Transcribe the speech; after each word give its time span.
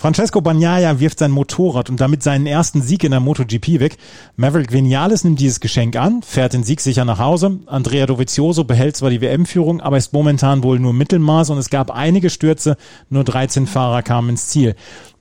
Francesco 0.00 0.40
Bagnaia 0.40 0.98
wirft 0.98 1.18
sein 1.18 1.30
Motorrad 1.30 1.90
und 1.90 2.00
damit 2.00 2.22
seinen 2.22 2.46
ersten 2.46 2.80
Sieg 2.80 3.04
in 3.04 3.10
der 3.10 3.20
MotoGP 3.20 3.80
weg. 3.80 3.98
Maverick 4.34 4.72
Vinales 4.72 5.24
nimmt 5.24 5.38
dieses 5.40 5.60
Geschenk 5.60 5.94
an, 5.96 6.22
fährt 6.22 6.54
den 6.54 6.64
Sieg 6.64 6.80
sicher 6.80 7.04
nach 7.04 7.18
Hause. 7.18 7.58
Andrea 7.66 8.06
Dovizioso 8.06 8.64
behält 8.64 8.96
zwar 8.96 9.10
die 9.10 9.20
WM-Führung, 9.20 9.82
aber 9.82 9.98
ist 9.98 10.14
momentan 10.14 10.62
wohl 10.62 10.78
nur 10.78 10.94
Mittelmaß 10.94 11.50
und 11.50 11.58
es 11.58 11.68
gab 11.68 11.90
einige 11.90 12.30
Stürze, 12.30 12.78
nur 13.10 13.24
13 13.24 13.66
Fahrer 13.66 14.00
kamen 14.00 14.30
ins 14.30 14.46
Ziel. 14.46 14.74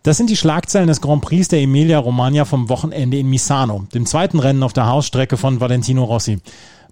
Das 0.04 0.16
sind 0.16 0.30
die 0.30 0.38
Schlagzeilen 0.38 0.88
des 0.88 1.02
Grand 1.02 1.24
Prix 1.24 1.50
der 1.50 1.60
Emilia 1.60 2.00
Romagna 2.00 2.46
vom 2.46 2.70
Wochenende 2.70 3.18
in 3.18 3.30
Misano, 3.30 3.86
dem 3.94 4.06
zweiten 4.06 4.40
Rennen 4.40 4.64
auf 4.64 4.72
der 4.72 4.88
Hausstrecke 4.88 5.36
von 5.36 5.60
Valentino 5.60 6.06
Rossi. 6.06 6.40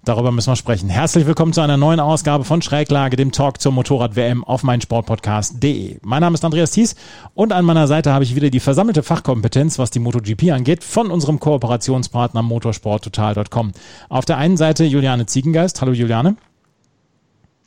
Darüber 0.04 0.32
müssen 0.32 0.50
wir 0.50 0.56
sprechen. 0.56 0.88
Herzlich 0.88 1.26
willkommen 1.26 1.52
zu 1.52 1.60
einer 1.60 1.76
neuen 1.76 2.00
Ausgabe 2.00 2.44
von 2.44 2.62
Schräglage, 2.62 3.16
dem 3.16 3.32
Talk 3.32 3.60
zur 3.60 3.72
Motorrad-WM 3.72 4.44
auf 4.44 4.62
meinsportpodcast.de. 4.62 5.98
Mein 6.02 6.20
Name 6.20 6.34
ist 6.34 6.44
Andreas 6.44 6.70
Thies 6.70 6.94
und 7.34 7.52
an 7.52 7.64
meiner 7.64 7.86
Seite 7.86 8.12
habe 8.12 8.24
ich 8.24 8.34
wieder 8.34 8.50
die 8.50 8.60
versammelte 8.60 9.02
Fachkompetenz, 9.02 9.78
was 9.78 9.90
die 9.90 9.98
MotoGP 9.98 10.52
angeht, 10.52 10.84
von 10.84 11.10
unserem 11.10 11.40
Kooperationspartner 11.40 12.42
motorsporttotal.com. 12.42 13.72
Auf 14.08 14.24
der 14.24 14.38
einen 14.38 14.56
Seite 14.56 14.84
Juliane 14.84 15.26
Ziegengeist. 15.26 15.80
Hallo 15.80 15.92
Juliane. 15.92 16.36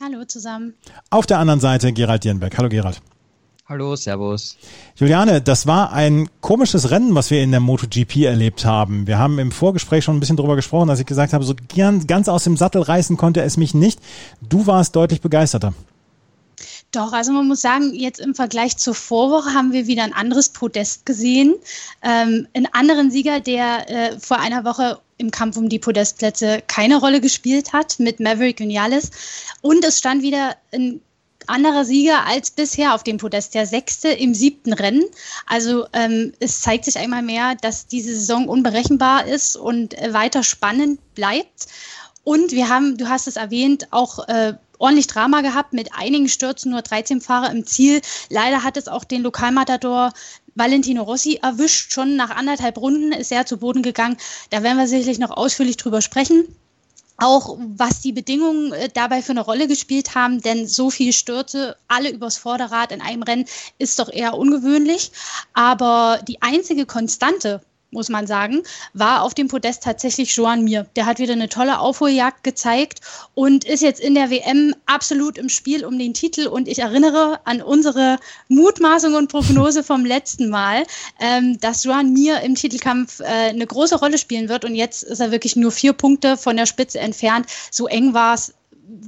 Hallo 0.02 0.24
zusammen. 0.24 0.74
Auf 1.10 1.26
der 1.26 1.38
anderen 1.38 1.60
Seite 1.60 1.92
Gerald 1.92 2.24
Dierenberg. 2.24 2.58
Hallo 2.58 2.68
Gerald. 2.68 3.00
Hallo, 3.72 3.96
Servus. 3.96 4.58
Juliane, 4.96 5.40
das 5.40 5.66
war 5.66 5.94
ein 5.94 6.28
komisches 6.42 6.90
Rennen, 6.90 7.14
was 7.14 7.30
wir 7.30 7.42
in 7.42 7.52
der 7.52 7.60
MotoGP 7.60 8.16
erlebt 8.26 8.66
haben. 8.66 9.06
Wir 9.06 9.18
haben 9.18 9.38
im 9.38 9.50
Vorgespräch 9.50 10.04
schon 10.04 10.14
ein 10.14 10.20
bisschen 10.20 10.36
drüber 10.36 10.56
gesprochen, 10.56 10.88
dass 10.88 11.00
ich 11.00 11.06
gesagt 11.06 11.32
habe, 11.32 11.42
so 11.42 11.54
ganz, 11.74 12.06
ganz 12.06 12.28
aus 12.28 12.44
dem 12.44 12.58
Sattel 12.58 12.82
reißen 12.82 13.16
konnte 13.16 13.40
es 13.40 13.56
mich 13.56 13.72
nicht. 13.72 13.98
Du 14.42 14.66
warst 14.66 14.94
deutlich 14.94 15.22
begeisterter. 15.22 15.72
Doch, 16.90 17.14
also 17.14 17.32
man 17.32 17.48
muss 17.48 17.62
sagen, 17.62 17.94
jetzt 17.94 18.20
im 18.20 18.34
Vergleich 18.34 18.76
zur 18.76 18.94
Vorwoche 18.94 19.54
haben 19.54 19.72
wir 19.72 19.86
wieder 19.86 20.02
ein 20.02 20.12
anderes 20.12 20.50
Podest 20.50 21.06
gesehen. 21.06 21.54
Ähm, 22.02 22.46
einen 22.52 22.68
anderen 22.72 23.10
Sieger, 23.10 23.40
der 23.40 23.88
äh, 23.88 24.18
vor 24.20 24.38
einer 24.38 24.66
Woche 24.66 24.98
im 25.16 25.30
Kampf 25.30 25.56
um 25.56 25.70
die 25.70 25.78
Podestplätze 25.78 26.62
keine 26.66 27.00
Rolle 27.00 27.22
gespielt 27.22 27.72
hat, 27.72 27.98
mit 27.98 28.20
Maverick 28.20 28.60
Vinales. 28.60 29.12
Und 29.62 29.82
es 29.82 29.96
stand 29.96 30.20
wieder 30.20 30.56
ein 30.74 31.00
anderer 31.48 31.84
Sieger 31.84 32.26
als 32.26 32.50
bisher 32.50 32.94
auf 32.94 33.02
dem 33.02 33.18
Podest, 33.18 33.54
der 33.54 33.66
sechste 33.66 34.08
im 34.08 34.34
siebten 34.34 34.72
Rennen. 34.72 35.04
Also 35.46 35.86
ähm, 35.92 36.32
es 36.40 36.60
zeigt 36.60 36.84
sich 36.84 36.98
einmal 36.98 37.22
mehr, 37.22 37.54
dass 37.60 37.86
diese 37.86 38.14
Saison 38.14 38.48
unberechenbar 38.48 39.26
ist 39.26 39.56
und 39.56 39.98
äh, 39.98 40.12
weiter 40.12 40.42
spannend 40.42 41.00
bleibt. 41.14 41.66
Und 42.24 42.52
wir 42.52 42.68
haben, 42.68 42.96
du 42.96 43.08
hast 43.08 43.26
es 43.26 43.36
erwähnt, 43.36 43.88
auch 43.90 44.28
äh, 44.28 44.54
ordentlich 44.78 45.06
Drama 45.06 45.40
gehabt 45.40 45.72
mit 45.72 45.94
einigen 45.94 46.28
Stürzen, 46.28 46.70
nur 46.70 46.82
13 46.82 47.20
Fahrer 47.20 47.50
im 47.50 47.66
Ziel. 47.66 48.00
Leider 48.28 48.64
hat 48.64 48.76
es 48.76 48.88
auch 48.88 49.04
den 49.04 49.22
Lokalmatador 49.22 50.12
Valentino 50.54 51.02
Rossi 51.02 51.38
erwischt. 51.42 51.92
Schon 51.92 52.16
nach 52.16 52.30
anderthalb 52.30 52.78
Runden 52.78 53.12
ist 53.12 53.32
er 53.32 53.46
zu 53.46 53.58
Boden 53.58 53.82
gegangen. 53.82 54.16
Da 54.50 54.62
werden 54.62 54.78
wir 54.78 54.86
sicherlich 54.86 55.18
noch 55.18 55.30
ausführlich 55.30 55.76
drüber 55.76 56.02
sprechen 56.02 56.44
auch 57.22 57.56
was 57.58 58.00
die 58.00 58.12
Bedingungen 58.12 58.72
äh, 58.72 58.88
dabei 58.92 59.22
für 59.22 59.32
eine 59.32 59.42
Rolle 59.42 59.68
gespielt 59.68 60.14
haben, 60.14 60.40
denn 60.40 60.66
so 60.66 60.90
viele 60.90 61.12
Stürze, 61.12 61.76
alle 61.88 62.10
übers 62.10 62.36
Vorderrad 62.36 62.92
in 62.92 63.00
einem 63.00 63.22
Rennen, 63.22 63.46
ist 63.78 63.98
doch 63.98 64.12
eher 64.12 64.34
ungewöhnlich. 64.34 65.12
Aber 65.54 66.20
die 66.26 66.42
einzige 66.42 66.84
Konstante 66.84 67.62
muss 67.92 68.08
man 68.08 68.26
sagen, 68.26 68.62
war 68.94 69.22
auf 69.22 69.34
dem 69.34 69.48
Podest 69.48 69.82
tatsächlich 69.82 70.34
Joan 70.34 70.64
Mir. 70.64 70.86
Der 70.96 71.06
hat 71.06 71.18
wieder 71.18 71.34
eine 71.34 71.48
tolle 71.48 71.78
Aufholjagd 71.78 72.42
gezeigt 72.42 73.00
und 73.34 73.64
ist 73.64 73.82
jetzt 73.82 74.00
in 74.00 74.14
der 74.14 74.30
WM 74.30 74.74
absolut 74.86 75.38
im 75.38 75.48
Spiel 75.48 75.84
um 75.84 75.98
den 75.98 76.14
Titel. 76.14 76.46
Und 76.46 76.68
ich 76.68 76.80
erinnere 76.80 77.40
an 77.44 77.62
unsere 77.62 78.18
Mutmaßung 78.48 79.14
und 79.14 79.30
Prognose 79.30 79.82
vom 79.84 80.04
letzten 80.04 80.48
Mal, 80.48 80.84
ähm, 81.20 81.60
dass 81.60 81.84
Joan 81.84 82.12
Mir 82.12 82.40
im 82.40 82.54
Titelkampf 82.54 83.20
äh, 83.20 83.24
eine 83.24 83.66
große 83.66 83.98
Rolle 83.98 84.18
spielen 84.18 84.48
wird. 84.48 84.64
Und 84.64 84.74
jetzt 84.74 85.02
ist 85.02 85.20
er 85.20 85.30
wirklich 85.30 85.54
nur 85.54 85.70
vier 85.70 85.92
Punkte 85.92 86.36
von 86.36 86.56
der 86.56 86.66
Spitze 86.66 86.98
entfernt. 86.98 87.46
So 87.70 87.86
eng 87.86 88.14
war 88.14 88.34
es 88.34 88.54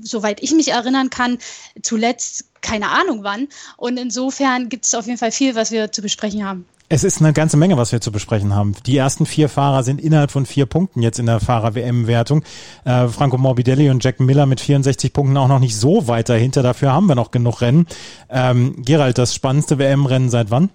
soweit 0.03 0.43
ich 0.43 0.53
mich 0.53 0.69
erinnern 0.69 1.11
kann, 1.11 1.39
zuletzt 1.83 2.47
keine 2.61 2.89
Ahnung 2.91 3.25
wann. 3.25 3.49
Und 3.77 3.99
insofern 3.99 4.69
gibt 4.69 4.87
es 4.87 4.95
auf 4.95 5.07
jeden 5.07 5.19
Fall 5.19 5.33
viel, 5.33 5.55
was 5.55 5.71
wir 5.71 5.93
zu 5.93 6.01
besprechen 6.03 6.47
haben. 6.47 6.67
Es 6.91 7.03
ist 7.03 7.21
eine 7.21 7.33
ganze 7.33 7.57
Menge, 7.57 7.79
was 7.79 7.93
wir 7.93 8.01
zu 8.03 8.13
besprechen 8.13 8.55
haben. 8.55 8.75
Die 8.85 8.97
ersten 8.97 9.25
vier 9.25 9.49
Fahrer 9.49 9.83
sind 9.83 10.01
innerhalb 10.01 10.31
von 10.31 10.45
vier 10.45 10.67
Punkten 10.67 11.01
jetzt 11.01 11.19
in 11.19 11.25
der 11.27 11.41
Fahrer-WM-Wertung. 11.41 12.45
Äh, 12.85 13.09
Franco 13.09 13.39
Morbidelli 13.39 13.89
und 13.89 14.05
Jack 14.05 14.21
Miller 14.21 14.45
mit 14.45 14.61
64 14.61 15.13
Punkten 15.13 15.37
auch 15.39 15.49
noch 15.49 15.61
nicht 15.61 15.77
so 15.77 16.09
weit 16.09 16.29
dahinter. 16.29 16.63
Dafür 16.63 16.93
haben 16.93 17.07
wir 17.07 17.15
noch 17.15 17.31
genug 17.31 17.63
Rennen. 17.63 17.87
Ähm, 18.29 18.83
Gerald, 18.85 19.17
das 19.17 19.35
spannendste 19.35 19.79
WM-Rennen 19.79 20.29
seit 20.29 20.51
wann? 20.51 20.69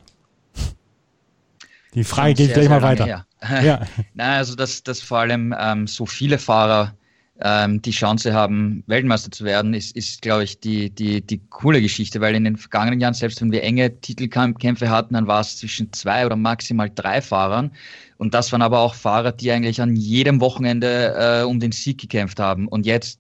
Die 1.94 2.04
Frage 2.04 2.34
geht 2.34 2.54
gleich 2.54 2.70
mal 2.70 2.82
weiter. 2.82 3.08
Ja. 3.08 3.26
Nein, 4.14 4.38
also 4.38 4.56
dass, 4.56 4.84
dass 4.84 5.02
vor 5.02 5.20
allem 5.20 5.56
ähm, 5.58 5.88
so 5.88 6.06
viele 6.06 6.40
Fahrer 6.40 6.94
ähm, 7.42 7.82
die 7.82 7.92
Chance 7.92 8.34
haben, 8.34 8.84
Weltmeister 8.88 9.32
zu 9.32 9.46
werden, 9.46 9.74
ist, 9.74 9.96
ist 9.96 10.22
glaube 10.22 10.44
ich, 10.44 10.60
die, 10.60 10.90
die, 10.90 11.22
die 11.22 11.40
coole 11.50 11.82
Geschichte, 11.82 12.20
weil 12.20 12.36
in 12.36 12.44
den 12.44 12.58
vergangenen 12.58 13.00
Jahren, 13.00 13.14
selbst 13.14 13.42
wenn 13.42 13.52
wir 13.52 13.64
enge 13.64 14.00
Titelkämpfe 14.02 14.90
hatten, 14.90 15.14
dann 15.14 15.28
war 15.28 15.42
es 15.42 15.58
zwischen 15.58 15.92
zwei 15.94 16.26
oder 16.26 16.36
maximal 16.36 16.92
drei 16.94 17.22
Fahrern. 17.22 17.72
Und 18.18 18.34
das 18.34 18.52
waren 18.52 18.62
aber 18.62 18.80
auch 18.80 18.94
Fahrer, 18.94 19.32
die 19.32 19.52
eigentlich 19.52 19.82
an 19.82 19.96
jedem 19.96 20.42
Wochenende 20.42 21.16
äh, 21.18 21.44
um 21.44 21.60
den 21.60 21.72
Sieg 21.72 22.00
gekämpft 22.00 22.40
haben. 22.40 22.68
Und 22.68 22.86
jetzt 22.86 23.20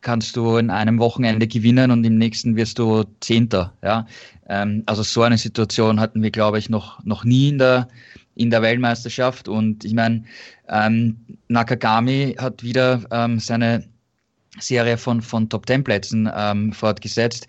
kannst 0.00 0.36
du 0.36 0.56
in 0.56 0.68
einem 0.68 0.98
Wochenende 0.98 1.46
gewinnen 1.46 1.92
und 1.92 2.04
im 2.04 2.18
nächsten 2.18 2.56
wirst 2.56 2.80
du 2.80 3.04
Zehnter. 3.20 3.72
Ja? 3.82 4.06
Ähm, 4.48 4.82
also 4.86 5.04
so 5.04 5.22
eine 5.22 5.38
Situation 5.38 6.00
hatten 6.00 6.22
wir, 6.22 6.32
glaube 6.32 6.58
ich, 6.58 6.68
noch, 6.68 7.02
noch 7.04 7.24
nie 7.24 7.50
in 7.50 7.58
der, 7.58 7.86
in 8.34 8.50
der 8.50 8.62
Weltmeisterschaft. 8.62 9.48
Und 9.48 9.84
ich 9.84 9.94
meine, 9.94 10.24
ähm, 10.72 11.16
Nakagami 11.48 12.34
hat 12.38 12.62
wieder 12.62 13.02
ähm, 13.10 13.38
seine 13.38 13.84
Serie 14.58 14.98
von, 14.98 15.22
von 15.22 15.48
Top 15.48 15.66
Ten 15.66 15.84
Plätzen 15.84 16.30
ähm, 16.34 16.72
fortgesetzt, 16.72 17.46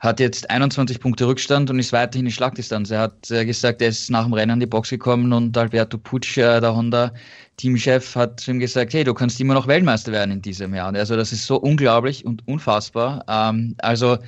hat 0.00 0.20
jetzt 0.20 0.50
21 0.50 0.98
Punkte 1.00 1.26
Rückstand 1.26 1.70
und 1.70 1.78
ist 1.78 1.92
weiterhin 1.92 2.26
in 2.26 2.32
Schlagdistanz. 2.32 2.90
Er 2.90 3.00
hat 3.00 3.30
äh, 3.30 3.44
gesagt, 3.44 3.80
er 3.80 3.88
ist 3.88 4.10
nach 4.10 4.24
dem 4.24 4.32
Rennen 4.32 4.50
an 4.52 4.60
die 4.60 4.66
Box 4.66 4.90
gekommen 4.90 5.32
und 5.32 5.56
Alberto 5.56 5.96
Pucci, 5.96 6.40
äh, 6.40 6.60
der 6.60 6.74
Honda 6.74 7.12
Teamchef, 7.56 8.16
hat 8.16 8.40
zu 8.40 8.50
ihm 8.50 8.58
gesagt, 8.58 8.92
hey, 8.94 9.04
du 9.04 9.14
kannst 9.14 9.40
immer 9.40 9.54
noch 9.54 9.68
Weltmeister 9.68 10.10
werden 10.10 10.32
in 10.32 10.42
diesem 10.42 10.74
Jahr. 10.74 10.92
Also 10.92 11.16
das 11.16 11.32
ist 11.32 11.46
so 11.46 11.56
unglaublich 11.56 12.24
und 12.26 12.46
unfassbar. 12.48 13.24
Ähm, 13.28 13.76
also 13.78 14.18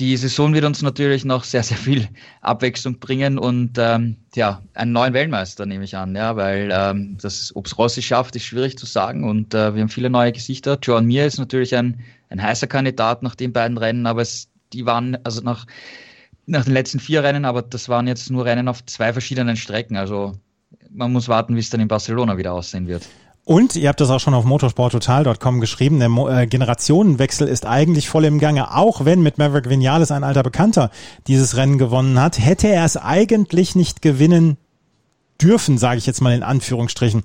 die 0.00 0.16
Saison 0.16 0.54
wird 0.54 0.64
uns 0.64 0.80
natürlich 0.80 1.26
noch 1.26 1.44
sehr, 1.44 1.62
sehr 1.62 1.76
viel 1.76 2.08
Abwechslung 2.40 2.98
bringen 2.98 3.38
und 3.38 3.76
ähm, 3.78 4.16
ja, 4.34 4.62
einen 4.72 4.92
neuen 4.92 5.12
Weltmeister 5.12 5.66
nehme 5.66 5.84
ich 5.84 5.94
an, 5.94 6.16
ja, 6.16 6.36
weil 6.36 6.70
ähm, 6.72 7.18
ob 7.54 7.66
es 7.66 7.78
Rossi 7.78 8.00
schafft, 8.00 8.34
ist 8.34 8.44
schwierig 8.44 8.78
zu 8.78 8.86
sagen 8.86 9.28
und 9.28 9.52
äh, 9.52 9.74
wir 9.74 9.82
haben 9.82 9.90
viele 9.90 10.08
neue 10.08 10.32
Gesichter. 10.32 10.78
Joan 10.82 11.04
Mir 11.04 11.26
ist 11.26 11.38
natürlich 11.38 11.76
ein, 11.76 12.00
ein 12.30 12.42
heißer 12.42 12.66
Kandidat 12.66 13.22
nach 13.22 13.34
den 13.34 13.52
beiden 13.52 13.76
Rennen, 13.76 14.06
aber 14.06 14.22
es, 14.22 14.48
die 14.72 14.86
waren 14.86 15.18
also 15.22 15.42
nach, 15.42 15.66
nach 16.46 16.64
den 16.64 16.72
letzten 16.72 16.98
vier 16.98 17.22
Rennen, 17.22 17.44
aber 17.44 17.60
das 17.60 17.90
waren 17.90 18.06
jetzt 18.06 18.30
nur 18.30 18.46
Rennen 18.46 18.68
auf 18.68 18.84
zwei 18.86 19.12
verschiedenen 19.12 19.56
Strecken, 19.56 19.98
also 19.98 20.32
man 20.90 21.12
muss 21.12 21.28
warten, 21.28 21.54
wie 21.56 21.60
es 21.60 21.68
dann 21.68 21.80
in 21.80 21.88
Barcelona 21.88 22.38
wieder 22.38 22.54
aussehen 22.54 22.88
wird. 22.88 23.06
Und 23.44 23.74
ihr 23.74 23.88
habt 23.88 24.00
das 24.00 24.10
auch 24.10 24.20
schon 24.20 24.34
auf 24.34 24.44
motorsporttotal.com 24.44 25.60
geschrieben, 25.60 25.98
der 25.98 26.08
Mo 26.08 26.28
äh, 26.28 26.46
Generationenwechsel 26.46 27.48
ist 27.48 27.66
eigentlich 27.66 28.08
voll 28.08 28.24
im 28.24 28.38
Gange. 28.38 28.76
Auch 28.76 29.04
wenn 29.04 29.22
mit 29.22 29.38
Maverick 29.38 29.68
Vinales 29.68 30.10
ein 30.10 30.24
alter 30.24 30.42
Bekannter 30.42 30.90
dieses 31.26 31.56
Rennen 31.56 31.78
gewonnen 31.78 32.20
hat, 32.20 32.38
hätte 32.38 32.68
er 32.68 32.84
es 32.84 32.96
eigentlich 32.96 33.74
nicht 33.74 34.02
gewinnen 34.02 34.56
dürfen, 35.40 35.78
sage 35.78 35.98
ich 35.98 36.06
jetzt 36.06 36.20
mal 36.20 36.34
in 36.34 36.42
Anführungsstrichen. 36.42 37.24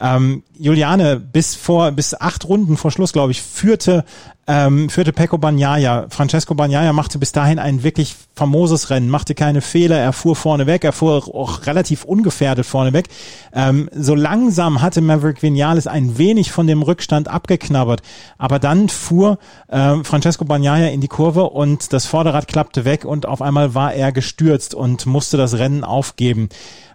Ähm, 0.00 0.42
Juliane, 0.58 1.20
bis 1.20 1.54
vor 1.54 1.92
bis 1.92 2.14
acht 2.14 2.48
Runden 2.48 2.76
vor 2.76 2.90
Schluss, 2.90 3.12
glaube 3.12 3.30
ich, 3.30 3.42
führte 3.42 4.04
ähm, 4.48 4.88
führte 4.88 5.12
Pecco 5.12 5.38
Bagnaia. 5.38 6.06
Francesco 6.08 6.54
Bagnaia 6.54 6.92
machte 6.92 7.18
bis 7.18 7.30
dahin 7.30 7.60
ein 7.60 7.84
wirklich 7.84 8.16
famoses 8.34 8.90
Rennen, 8.90 9.08
machte 9.08 9.34
keine 9.34 9.60
Fehler, 9.60 9.98
er 9.98 10.12
fuhr 10.12 10.34
vorne 10.34 10.66
weg, 10.66 10.82
er 10.84 10.92
fuhr 10.92 11.28
auch 11.32 11.66
relativ 11.66 12.04
ungefährdet 12.04 12.66
vorne 12.66 12.92
weg. 12.92 13.08
Ähm, 13.52 13.88
so 13.94 14.16
langsam 14.16 14.82
hatte 14.82 15.00
Maverick 15.00 15.42
Vinales 15.42 15.86
ein 15.86 16.18
wenig 16.18 16.50
von 16.50 16.66
dem 16.66 16.82
Rückstand 16.82 17.28
abgeknabbert, 17.28 18.02
aber 18.36 18.58
dann 18.58 18.88
fuhr 18.88 19.38
äh, 19.68 20.02
Francesco 20.02 20.44
Bagnaia 20.44 20.88
in 20.88 21.00
die 21.00 21.08
Kurve 21.08 21.44
und 21.44 21.92
das 21.92 22.06
Vorderrad 22.06 22.48
klappte 22.48 22.84
weg 22.84 23.04
und 23.04 23.26
auf 23.26 23.42
einmal 23.42 23.74
war 23.76 23.94
er 23.94 24.10
gestürzt 24.10 24.74
und 24.74 25.06
musste 25.06 25.36
das 25.36 25.54
Rennen 25.58 25.84
aufgeben. 25.84 26.48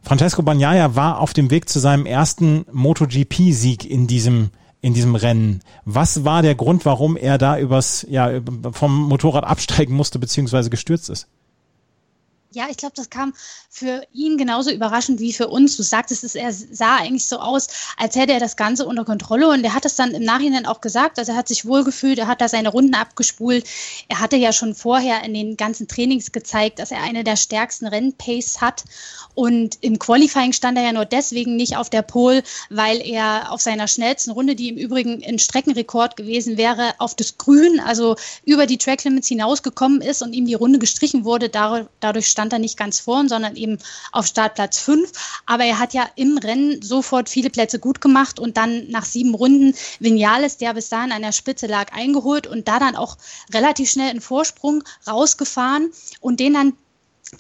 Francesco 0.03 0.41
Bagnaia 0.41 0.95
war 0.95 1.19
auf 1.19 1.33
dem 1.33 1.49
Weg 1.49 1.69
zu 1.69 1.79
seinem 1.79 2.05
ersten 2.05 2.65
MotoGP-Sieg 2.71 3.89
in 3.89 4.07
diesem 4.07 4.51
in 4.87 4.93
diesem 4.93 5.15
Rennen. 5.15 5.59
Was 5.83 6.23
war 6.23 6.41
der 6.41 6.55
Grund, 6.55 6.85
warum 6.85 7.17
er 7.17 7.37
da 7.37 7.59
übers, 7.59 8.07
ja, 8.09 8.39
vom 8.71 9.09
Motorrad 9.09 9.43
absteigen 9.43 9.93
musste, 9.93 10.17
beziehungsweise 10.17 10.69
gestürzt 10.69 11.09
ist? 11.09 11.27
Ja, 12.53 12.67
ich 12.69 12.77
glaube, 12.77 12.93
das 12.95 13.09
kam 13.09 13.33
für 13.69 14.07
ihn 14.13 14.37
genauso 14.37 14.71
überraschend 14.71 15.19
wie 15.19 15.33
für 15.33 15.49
uns. 15.49 15.75
Du 15.75 15.83
sagtest 15.83 16.23
es, 16.23 16.33
er 16.33 16.53
sah 16.53 16.95
eigentlich 16.97 17.27
so 17.27 17.39
aus, 17.39 17.67
als 17.97 18.15
hätte 18.15 18.31
er 18.33 18.39
das 18.39 18.55
Ganze 18.55 18.85
unter 18.85 19.03
Kontrolle 19.03 19.49
und 19.49 19.63
er 19.65 19.73
hat 19.73 19.85
es 19.85 19.95
dann 19.95 20.11
im 20.11 20.23
Nachhinein 20.23 20.65
auch 20.65 20.79
gesagt. 20.79 21.19
Also 21.19 21.33
er 21.33 21.37
hat 21.37 21.49
sich 21.49 21.65
wohlgefühlt, 21.65 22.17
er 22.17 22.27
hat 22.27 22.39
da 22.39 22.47
seine 22.47 22.69
Runden 22.69 22.95
abgespult. 22.95 23.65
Er 24.07 24.21
hatte 24.21 24.37
ja 24.37 24.53
schon 24.53 24.75
vorher 24.75 25.23
in 25.23 25.33
den 25.33 25.57
ganzen 25.57 25.89
Trainings 25.89 26.31
gezeigt, 26.31 26.79
dass 26.79 26.91
er 26.91 27.03
eine 27.03 27.25
der 27.25 27.35
stärksten 27.35 27.85
Rennpace 27.85 28.61
hat 28.61 28.85
und 29.37 29.77
im 29.81 29.99
Qualifying 29.99 30.51
stand 30.51 30.79
er 30.79 30.85
ja 30.85 30.93
nur 30.93 31.05
deswegen 31.05 31.57
nicht 31.57 31.77
auf 31.77 31.91
der 31.91 32.01
Pole, 32.01 32.41
weil 32.71 33.07
er 33.07 33.51
auf 33.51 33.61
seiner 33.61 33.87
schnellsten 33.87 34.31
Runde, 34.31 34.55
die 34.55 34.69
im 34.69 34.77
Übrigen 34.77 35.23
ein 35.23 35.37
Streckenrekord 35.37 36.15
gewesen 36.15 36.57
wäre, 36.57 36.95
auf 36.97 37.13
das 37.13 37.37
Grün, 37.37 37.79
also 37.79 38.15
über 38.45 38.65
die 38.65 38.79
Tracklimits 38.79 39.27
hinausgekommen 39.27 40.01
ist 40.01 40.23
und 40.23 40.33
ihm 40.33 40.47
die 40.47 40.55
Runde 40.55 40.79
gestrichen 40.79 41.23
wurde. 41.23 41.49
Dadurch 41.49 42.31
stand 42.37 42.53
er 42.53 42.59
nicht 42.59 42.77
ganz 42.77 42.99
vorn, 42.99 43.29
sondern 43.29 43.55
eben 43.55 43.79
auf 44.11 44.27
Startplatz 44.27 44.77
5. 44.77 45.11
Aber 45.47 45.63
er 45.63 45.79
hat 45.79 45.95
ja 45.95 46.07
im 46.15 46.37
Rennen 46.37 46.83
sofort 46.83 47.29
viele 47.29 47.49
Plätze 47.49 47.79
gut 47.79 47.99
gemacht 47.99 48.39
und 48.39 48.57
dann 48.57 48.89
nach 48.91 49.05
sieben 49.05 49.33
Runden 49.33 49.73
Vinales, 49.99 50.57
der 50.57 50.75
bis 50.75 50.89
dahin 50.89 51.11
an 51.11 51.23
der 51.23 51.31
Spitze 51.31 51.65
lag, 51.65 51.93
eingeholt 51.93 52.45
und 52.45 52.67
da 52.67 52.77
dann 52.77 52.95
auch 52.95 53.17
relativ 53.51 53.89
schnell 53.89 54.11
einen 54.11 54.21
Vorsprung 54.21 54.83
rausgefahren 55.07 55.91
und 56.21 56.39
den 56.39 56.53
dann 56.53 56.73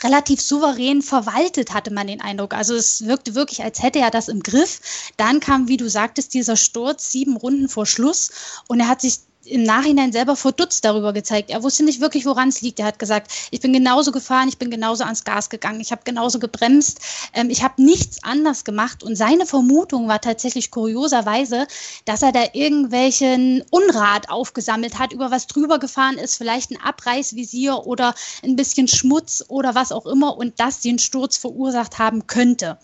relativ 0.01 0.41
souverän 0.41 1.03
verwaltet, 1.03 1.73
hatte 1.75 1.93
man 1.93 2.07
den 2.07 2.19
Eindruck. 2.19 2.55
Also 2.55 2.73
es 2.73 3.05
wirkte 3.05 3.35
wirklich, 3.35 3.63
als 3.63 3.83
hätte 3.83 3.99
er 3.99 4.09
das 4.09 4.29
im 4.29 4.41
Griff. 4.41 4.81
Dann 5.15 5.39
kam, 5.39 5.67
wie 5.67 5.77
du 5.77 5.89
sagtest, 5.89 6.33
dieser 6.33 6.57
Sturz 6.57 7.11
sieben 7.11 7.37
Runden 7.37 7.69
vor 7.69 7.85
Schluss 7.85 8.31
und 8.67 8.79
er 8.79 8.87
hat 8.87 9.01
sich 9.01 9.19
im 9.49 9.63
Nachhinein 9.63 10.11
selber 10.11 10.35
verdutzt 10.35 10.83
darüber 10.85 11.13
gezeigt. 11.13 11.49
Er 11.49 11.63
wusste 11.63 11.83
nicht 11.83 12.01
wirklich, 12.01 12.25
woran 12.25 12.49
es 12.49 12.61
liegt. 12.61 12.79
Er 12.79 12.85
hat 12.85 12.99
gesagt, 12.99 13.31
ich 13.51 13.59
bin 13.59 13.73
genauso 13.73 14.11
gefahren, 14.11 14.49
ich 14.49 14.57
bin 14.57 14.69
genauso 14.69 15.03
ans 15.03 15.23
Gas 15.23 15.49
gegangen, 15.49 15.79
ich 15.79 15.91
habe 15.91 16.01
genauso 16.03 16.39
gebremst, 16.39 16.99
ähm, 17.33 17.49
ich 17.49 17.63
habe 17.63 17.81
nichts 17.81 18.23
anders 18.23 18.63
gemacht. 18.63 19.03
Und 19.03 19.15
seine 19.15 19.45
Vermutung 19.45 20.07
war 20.07 20.21
tatsächlich 20.21 20.71
kurioserweise, 20.71 21.67
dass 22.05 22.21
er 22.21 22.31
da 22.31 22.43
irgendwelchen 22.53 23.63
Unrat 23.69 24.29
aufgesammelt 24.29 24.99
hat, 24.99 25.13
über 25.13 25.31
was 25.31 25.47
drüber 25.47 25.79
gefahren 25.79 26.17
ist, 26.17 26.37
vielleicht 26.37 26.71
ein 26.71 26.81
Abreißvisier 26.81 27.85
oder 27.85 28.13
ein 28.43 28.55
bisschen 28.55 28.87
Schmutz 28.87 29.43
oder 29.47 29.75
was 29.75 29.91
auch 29.91 30.05
immer 30.05 30.37
und 30.37 30.59
das 30.59 30.81
den 30.81 30.99
Sturz 30.99 31.37
verursacht 31.37 31.99
haben 31.99 32.27
könnte 32.27 32.77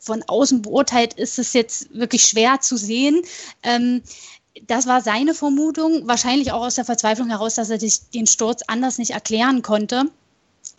von 0.00 0.24
außen 0.26 0.62
beurteilt 0.62 1.14
ist 1.14 1.38
es 1.38 1.52
jetzt 1.52 1.94
wirklich 1.94 2.24
schwer 2.24 2.60
zu 2.60 2.76
sehen. 2.76 3.20
Ähm, 3.62 4.02
das 4.66 4.86
war 4.86 5.00
seine 5.00 5.34
Vermutung, 5.34 6.06
wahrscheinlich 6.06 6.52
auch 6.52 6.64
aus 6.66 6.74
der 6.76 6.84
Verzweiflung 6.84 7.28
heraus, 7.28 7.54
dass 7.54 7.70
er 7.70 7.80
sich 7.80 8.10
den 8.10 8.26
Sturz 8.26 8.62
anders 8.66 8.98
nicht 8.98 9.12
erklären 9.12 9.62
konnte. 9.62 10.04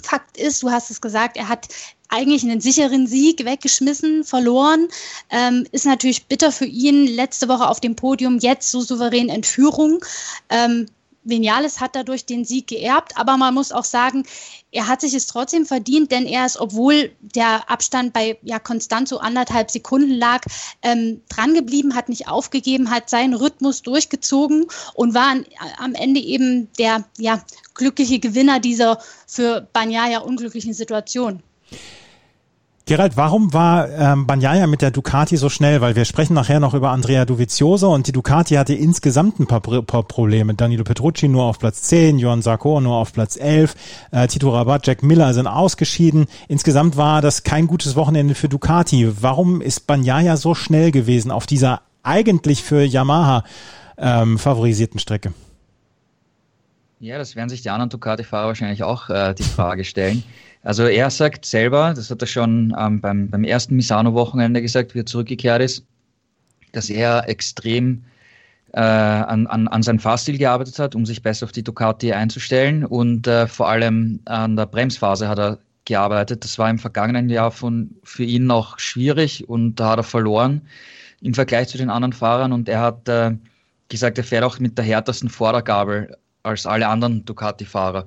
Fakt 0.03 0.37
ist, 0.37 0.63
du 0.63 0.71
hast 0.71 0.89
es 0.89 1.01
gesagt, 1.01 1.37
er 1.37 1.47
hat 1.47 1.67
eigentlich 2.09 2.43
einen 2.43 2.61
sicheren 2.61 3.07
Sieg 3.07 3.45
weggeschmissen, 3.45 4.23
verloren. 4.23 4.87
Ähm, 5.29 5.65
ist 5.71 5.85
natürlich 5.85 6.25
bitter 6.25 6.51
für 6.51 6.65
ihn. 6.65 7.07
Letzte 7.07 7.47
Woche 7.47 7.67
auf 7.67 7.79
dem 7.79 7.95
Podium, 7.95 8.39
jetzt 8.39 8.69
so 8.69 8.81
souverän 8.81 9.29
in 9.29 9.43
Führung. 9.43 10.03
Ähm, 10.49 10.87
Vinales 11.23 11.79
hat 11.79 11.95
dadurch 11.95 12.25
den 12.25 12.45
Sieg 12.45 12.67
geerbt, 12.67 13.17
aber 13.17 13.37
man 13.37 13.53
muss 13.53 13.71
auch 13.71 13.83
sagen, 13.83 14.23
er 14.71 14.87
hat 14.87 15.01
sich 15.01 15.13
es 15.13 15.27
trotzdem 15.27 15.65
verdient, 15.65 16.11
denn 16.11 16.25
er 16.25 16.45
ist, 16.45 16.57
obwohl 16.57 17.11
der 17.21 17.69
Abstand 17.69 18.13
bei 18.13 18.37
ja 18.41 18.59
konstant 18.59 19.07
so 19.07 19.19
anderthalb 19.19 19.69
Sekunden 19.69 20.11
lag, 20.11 20.41
ähm, 20.81 21.21
drangeblieben, 21.29 21.95
hat 21.95 22.09
nicht 22.09 22.27
aufgegeben, 22.27 22.89
hat 22.89 23.09
seinen 23.09 23.33
Rhythmus 23.33 23.81
durchgezogen 23.81 24.65
und 24.93 25.13
war 25.13 25.27
an, 25.27 25.45
am 25.77 25.93
Ende 25.93 26.21
eben 26.21 26.69
der 26.79 27.05
ja, 27.17 27.43
glückliche 27.73 28.19
Gewinner 28.19 28.59
dieser 28.59 28.99
für 29.27 29.67
Banyaya 29.73 30.19
unglücklichen 30.19 30.73
Situation. 30.73 31.43
Gerald, 32.91 33.15
warum 33.15 33.53
war 33.53 33.89
ähm, 33.89 34.27
Banyaya 34.27 34.67
mit 34.67 34.81
der 34.81 34.91
Ducati 34.91 35.37
so 35.37 35.47
schnell? 35.47 35.79
Weil 35.79 35.95
wir 35.95 36.03
sprechen 36.03 36.33
nachher 36.33 36.59
noch 36.59 36.73
über 36.73 36.89
Andrea 36.89 37.23
Dovizioso 37.23 37.89
und 37.89 38.05
die 38.05 38.11
Ducati 38.11 38.55
hatte 38.55 38.73
insgesamt 38.73 39.39
ein 39.39 39.47
paar, 39.47 39.61
paar 39.61 40.03
Probleme. 40.03 40.55
Danilo 40.55 40.83
Petrucci 40.83 41.29
nur 41.29 41.45
auf 41.45 41.57
Platz 41.57 41.83
10, 41.83 42.19
Johan 42.19 42.41
Sarko 42.41 42.81
nur 42.81 42.97
auf 42.97 43.13
Platz 43.13 43.37
11, 43.37 43.75
äh, 44.11 44.27
Tito 44.27 44.49
Rabat, 44.49 44.85
Jack 44.85 45.03
Miller 45.03 45.33
sind 45.33 45.47
ausgeschieden. 45.47 46.25
Insgesamt 46.49 46.97
war 46.97 47.21
das 47.21 47.43
kein 47.43 47.65
gutes 47.65 47.95
Wochenende 47.95 48.35
für 48.35 48.49
Ducati. 48.49 49.09
Warum 49.21 49.61
ist 49.61 49.87
Banyaya 49.87 50.35
so 50.35 50.53
schnell 50.53 50.91
gewesen 50.91 51.31
auf 51.31 51.45
dieser 51.45 51.83
eigentlich 52.03 52.61
für 52.61 52.83
Yamaha 52.83 53.45
ähm, 53.97 54.37
favorisierten 54.37 54.99
Strecke? 54.99 55.31
Ja, 56.99 57.17
das 57.17 57.37
werden 57.37 57.47
sich 57.47 57.61
die 57.61 57.69
anderen 57.69 57.89
Ducati-Fahrer 57.89 58.47
wahrscheinlich 58.47 58.83
auch 58.83 59.09
äh, 59.09 59.33
die 59.33 59.43
Frage 59.43 59.85
stellen. 59.85 60.23
Also 60.63 60.83
er 60.85 61.09
sagt 61.09 61.45
selber, 61.45 61.93
das 61.95 62.11
hat 62.11 62.21
er 62.21 62.27
schon 62.27 62.75
ähm, 62.77 63.01
beim, 63.01 63.29
beim 63.29 63.43
ersten 63.43 63.75
Misano-Wochenende 63.75 64.61
gesagt, 64.61 64.93
wie 64.93 64.99
er 64.99 65.05
zurückgekehrt 65.05 65.61
ist, 65.61 65.85
dass 66.71 66.89
er 66.89 67.27
extrem 67.27 68.03
äh, 68.73 68.79
an, 68.79 69.47
an, 69.47 69.67
an 69.67 69.83
seinem 69.83 69.99
Fahrstil 69.99 70.37
gearbeitet 70.37 70.79
hat, 70.79 70.95
um 70.95 71.05
sich 71.05 71.21
besser 71.21 71.45
auf 71.45 71.51
die 71.51 71.63
Ducati 71.63 72.13
einzustellen 72.13 72.85
und 72.85 73.27
äh, 73.27 73.47
vor 73.47 73.69
allem 73.69 74.19
an 74.25 74.55
der 74.55 74.65
Bremsphase 74.65 75.27
hat 75.27 75.39
er 75.39 75.57
gearbeitet. 75.85 76.43
Das 76.43 76.57
war 76.57 76.69
im 76.69 76.79
vergangenen 76.79 77.29
Jahr 77.29 77.51
von, 77.51 77.95
für 78.03 78.23
ihn 78.23 78.45
noch 78.45 78.79
schwierig 78.79 79.49
und 79.49 79.75
da 79.75 79.91
hat 79.91 79.99
er 79.99 80.03
verloren 80.03 80.61
im 81.21 81.33
Vergleich 81.33 81.67
zu 81.67 81.77
den 81.77 81.89
anderen 81.89 82.13
Fahrern 82.13 82.53
und 82.53 82.69
er 82.69 82.81
hat 82.81 83.09
äh, 83.09 83.31
gesagt, 83.89 84.17
er 84.17 84.23
fährt 84.23 84.43
auch 84.43 84.59
mit 84.59 84.77
der 84.77 84.85
härtesten 84.85 85.29
Vordergabel 85.29 86.15
als 86.43 86.65
alle 86.65 86.87
anderen 86.87 87.25
Ducati-Fahrer. 87.25 88.05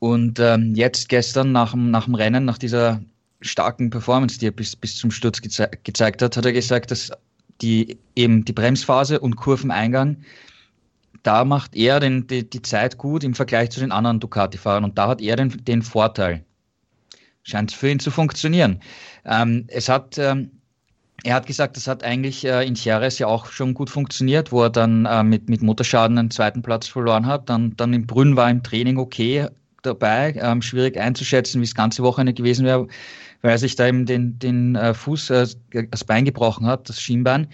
Und 0.00 0.40
ähm, 0.40 0.74
jetzt 0.74 1.08
gestern 1.08 1.52
nach 1.52 1.72
dem, 1.72 1.90
nach 1.90 2.06
dem 2.06 2.14
Rennen, 2.14 2.44
nach 2.46 2.58
dieser 2.58 3.00
starken 3.42 3.90
Performance, 3.90 4.38
die 4.38 4.46
er 4.46 4.50
bis, 4.50 4.74
bis 4.74 4.96
zum 4.96 5.10
Sturz 5.10 5.40
geze 5.40 5.70
gezeigt 5.84 6.22
hat, 6.22 6.36
hat 6.36 6.44
er 6.44 6.52
gesagt, 6.52 6.90
dass 6.90 7.12
die 7.60 7.98
eben 8.16 8.44
die 8.44 8.54
Bremsphase 8.54 9.20
und 9.20 9.36
Kurveneingang, 9.36 10.16
da 11.22 11.44
macht 11.44 11.76
er 11.76 12.00
den, 12.00 12.26
die, 12.26 12.48
die 12.48 12.62
Zeit 12.62 12.96
gut 12.96 13.24
im 13.24 13.34
Vergleich 13.34 13.70
zu 13.70 13.80
den 13.80 13.92
anderen 13.92 14.20
Ducati-Fahrern 14.20 14.84
und 14.84 14.96
da 14.96 15.08
hat 15.08 15.20
er 15.20 15.36
den, 15.36 15.64
den 15.64 15.82
Vorteil. 15.82 16.44
Scheint 17.42 17.72
für 17.72 17.90
ihn 17.90 18.00
zu 18.00 18.10
funktionieren. 18.10 18.80
Ähm, 19.26 19.66
es 19.68 19.90
hat, 19.90 20.16
ähm, 20.16 20.50
er 21.24 21.34
hat 21.34 21.46
gesagt, 21.46 21.76
das 21.76 21.86
hat 21.86 22.04
eigentlich 22.04 22.46
äh, 22.46 22.66
in 22.66 22.74
Jerez 22.74 23.18
ja 23.18 23.26
auch 23.26 23.46
schon 23.46 23.74
gut 23.74 23.90
funktioniert, 23.90 24.50
wo 24.50 24.62
er 24.62 24.70
dann 24.70 25.04
äh, 25.04 25.22
mit, 25.22 25.50
mit 25.50 25.60
Motorschaden 25.62 26.16
einen 26.16 26.30
zweiten 26.30 26.62
Platz 26.62 26.88
verloren 26.88 27.26
hat. 27.26 27.50
Dann, 27.50 27.76
dann 27.76 27.92
im 27.92 28.06
Brünn 28.06 28.36
war 28.36 28.50
im 28.50 28.62
Training 28.62 28.96
okay, 28.96 29.48
dabei. 29.82 30.34
Ähm, 30.36 30.62
schwierig 30.62 30.98
einzuschätzen, 30.98 31.60
wie 31.60 31.64
es 31.64 31.74
ganze 31.74 32.02
Wochenende 32.02 32.34
gewesen 32.34 32.66
wäre, 32.66 32.86
weil 33.42 33.52
er 33.52 33.58
sich 33.58 33.76
da 33.76 33.86
eben 33.86 34.06
den, 34.06 34.38
den 34.38 34.76
äh, 34.76 34.94
Fuß, 34.94 35.30
äh, 35.30 35.46
das 35.90 36.04
Bein 36.04 36.24
gebrochen 36.24 36.66
hat, 36.66 36.88
das 36.88 37.00
Schienbein. 37.00 37.48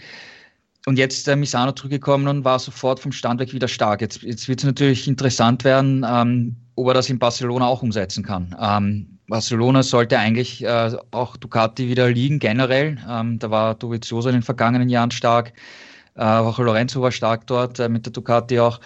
Und 0.87 0.99
jetzt 0.99 1.27
äh, 1.27 1.35
Misano 1.35 1.73
zurückgekommen 1.73 2.29
und 2.29 2.45
war 2.45 2.59
sofort 2.59 3.01
vom 3.01 3.11
Stand 3.11 3.41
weg 3.41 3.53
wieder 3.53 3.69
stark. 3.69 4.01
Jetzt, 4.01 4.23
jetzt 4.23 4.49
wird 4.49 4.61
es 4.61 4.65
natürlich 4.65 5.09
interessant 5.09 5.65
werden, 5.65 6.07
ähm, 6.09 6.57
ob 6.77 6.89
er 6.89 6.95
das 6.95 7.11
in 7.11 7.19
Barcelona 7.19 7.67
auch 7.67 7.83
umsetzen 7.83 8.23
kann. 8.23 8.55
Ähm, 8.61 9.19
Barcelona 9.29 9.83
sollte 9.83 10.19
eigentlich 10.19 10.63
äh, 10.65 10.97
auch 11.11 11.37
Ducati 11.37 11.89
wieder 11.89 12.09
liegen, 12.09 12.39
generell. 12.39 12.99
Ähm, 13.09 13.39
da 13.41 13.51
war 13.51 13.75
Dovizioso 13.75 14.29
in 14.29 14.37
den 14.37 14.43
vergangenen 14.43 14.89
Jahren 14.89 15.11
stark. 15.11 15.53
Äh, 16.15 16.23
auch 16.23 16.59
Lorenzo 16.59 17.03
war 17.03 17.11
stark 17.11 17.47
dort, 17.47 17.81
äh, 17.81 17.89
mit 17.89 18.07
der 18.07 18.13
Ducati 18.13 18.61
auch 18.61 18.81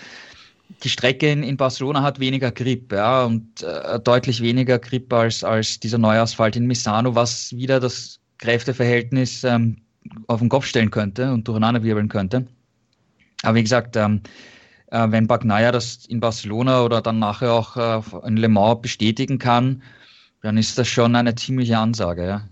die 0.82 0.88
Strecke 0.88 1.30
in, 1.30 1.42
in, 1.42 1.56
Barcelona 1.56 2.02
hat 2.02 2.20
weniger 2.20 2.50
Grip, 2.50 2.92
ja, 2.92 3.24
und 3.24 3.62
äh, 3.62 3.98
deutlich 4.00 4.40
weniger 4.40 4.78
Grip 4.78 5.12
als, 5.12 5.44
als 5.44 5.80
dieser 5.80 5.98
neue 5.98 6.20
Asphalt 6.20 6.56
in 6.56 6.66
Misano, 6.66 7.14
was 7.14 7.52
wieder 7.54 7.80
das 7.80 8.20
Kräfteverhältnis 8.38 9.44
ähm, 9.44 9.76
auf 10.26 10.40
den 10.40 10.48
Kopf 10.48 10.66
stellen 10.66 10.90
könnte 10.90 11.32
und 11.32 11.46
durcheinanderwirbeln 11.46 12.08
könnte. 12.08 12.46
Aber 13.42 13.56
wie 13.56 13.62
gesagt, 13.62 13.96
ähm, 13.96 14.22
äh, 14.90 15.06
wenn 15.10 15.26
Bagnaia 15.26 15.72
das 15.72 16.06
in 16.06 16.20
Barcelona 16.20 16.82
oder 16.82 17.00
dann 17.00 17.18
nachher 17.18 17.52
auch 17.52 17.76
äh, 17.76 18.26
in 18.26 18.36
Le 18.36 18.48
Mans 18.48 18.80
bestätigen 18.82 19.38
kann, 19.38 19.82
dann 20.42 20.56
ist 20.56 20.78
das 20.78 20.88
schon 20.88 21.14
eine 21.16 21.34
ziemliche 21.34 21.78
Ansage, 21.78 22.26
ja. 22.26 22.48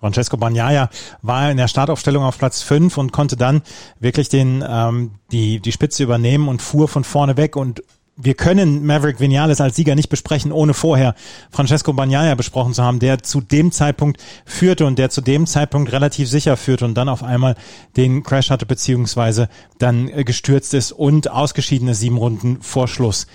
Francesco 0.00 0.36
Bagnaia 0.36 0.90
war 1.22 1.50
in 1.50 1.56
der 1.56 1.68
Startaufstellung 1.68 2.24
auf 2.24 2.38
Platz 2.38 2.62
5 2.62 2.96
und 2.98 3.12
konnte 3.12 3.36
dann 3.36 3.62
wirklich 4.00 4.28
den, 4.28 4.64
ähm, 4.66 5.12
die, 5.32 5.60
die 5.60 5.72
Spitze 5.72 6.02
übernehmen 6.02 6.48
und 6.48 6.62
fuhr 6.62 6.88
von 6.88 7.04
vorne 7.04 7.36
weg 7.36 7.56
und 7.56 7.82
wir 8.20 8.34
können 8.34 8.84
Maverick 8.84 9.20
Vinales 9.20 9.60
als 9.60 9.76
Sieger 9.76 9.94
nicht 9.94 10.08
besprechen, 10.08 10.50
ohne 10.50 10.74
vorher 10.74 11.14
Francesco 11.50 11.92
Bagnaia 11.92 12.34
besprochen 12.34 12.74
zu 12.74 12.82
haben, 12.82 12.98
der 12.98 13.22
zu 13.22 13.40
dem 13.40 13.70
Zeitpunkt 13.70 14.20
führte 14.44 14.86
und 14.86 14.98
der 14.98 15.08
zu 15.08 15.20
dem 15.20 15.46
Zeitpunkt 15.46 15.92
relativ 15.92 16.28
sicher 16.28 16.56
führte 16.56 16.84
und 16.84 16.94
dann 16.94 17.08
auf 17.08 17.22
einmal 17.22 17.54
den 17.96 18.24
Crash 18.24 18.50
hatte, 18.50 18.66
beziehungsweise 18.66 19.48
dann 19.78 20.08
äh, 20.08 20.24
gestürzt 20.24 20.74
ist 20.74 20.90
und 20.90 21.30
ausgeschieden 21.30 21.86
ist 21.86 22.00
sieben 22.00 22.18
Runden 22.18 22.60
vor 22.60 22.88
Schluss. 22.88 23.28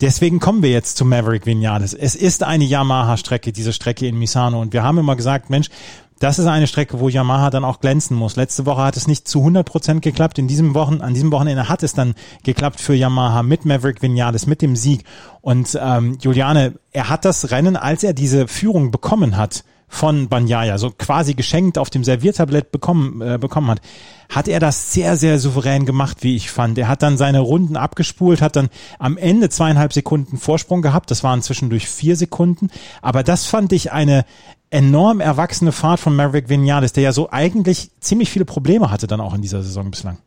Deswegen 0.00 0.38
kommen 0.38 0.62
wir 0.62 0.70
jetzt 0.70 0.96
zu 0.96 1.04
Maverick 1.04 1.44
Vinales. 1.44 1.92
Es 1.92 2.14
ist 2.14 2.44
eine 2.44 2.62
Yamaha-Strecke, 2.62 3.50
diese 3.50 3.72
Strecke 3.72 4.06
in 4.06 4.16
Misano. 4.16 4.60
Und 4.60 4.72
wir 4.72 4.84
haben 4.84 4.98
immer 4.98 5.16
gesagt, 5.16 5.50
Mensch, 5.50 5.70
das 6.18 6.38
ist 6.38 6.46
eine 6.46 6.66
Strecke, 6.66 7.00
wo 7.00 7.08
Yamaha 7.08 7.50
dann 7.50 7.64
auch 7.64 7.80
glänzen 7.80 8.16
muss. 8.16 8.36
Letzte 8.36 8.66
Woche 8.66 8.82
hat 8.82 8.96
es 8.96 9.06
nicht 9.06 9.28
zu 9.28 9.40
100 9.40 9.66
Prozent 9.66 10.02
geklappt. 10.02 10.38
In 10.38 10.48
diesem 10.48 10.74
Wochen, 10.74 11.00
an 11.00 11.14
diesem 11.14 11.32
Wochenende 11.32 11.68
hat 11.68 11.82
es 11.82 11.94
dann 11.94 12.14
geklappt 12.44 12.80
für 12.80 12.94
Yamaha 12.94 13.42
mit 13.42 13.64
Maverick 13.64 14.02
Vinales, 14.02 14.46
mit 14.46 14.62
dem 14.62 14.76
Sieg. 14.76 15.04
Und 15.40 15.78
ähm, 15.80 16.18
Juliane, 16.20 16.74
er 16.90 17.08
hat 17.08 17.24
das 17.24 17.50
Rennen, 17.50 17.76
als 17.76 18.02
er 18.02 18.12
diese 18.12 18.48
Führung 18.48 18.90
bekommen 18.90 19.36
hat, 19.36 19.64
von 19.88 20.28
Banyaya, 20.28 20.76
so 20.76 20.90
quasi 20.90 21.34
geschenkt 21.34 21.78
auf 21.78 21.88
dem 21.88 22.04
Serviertablett 22.04 22.70
bekommen, 22.70 23.22
äh, 23.22 23.38
bekommen 23.38 23.70
hat, 23.70 23.80
hat 24.28 24.46
er 24.46 24.60
das 24.60 24.92
sehr, 24.92 25.16
sehr 25.16 25.38
souverän 25.38 25.86
gemacht, 25.86 26.18
wie 26.20 26.36
ich 26.36 26.50
fand. 26.50 26.76
Er 26.76 26.88
hat 26.88 27.02
dann 27.02 27.16
seine 27.16 27.40
Runden 27.40 27.76
abgespult, 27.76 28.42
hat 28.42 28.56
dann 28.56 28.68
am 28.98 29.16
Ende 29.16 29.48
zweieinhalb 29.48 29.94
Sekunden 29.94 30.36
Vorsprung 30.36 30.82
gehabt. 30.82 31.10
Das 31.10 31.24
waren 31.24 31.40
zwischendurch 31.40 31.88
vier 31.88 32.16
Sekunden. 32.16 32.68
Aber 33.00 33.22
das 33.22 33.46
fand 33.46 33.72
ich 33.72 33.90
eine 33.90 34.26
enorm 34.70 35.20
erwachsene 35.20 35.72
Fahrt 35.72 36.00
von 36.00 36.14
Maverick 36.14 36.48
Vinales, 36.48 36.92
der 36.92 37.02
ja 37.04 37.12
so 37.12 37.30
eigentlich 37.30 37.90
ziemlich 38.00 38.30
viele 38.30 38.44
Probleme 38.44 38.90
hatte 38.90 39.06
dann 39.06 39.20
auch 39.20 39.34
in 39.34 39.42
dieser 39.42 39.62
Saison 39.62 39.90
bislang. 39.90 40.18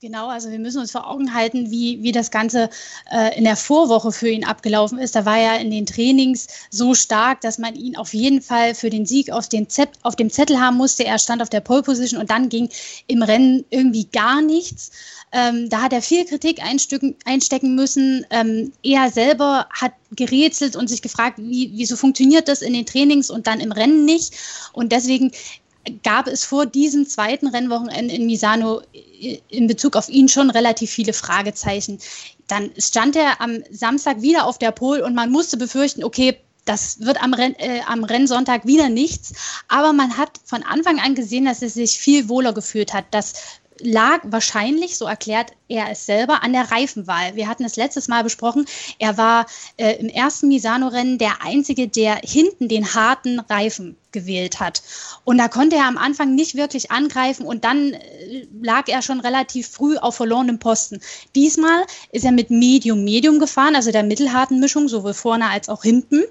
Genau, 0.00 0.28
also 0.28 0.52
wir 0.52 0.60
müssen 0.60 0.78
uns 0.78 0.92
vor 0.92 1.10
Augen 1.10 1.34
halten, 1.34 1.72
wie, 1.72 2.04
wie 2.04 2.12
das 2.12 2.30
Ganze 2.30 2.70
äh, 3.10 3.36
in 3.36 3.42
der 3.42 3.56
Vorwoche 3.56 4.12
für 4.12 4.28
ihn 4.28 4.44
abgelaufen 4.44 4.96
ist. 4.96 5.16
Da 5.16 5.24
war 5.24 5.38
er 5.38 5.60
in 5.60 5.72
den 5.72 5.86
Trainings 5.86 6.46
so 6.70 6.94
stark, 6.94 7.40
dass 7.40 7.58
man 7.58 7.74
ihn 7.74 7.96
auf 7.96 8.14
jeden 8.14 8.40
Fall 8.40 8.76
für 8.76 8.90
den 8.90 9.06
Sieg 9.06 9.32
auf, 9.32 9.48
den 9.48 9.68
Zett, 9.68 9.88
auf 10.02 10.14
dem 10.14 10.30
Zettel 10.30 10.60
haben 10.60 10.76
musste. 10.76 11.04
Er 11.04 11.18
stand 11.18 11.42
auf 11.42 11.48
der 11.48 11.62
Pole 11.62 11.82
Position 11.82 12.20
und 12.20 12.30
dann 12.30 12.48
ging 12.48 12.68
im 13.08 13.22
Rennen 13.22 13.64
irgendwie 13.70 14.04
gar 14.04 14.40
nichts. 14.40 14.92
Ähm, 15.32 15.68
da 15.68 15.82
hat 15.82 15.92
er 15.92 16.02
viel 16.02 16.24
Kritik 16.24 16.60
einstecken 16.62 17.74
müssen. 17.74 18.26
Ähm, 18.30 18.72
er 18.82 19.10
selber 19.10 19.66
hat 19.70 19.92
gerätselt 20.12 20.76
und 20.76 20.88
sich 20.88 21.02
gefragt, 21.02 21.38
wie, 21.38 21.70
wieso 21.74 21.96
funktioniert 21.96 22.48
das 22.48 22.62
in 22.62 22.72
den 22.72 22.86
Trainings 22.86 23.30
und 23.30 23.46
dann 23.46 23.60
im 23.60 23.72
Rennen 23.72 24.04
nicht. 24.04 24.34
Und 24.72 24.92
deswegen 24.92 25.32
gab 26.02 26.26
es 26.26 26.44
vor 26.44 26.66
diesem 26.66 27.06
zweiten 27.06 27.46
Rennwochenende 27.46 28.14
in 28.14 28.26
Misano 28.26 28.82
in 29.48 29.66
Bezug 29.66 29.96
auf 29.96 30.08
ihn 30.08 30.28
schon 30.28 30.50
relativ 30.50 30.90
viele 30.90 31.12
Fragezeichen. 31.12 31.98
Dann 32.46 32.70
stand 32.78 33.16
er 33.16 33.40
am 33.40 33.62
Samstag 33.70 34.22
wieder 34.22 34.46
auf 34.46 34.58
der 34.58 34.70
Pole 34.70 35.04
und 35.04 35.14
man 35.14 35.30
musste 35.30 35.56
befürchten, 35.56 36.04
okay, 36.04 36.38
das 36.64 37.00
wird 37.00 37.22
am, 37.22 37.32
Renn, 37.32 37.54
äh, 37.58 37.80
am 37.86 38.04
Rennsonntag 38.04 38.66
wieder 38.66 38.90
nichts. 38.90 39.32
Aber 39.68 39.92
man 39.92 40.18
hat 40.18 40.32
von 40.44 40.62
Anfang 40.62 41.00
an 41.00 41.14
gesehen, 41.14 41.46
dass 41.46 41.62
er 41.62 41.70
sich 41.70 41.98
viel 41.98 42.28
wohler 42.28 42.52
gefühlt 42.52 42.92
hat, 42.92 43.06
dass 43.12 43.57
lag 43.80 44.20
wahrscheinlich, 44.24 44.96
so 44.96 45.06
erklärt 45.06 45.52
er 45.68 45.90
es 45.90 46.06
selber, 46.06 46.42
an 46.42 46.52
der 46.52 46.70
Reifenwahl. 46.70 47.36
Wir 47.36 47.48
hatten 47.48 47.64
es 47.64 47.76
letztes 47.76 48.08
Mal 48.08 48.24
besprochen. 48.24 48.66
Er 48.98 49.16
war 49.16 49.46
äh, 49.76 49.96
im 49.96 50.08
ersten 50.08 50.48
Misano-Rennen 50.48 51.18
der 51.18 51.42
Einzige, 51.42 51.88
der 51.88 52.16
hinten 52.16 52.68
den 52.68 52.94
harten 52.94 53.40
Reifen 53.40 53.96
gewählt 54.12 54.60
hat. 54.60 54.82
Und 55.24 55.38
da 55.38 55.48
konnte 55.48 55.76
er 55.76 55.86
am 55.86 55.98
Anfang 55.98 56.34
nicht 56.34 56.54
wirklich 56.54 56.90
angreifen 56.90 57.44
und 57.44 57.64
dann 57.64 57.92
äh, 57.92 58.46
lag 58.62 58.88
er 58.88 59.02
schon 59.02 59.20
relativ 59.20 59.68
früh 59.68 59.96
auf 59.96 60.16
verlorenem 60.16 60.58
Posten. 60.58 61.00
Diesmal 61.34 61.84
ist 62.12 62.24
er 62.24 62.32
mit 62.32 62.50
Medium-Medium 62.50 63.38
gefahren, 63.38 63.76
also 63.76 63.92
der 63.92 64.02
mittelharten 64.02 64.60
Mischung, 64.60 64.88
sowohl 64.88 65.14
vorne 65.14 65.50
als 65.50 65.68
auch 65.68 65.82
hinten. 65.82 66.24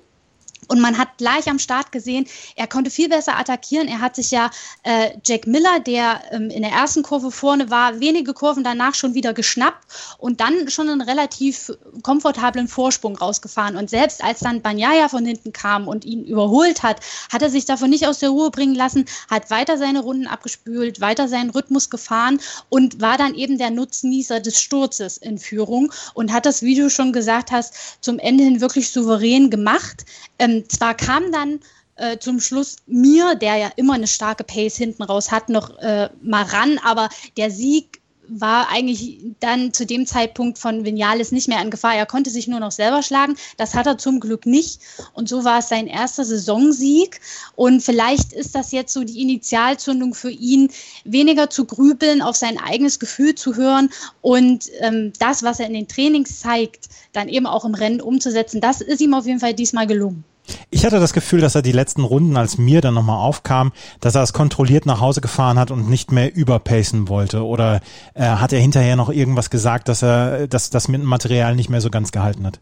Und 0.68 0.80
man 0.82 0.98
hat 0.98 1.18
gleich 1.18 1.48
am 1.50 1.60
Start 1.60 1.92
gesehen, 1.92 2.28
er 2.56 2.68
konnte 2.68 2.92
viel 2.92 3.10
besser 3.10 3.38
attackieren. 3.38 3.88
Er 3.88 4.02
hat 4.02 4.16
sich 4.16 4.32
ja 4.32 4.50
äh, 4.84 5.12
Jack 5.26 5.48
Miller, 5.48 5.80
der 5.80 6.22
ähm, 6.32 6.50
in 6.50 6.62
der 6.62 6.72
ersten 6.72 7.04
Kurve 7.04 7.32
vorne 7.32 7.70
war, 7.70 8.00
wenige 8.00 8.34
Kurven 8.34 8.64
danach 8.64 8.96
schon 8.96 9.14
wieder 9.14 9.34
geschnappt 9.34 9.86
und 10.18 10.40
dann 10.42 10.70
schon 10.70 10.90
einen 10.90 11.02
relativ 11.02 11.72
komfortablen 12.04 12.68
Vorsprung 12.68 13.16
rausgefahren. 13.16 13.78
Und 13.78 13.90
selbst 13.90 14.24
als 14.24 14.40
dann 14.40 14.62
Banyaya 14.62 15.10
von 15.10 15.26
hinten 15.26 15.54
kam 15.54 15.88
und 15.88 16.06
ihn 16.06 16.26
überholt 16.26 16.84
hat, 16.84 17.02
hat 17.32 17.42
er 17.42 17.50
sich 17.50 17.66
davon 17.66 17.90
nicht 17.90 18.08
aus 18.08 18.20
der 18.20 18.30
Ruhe 18.30 18.52
bringen 18.52 18.76
lassen, 18.76 19.06
hat 19.30 19.50
weiter 19.50 19.78
seine 19.78 20.02
Runden 20.02 20.28
abgespült, 20.28 21.02
weiter 21.02 21.28
seinen 21.28 21.50
Rhythmus 21.50 21.90
gefahren 21.90 22.40
und 22.70 23.02
war 23.02 23.18
dann 23.18 23.36
eben 23.36 23.58
der 23.58 23.72
Nutznießer 23.72 24.40
des 24.40 24.62
Sturzes 24.62 25.18
in 25.18 25.38
Führung 25.38 25.92
und 26.14 26.32
hat 26.32 26.46
das, 26.46 26.62
wie 26.62 26.76
du 26.76 26.90
schon 26.90 27.14
gesagt 27.14 27.52
hast, 27.52 27.74
zum 28.02 28.20
Ende 28.20 28.44
hin 28.44 28.62
wirklich 28.62 28.92
souverän 28.92 29.50
gemacht. 29.50 30.06
Ähm, 30.40 30.57
zwar 30.66 30.96
kam 30.96 31.32
dann 31.32 31.60
äh, 31.96 32.18
zum 32.20 32.40
Schluss 32.40 32.78
mir, 32.86 33.36
der 33.36 33.56
ja 33.58 33.72
immer 33.76 33.94
eine 33.94 34.08
starke 34.08 34.44
Pace 34.44 34.78
hinten 34.78 35.04
raus 35.04 35.32
hat, 35.32 35.50
noch 35.50 35.78
äh, 35.80 36.10
mal 36.22 36.44
ran, 36.44 36.80
aber 36.84 37.10
der 37.38 37.52
Sieg 37.52 38.02
war 38.30 38.70
eigentlich 38.70 39.20
dann 39.40 39.74
zu 39.74 39.86
dem 39.86 40.06
Zeitpunkt 40.06 40.58
von 40.58 40.86
Vinales 40.86 41.32
nicht 41.32 41.48
mehr 41.48 41.62
in 41.62 41.72
Gefahr. 41.72 41.96
Er 41.96 42.06
konnte 42.06 42.30
sich 42.30 42.48
nur 42.48 42.60
noch 42.60 42.72
selber 42.72 43.02
schlagen. 43.02 43.36
Das 43.58 43.74
hat 43.74 43.88
er 43.88 43.98
zum 43.98 44.20
Glück 44.20 44.46
nicht. 44.46 44.82
Und 45.14 45.30
so 45.30 45.44
war 45.44 45.60
es 45.60 45.70
sein 45.70 45.88
erster 45.88 46.26
Saisonsieg. 46.26 47.22
Und 47.56 47.82
vielleicht 47.82 48.34
ist 48.34 48.56
das 48.56 48.72
jetzt 48.72 48.94
so 48.94 49.04
die 49.04 49.22
Initialzündung 49.22 50.14
für 50.14 50.30
ihn, 50.30 50.70
weniger 51.06 51.50
zu 51.50 51.66
grübeln, 51.66 52.22
auf 52.22 52.36
sein 52.36 52.60
eigenes 52.60 53.00
Gefühl 53.00 53.36
zu 53.36 53.56
hören 53.56 53.90
und 54.22 54.70
ähm, 54.80 55.14
das, 55.20 55.44
was 55.44 55.60
er 55.60 55.68
in 55.68 55.74
den 55.74 55.88
Trainings 55.88 56.40
zeigt, 56.42 56.90
dann 57.14 57.30
eben 57.30 57.46
auch 57.46 57.66
im 57.66 57.76
Rennen 57.76 58.02
umzusetzen. 58.02 58.62
Das 58.62 58.82
ist 58.82 59.02
ihm 59.02 59.14
auf 59.14 59.26
jeden 59.26 59.40
Fall 59.40 59.54
diesmal 59.54 59.88
gelungen. 59.88 60.24
Ich 60.70 60.86
hatte 60.86 61.00
das 61.00 61.14
Gefühl, 61.14 61.42
dass 61.42 61.56
er 61.56 61.62
die 61.62 61.72
letzten 61.72 62.04
Runden, 62.04 62.38
als 62.38 62.58
mir 62.58 62.82
dann 62.82 62.94
nochmal 62.94 63.18
aufkam, 63.18 63.72
dass 64.00 64.16
er 64.16 64.24
es 64.24 64.34
kontrolliert 64.34 64.86
nach 64.86 65.02
Hause 65.02 65.22
gefahren 65.22 65.60
hat 65.60 65.72
und 65.72 65.90
nicht 65.90 66.12
mehr 66.12 66.36
überpacen 66.36 67.10
wollte. 67.10 67.46
Oder 67.46 67.82
äh, 68.14 68.24
hat 68.24 68.54
er 68.54 68.60
hinterher 68.60 68.96
noch 68.96 69.10
irgendwas 69.10 69.50
gesagt, 69.50 69.88
dass 69.90 70.04
er 70.04 70.48
dass 70.48 70.70
das 70.70 70.88
mit 70.88 71.02
dem 71.02 71.08
Material 71.08 71.56
nicht 71.56 71.70
mehr 71.70 71.82
so 71.82 71.90
ganz 71.90 72.12
gehalten 72.12 72.46
hat? 72.46 72.60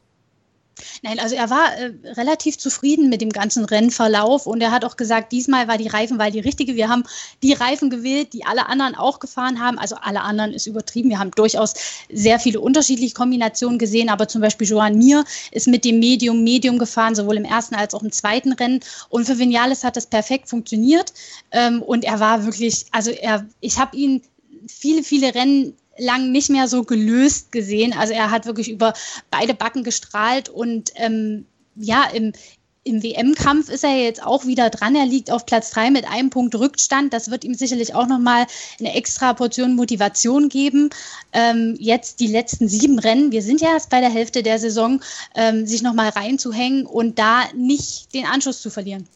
Nein, 1.04 1.20
also 1.20 1.36
er 1.36 1.50
war 1.50 1.74
äh, 1.78 1.94
relativ 2.12 2.58
zufrieden 2.58 3.10
mit 3.10 3.22
dem 3.22 3.30
ganzen 3.30 3.66
Rennverlauf 3.66 4.46
und 4.46 4.62
er 4.62 4.72
hat 4.72 4.84
auch 4.84 4.98
gesagt, 4.98 5.32
diesmal 5.32 5.68
war 5.68 5.78
die 5.78 5.88
Reifenwahl 5.88 6.32
die 6.32 6.40
richtige. 6.40 6.76
Wir 6.76 6.90
haben 6.90 7.04
die 7.44 7.54
Reifen 7.54 7.90
gewählt, 7.90 8.34
die 8.34 8.46
alle 8.46 8.68
anderen 8.68 8.96
auch 8.96 9.20
gefahren 9.20 9.62
haben. 9.62 9.80
Also 9.80 9.96
alle 9.96 10.22
anderen 10.22 10.54
ist 10.54 10.68
übertrieben. 10.68 11.10
Wir 11.10 11.20
haben 11.20 11.32
durchaus 11.32 11.74
sehr 12.12 12.40
viele 12.40 12.60
unterschiedliche 12.60 13.14
Kombinationen 13.14 13.80
gesehen, 13.80 14.10
aber 14.10 14.28
zum 14.28 14.42
Beispiel 14.42 14.68
Joan 14.68 14.98
Mir 14.98 15.24
ist 15.52 15.68
mit 15.68 15.86
dem 15.86 16.00
Medium 16.00 16.44
Medium 16.44 16.78
gefahren, 16.78 17.16
sowohl 17.16 17.38
im 17.38 17.46
ersten 17.46 17.76
als 17.76 17.94
auch 17.94 18.04
im 18.04 18.12
zweiten 18.12 18.52
Rennen. 18.54 18.82
Und 19.10 19.26
für 19.26 19.40
Vinales 19.40 19.84
hat 19.84 19.96
das 19.96 20.08
perfekt 20.08 20.50
funktioniert 20.50 21.14
ähm, 21.52 21.82
und 21.82 22.04
er 22.04 22.20
war 22.20 22.46
wirklich, 22.46 22.86
also 22.92 23.12
er, 23.12 23.46
ich 23.62 23.80
habe 23.80 23.96
ihn 23.96 24.22
viele, 24.68 25.04
viele 25.04 25.34
Rennen 25.36 25.76
lang 25.98 26.32
nicht 26.32 26.50
mehr 26.50 26.68
so 26.68 26.84
gelöst 26.84 27.52
gesehen. 27.52 27.94
Also 27.94 28.14
er 28.14 28.32
hat 28.32 28.46
wirklich 28.46 28.70
über 28.70 28.94
beide 29.32 29.54
Backen 29.54 29.84
gestrahlt 29.84 30.50
und 30.50 30.92
ähm, 30.96 31.46
ja, 31.76 32.06
im, 32.14 32.34
im 32.84 33.02
WM-Kampf 33.02 33.70
ist 33.70 33.84
er 33.84 33.98
jetzt 33.98 34.24
auch 34.24 34.46
wieder 34.46 34.70
dran. 34.70 34.96
Er 34.96 35.06
liegt 35.06 35.32
auf 35.32 35.46
Platz 35.46 35.72
drei 35.72 35.90
mit 35.90 36.06
einem 36.06 36.30
Punkt 36.30 36.54
Rückstand. 36.56 37.14
Das 37.14 37.32
wird 37.32 37.44
ihm 37.44 37.56
sicherlich 37.56 37.96
auch 37.96 38.08
nochmal 38.08 38.46
eine 38.80 38.94
extra 38.94 39.34
Portion 39.34 39.76
Motivation 39.76 40.50
geben. 40.50 40.92
Ähm, 41.34 41.76
jetzt 41.80 42.20
die 42.20 42.28
letzten 42.28 42.68
sieben 42.68 43.00
Rennen, 43.00 43.32
wir 43.32 43.42
sind 43.42 43.60
ja 43.62 43.74
erst 43.74 43.90
bei 43.90 44.02
der 44.02 44.12
Hälfte 44.12 44.44
der 44.44 44.60
Saison, 44.60 45.02
ähm, 45.36 45.66
sich 45.66 45.82
nochmal 45.82 46.10
reinzuhängen 46.10 46.86
und 46.86 47.18
da 47.18 47.44
nicht 47.56 48.14
den 48.14 48.26
Anschluss 48.26 48.62
zu 48.62 48.70
verlieren. 48.70 49.08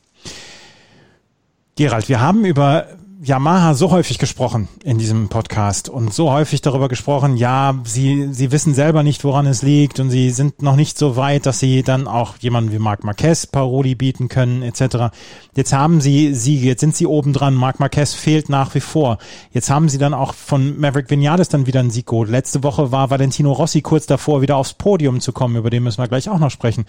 Gerald, 1.76 2.10
wir 2.10 2.20
haben 2.20 2.44
über 2.44 2.88
Yamaha 3.22 3.74
so 3.74 3.92
häufig 3.92 4.18
gesprochen 4.18 4.70
in 4.82 4.98
diesem 4.98 5.28
Podcast 5.28 5.90
und 5.90 6.14
so 6.14 6.32
häufig 6.32 6.62
darüber 6.62 6.88
gesprochen, 6.88 7.36
ja, 7.36 7.78
sie, 7.84 8.30
sie 8.32 8.54
wissen 8.54 8.74
selber 8.74 9.04
nicht, 9.04 9.26
woran 9.26 9.46
es 9.46 9.62
liegt 9.62 10.00
und 10.00 10.10
sie 10.10 10.30
sind 10.30 10.62
noch 10.62 10.78
nicht 10.78 10.98
so 10.98 11.18
weit, 11.18 11.46
dass 11.46 11.60
sie 11.60 11.84
dann 11.84 12.08
auch 12.08 12.38
jemanden 12.38 12.72
wie 12.72 12.80
Marc 12.80 13.04
Marquez 13.04 13.46
Paroli 13.46 13.96
bieten 13.96 14.30
können, 14.30 14.62
etc. 14.62 15.14
Jetzt 15.54 15.74
haben 15.74 16.00
sie 16.00 16.34
Siege, 16.34 16.68
jetzt 16.68 16.80
sind 16.80 16.96
sie 16.96 17.08
oben 17.08 17.34
dran, 17.34 17.56
Marc 17.56 17.82
Marquez 17.82 18.14
fehlt 18.14 18.48
nach 18.48 18.74
wie 18.74 18.80
vor. 18.80 19.18
Jetzt 19.52 19.70
haben 19.70 19.90
sie 19.90 19.98
dann 19.98 20.14
auch 20.14 20.34
von 20.34 20.80
Maverick 20.80 21.10
Vinales 21.10 21.50
dann 21.50 21.66
wieder 21.66 21.82
einen 21.82 21.92
Sieg 21.92 22.06
geholt. 22.06 22.30
Letzte 22.30 22.64
Woche 22.64 22.94
war 22.94 23.10
Valentino 23.10 23.52
Rossi 23.52 23.82
kurz 23.82 24.06
davor, 24.06 24.42
wieder 24.42 24.56
aufs 24.56 24.76
Podium 24.76 25.20
zu 25.20 25.34
kommen, 25.34 25.58
über 25.58 25.70
den 25.70 25.84
müssen 25.84 26.02
wir 26.02 26.08
gleich 26.08 26.30
auch 26.30 26.40
noch 26.40 26.52
sprechen. 26.52 26.86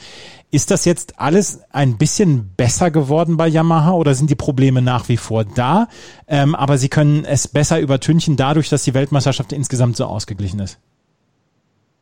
Ist 0.52 0.70
das 0.70 0.84
jetzt 0.84 1.18
alles 1.18 1.58
ein 1.70 1.98
bisschen 1.98 2.52
besser 2.56 2.92
geworden 2.92 3.36
bei 3.36 3.48
Yamaha 3.48 3.94
oder 3.94 4.14
sind 4.14 4.30
die 4.30 4.36
Probleme 4.36 4.80
nach 4.80 5.08
wie 5.08 5.16
vor 5.16 5.44
da? 5.44 5.88
Ähm, 6.30 6.54
aber 6.54 6.78
sie 6.78 6.88
können 6.88 7.24
es 7.24 7.48
besser 7.48 7.80
übertünchen 7.80 8.36
dadurch, 8.36 8.68
dass 8.68 8.84
die 8.84 8.94
Weltmeisterschaft 8.94 9.52
insgesamt 9.52 9.96
so 9.96 10.04
ausgeglichen 10.04 10.60
ist. 10.60 10.78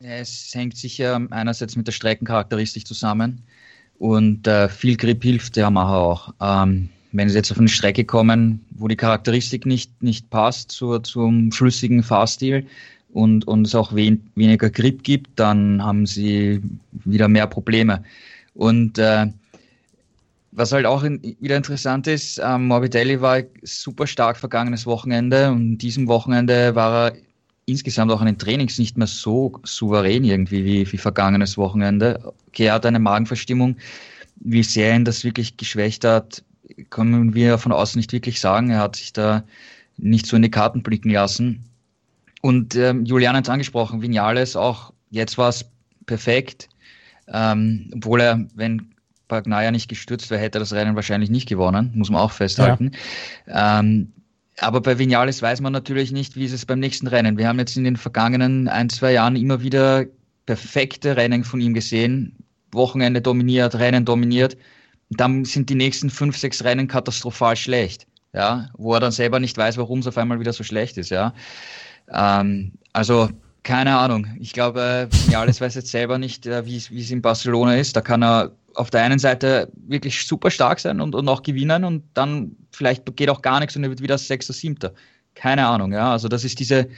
Es 0.01 0.51
hängt 0.55 0.77
sicher 0.77 1.21
einerseits 1.31 1.75
mit 1.75 1.87
der 1.87 1.93
Streckencharakteristik 1.93 2.87
zusammen 2.87 3.43
und 3.99 4.47
äh, 4.47 4.69
viel 4.69 4.97
Grip 4.97 5.23
hilft 5.25 5.57
der 5.57 5.63
Yamaha 5.63 5.97
auch. 5.97 6.35
Ähm, 6.41 6.91
wenn 7.11 7.31
sie 7.31 7.37
jetzt 7.37 7.51
auf 7.51 7.59
eine 7.59 7.69
Strecke 7.69 8.05
kommen, 8.05 8.65
wo 8.71 8.87
die 8.87 8.97
Charakteristik 8.97 9.65
nicht, 9.65 10.03
nicht 10.03 10.29
passt 10.29 10.73
zur, 10.73 11.03
zum 11.03 11.51
flüssigen 11.51 12.03
Fahrstil 12.03 12.67
und, 13.15 13.49
und 13.49 13.67
es 13.67 13.75
auch 13.75 13.95
wen, 13.95 14.31
weniger 14.35 14.69
Grip 14.69 15.03
gibt, 15.05 15.31
dann 15.41 15.83
haben 15.83 16.05
sie 16.05 16.61
wieder 16.93 17.29
mehr 17.29 17.47
Probleme. 17.47 18.05
Und 18.55 18.99
äh, 18.99 19.29
was 20.59 20.73
halt 20.73 20.87
auch 20.87 21.05
in, 21.05 21.37
wieder 21.41 21.57
interessant 21.57 22.07
ist, 22.09 22.41
ähm, 22.43 22.67
Morbidelli 22.67 23.21
war 23.21 23.43
super 23.63 24.07
stark 24.07 24.37
vergangenes 24.37 24.87
Wochenende 24.87 25.53
und 25.53 25.79
diesem 25.79 26.09
Wochenende 26.09 26.75
war 26.75 27.11
er 27.11 27.17
insgesamt 27.67 28.11
auch 28.11 28.21
an 28.21 28.27
den 28.27 28.39
Trainings 28.39 28.79
nicht 28.79 28.99
mehr 28.99 29.07
so 29.07 29.61
souverän 29.63 30.25
irgendwie 30.25 30.65
wie, 30.65 30.91
wie 30.91 30.99
vergangenes 30.99 31.57
Wochenende. 31.57 32.35
Okay, 32.49 32.65
er 32.65 32.75
hat 32.75 32.87
eine 32.87 32.99
Magenverstimmung. 32.99 33.77
Wie 34.37 34.63
sehr 34.63 34.95
ihn 34.97 35.05
das 35.05 35.23
wirklich 35.23 35.57
geschwächt 35.57 36.05
hat, 36.05 36.43
können 36.91 37.35
wir 37.35 37.59
von 37.59 37.73
außen 37.73 37.99
nicht 37.99 38.13
wirklich 38.13 38.41
sagen. 38.41 38.71
Er 38.71 38.81
hat 38.81 38.97
sich 38.97 39.13
da 39.13 39.45
nicht 39.97 40.27
so 40.27 40.37
in 40.37 40.43
die 40.43 40.51
Karten 40.51 40.83
blicken 40.83 41.11
lassen. 41.11 41.65
Und 42.41 42.75
ähm, 42.75 43.05
Julian 43.05 43.37
hat 43.37 43.45
es 43.45 43.51
angesprochen, 43.51 44.03
Vinales 44.03 44.57
auch, 44.57 44.93
jetzt 45.11 45.39
war 45.39 45.51
es 45.51 45.65
perfekt, 46.07 46.69
ähm, 47.29 47.91
obwohl 47.95 48.21
er, 48.21 48.47
wenn 48.55 48.95
Bagnaia 49.29 49.71
nicht 49.71 49.89
gestürzt 49.89 50.31
wäre, 50.31 50.41
hätte 50.41 50.59
er 50.59 50.61
das 50.61 50.73
Rennen 50.73 50.97
wahrscheinlich 50.97 51.31
nicht 51.31 51.49
gewonnen, 51.49 51.93
muss 51.95 52.11
man 52.11 52.21
auch 52.21 52.33
festhalten. 52.33 52.93
Ja. 53.47 53.81
Ähm, 53.81 54.13
aber 54.61 54.81
bei 54.81 54.99
Vinales 54.99 55.41
weiß 55.41 55.61
man 55.61 55.73
natürlich 55.73 56.11
nicht, 56.11 56.35
wie 56.37 56.45
ist 56.45 56.53
es 56.53 56.67
beim 56.67 56.81
nächsten 56.81 57.07
Rennen. 57.07 57.39
Wir 57.39 57.47
haben 57.47 57.59
jetzt 57.59 57.77
in 57.77 57.85
den 57.85 57.97
vergangenen 57.97 58.69
ein, 58.69 58.89
zwei 58.89 59.13
Jahren 59.13 59.37
immer 59.37 59.63
wieder 59.63 60.07
perfekte 60.47 61.17
Rennen 61.17 61.45
von 61.45 61.61
ihm 61.61 61.75
gesehen. 61.75 62.35
Wochenende 62.73 63.21
dominiert, 63.21 63.77
Rennen 63.77 64.05
dominiert. 64.05 64.57
Und 65.11 65.21
dann 65.21 65.45
sind 65.45 65.71
die 65.71 65.75
nächsten 65.75 66.11
fünf, 66.11 66.37
sechs 66.37 66.65
Rennen 66.65 66.89
katastrophal 66.89 67.57
schlecht. 67.57 68.07
Ja, 68.35 68.69
wo 68.77 68.93
er 68.93 69.01
dann 69.01 69.13
selber 69.13 69.41
nicht 69.41 69.57
weiß, 69.57 69.79
warum 69.79 70.01
es 70.01 70.07
auf 70.07 70.19
einmal 70.19 70.39
wieder 70.39 70.53
so 70.53 70.63
schlecht 70.63 70.99
ist. 70.99 71.11
Ja, 71.11 71.33
ähm, 72.13 72.73
also 72.93 73.31
keine 73.63 73.97
Ahnung. 73.97 74.27
Ich 74.39 74.53
glaube, 74.53 75.09
Vinales 75.11 75.61
weiß 75.63 75.75
jetzt 75.77 75.91
selber 75.91 76.19
nicht, 76.19 76.47
äh, 76.47 76.67
wie 76.67 76.77
es 76.77 77.11
in 77.11 77.23
Barcelona 77.23 77.77
ist. 77.77 77.97
Da 77.97 78.01
kann 78.01 78.23
er 78.23 78.53
auf 78.79 78.91
der 78.91 79.03
einen 79.03 79.19
Seite 79.19 79.71
wirklich 79.75 80.25
super 80.27 80.51
stark 80.51 80.79
sein 80.79 81.01
und, 81.01 81.15
und 81.15 81.29
auch 81.29 81.43
gewinnen 81.43 81.85
und 81.85 82.05
dann 82.15 82.57
vielleicht 82.71 83.17
geht 83.17 83.29
auch 83.29 83.43
gar 83.43 83.59
nichts 83.59 83.75
und 83.77 83.83
er 83.83 83.91
wird 83.91 84.01
wieder 84.01 84.17
Sechster, 84.19 84.53
Siebter. 84.53 84.93
Keine 85.35 85.67
Ahnung, 85.67 85.93
ja. 85.93 86.13
Also 86.13 86.29
das 86.29 86.45
ist 86.45 86.61
diese, 86.61 86.89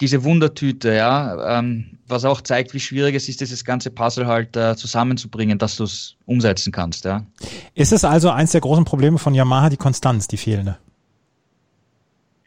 diese 0.00 0.24
Wundertüte, 0.24 0.94
ja, 0.94 1.58
ähm, 1.58 1.98
was 2.06 2.24
auch 2.24 2.40
zeigt, 2.40 2.72
wie 2.72 2.80
schwierig 2.80 3.14
es 3.14 3.28
ist, 3.28 3.40
dieses 3.40 3.64
ganze 3.64 3.90
Puzzle 3.90 4.26
halt 4.26 4.56
äh, 4.56 4.76
zusammenzubringen, 4.76 5.58
dass 5.58 5.76
du 5.76 5.84
es 5.84 6.16
umsetzen 6.24 6.72
kannst, 6.72 7.04
ja. 7.04 7.24
Ist 7.74 7.92
es 7.92 8.04
also 8.04 8.30
eins 8.30 8.52
der 8.52 8.62
großen 8.62 8.86
Probleme 8.86 9.18
von 9.18 9.34
Yamaha, 9.34 9.68
die 9.68 9.76
Konstanz, 9.76 10.26
die 10.26 10.38
fehlende? 10.38 10.78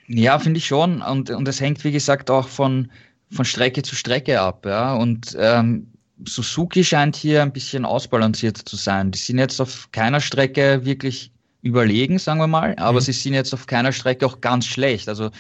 Ja, 0.07 0.39
finde 0.39 0.57
ich 0.57 0.65
schon. 0.65 1.01
Und, 1.01 1.29
und 1.29 1.47
es 1.47 1.61
hängt, 1.61 1.83
wie 1.83 1.91
gesagt, 1.91 2.31
auch 2.31 2.47
von, 2.47 2.91
von 3.31 3.45
Strecke 3.45 3.83
zu 3.83 3.95
Strecke 3.95 4.41
ab, 4.41 4.65
ja. 4.65 4.95
Und 4.95 5.37
ähm, 5.39 5.92
Suzuki 6.25 6.83
scheint 6.83 7.15
hier 7.15 7.41
ein 7.41 7.51
bisschen 7.51 7.85
ausbalanciert 7.85 8.57
zu 8.57 8.75
sein. 8.75 9.11
Die 9.11 9.17
sind 9.17 9.39
jetzt 9.39 9.59
auf 9.59 9.89
keiner 9.91 10.21
Strecke 10.21 10.85
wirklich 10.85 11.31
überlegen, 11.63 12.19
sagen 12.19 12.39
wir 12.39 12.47
mal, 12.47 12.75
aber 12.77 12.99
mhm. 12.99 13.03
sie 13.03 13.13
sind 13.13 13.33
jetzt 13.33 13.53
auf 13.53 13.67
keiner 13.67 13.93
Strecke 13.93 14.25
auch 14.25 14.41
ganz 14.41 14.65
schlecht. 14.65 15.07
Also 15.07 15.31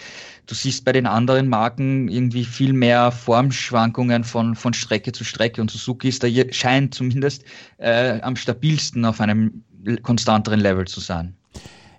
du 0.47 0.55
siehst 0.55 0.85
bei 0.85 0.93
den 0.93 1.05
anderen 1.05 1.49
Marken 1.49 2.07
irgendwie 2.07 2.45
viel 2.45 2.73
mehr 2.73 3.11
Formschwankungen 3.11 4.23
von, 4.23 4.55
von 4.55 4.73
Strecke 4.73 5.11
zu 5.11 5.25
Strecke 5.25 5.61
und 5.61 5.69
Suzuki 5.69 6.07
ist 6.07 6.23
da 6.23 6.27
hier, 6.27 6.51
scheint 6.51 6.95
zumindest 6.95 7.43
äh, 7.77 8.21
am 8.21 8.37
stabilsten 8.37 9.03
auf 9.05 9.19
einem 9.19 9.63
konstanteren 10.01 10.61
Level 10.61 10.87
zu 10.87 11.01
sein. 11.01 11.35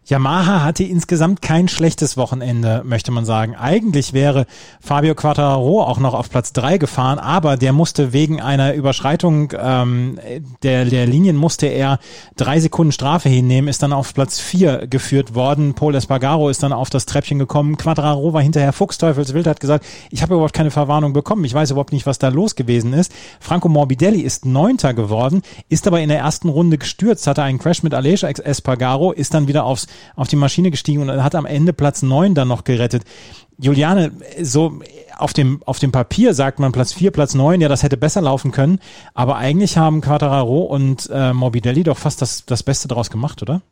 Yamaha 0.06 0.62
hatte 0.62 0.84
insgesamt 0.84 1.40
kein 1.40 1.66
schlechtes 1.66 2.18
Wochenende, 2.18 2.82
möchte 2.84 3.10
man 3.10 3.24
sagen. 3.24 3.54
Eigentlich 3.56 4.12
wäre 4.12 4.44
Fabio 4.78 5.14
Quattararo 5.14 5.82
auch 5.82 5.98
noch 5.98 6.12
auf 6.12 6.28
Platz 6.28 6.52
drei 6.52 6.76
gefahren, 6.76 7.18
aber 7.18 7.56
der 7.56 7.72
musste 7.72 8.12
wegen 8.12 8.42
einer 8.42 8.74
Überschreitung 8.74 9.52
ähm, 9.58 10.18
der, 10.62 10.84
der 10.84 11.06
Linien 11.06 11.36
musste 11.36 11.68
er 11.68 11.98
drei 12.36 12.60
Sekunden 12.60 12.92
Strafe 12.92 13.30
hinnehmen, 13.30 13.68
ist 13.68 13.82
dann 13.82 13.94
auf 13.94 14.12
Platz 14.12 14.38
vier 14.38 14.86
geführt 14.86 15.34
worden. 15.34 15.72
Paul 15.72 15.94
Espargaro 15.94 16.50
ist 16.50 16.62
dann 16.62 16.74
auf 16.74 16.90
das 16.90 17.06
Treppchen 17.06 17.38
gekommen. 17.38 17.78
Quattararo 17.78 18.34
war 18.34 18.42
hinterher 18.42 18.74
Fuchsteufelswild, 18.74 19.46
hat 19.46 19.60
gesagt, 19.60 19.86
ich 20.10 20.20
habe 20.20 20.34
überhaupt 20.34 20.52
keine 20.52 20.70
Verwarnung 20.70 21.14
bekommen. 21.14 21.44
Ich 21.44 21.54
weiß 21.54 21.70
überhaupt 21.70 21.92
nicht, 21.92 22.04
was 22.04 22.18
da 22.18 22.28
los 22.28 22.56
gewesen 22.56 22.92
ist. 22.92 23.12
Franco 23.40 23.70
Morbidelli 23.70 24.20
ist 24.20 24.44
Neunter 24.44 24.92
geworden, 24.92 25.40
ist 25.70 25.86
aber 25.86 26.02
in 26.02 26.10
der 26.10 26.18
ersten 26.18 26.50
Runde 26.50 26.76
gestürzt, 26.76 27.26
hatte 27.26 27.42
einen 27.42 27.58
Crash 27.58 27.82
mit 27.82 27.94
Aleix 27.94 28.22
Espargaro, 28.22 29.12
ist 29.12 29.32
dann 29.32 29.48
wieder 29.48 29.64
aufs 29.64 29.86
auf 30.16 30.28
die 30.28 30.36
Maschine 30.36 30.70
gestiegen 30.70 31.08
und 31.08 31.22
hat 31.22 31.34
am 31.34 31.46
Ende 31.46 31.72
Platz 31.72 32.02
neun 32.02 32.34
dann 32.34 32.48
noch 32.48 32.64
gerettet. 32.64 33.04
Juliane, 33.58 34.12
so 34.42 34.80
auf 35.16 35.32
dem, 35.32 35.62
auf 35.64 35.78
dem 35.78 35.92
Papier 35.92 36.34
sagt 36.34 36.58
man 36.58 36.72
Platz 36.72 36.92
vier, 36.92 37.10
Platz 37.10 37.34
neun, 37.34 37.60
ja, 37.60 37.68
das 37.68 37.82
hätte 37.82 37.96
besser 37.96 38.20
laufen 38.20 38.50
können, 38.50 38.80
aber 39.14 39.36
eigentlich 39.36 39.78
haben 39.78 40.00
Quattararo 40.00 40.62
und 40.62 41.08
äh, 41.12 41.32
Morbidelli 41.32 41.84
doch 41.84 41.98
fast 41.98 42.20
das, 42.20 42.44
das 42.46 42.62
Beste 42.62 42.88
daraus 42.88 43.10
gemacht, 43.10 43.42
oder? 43.42 43.62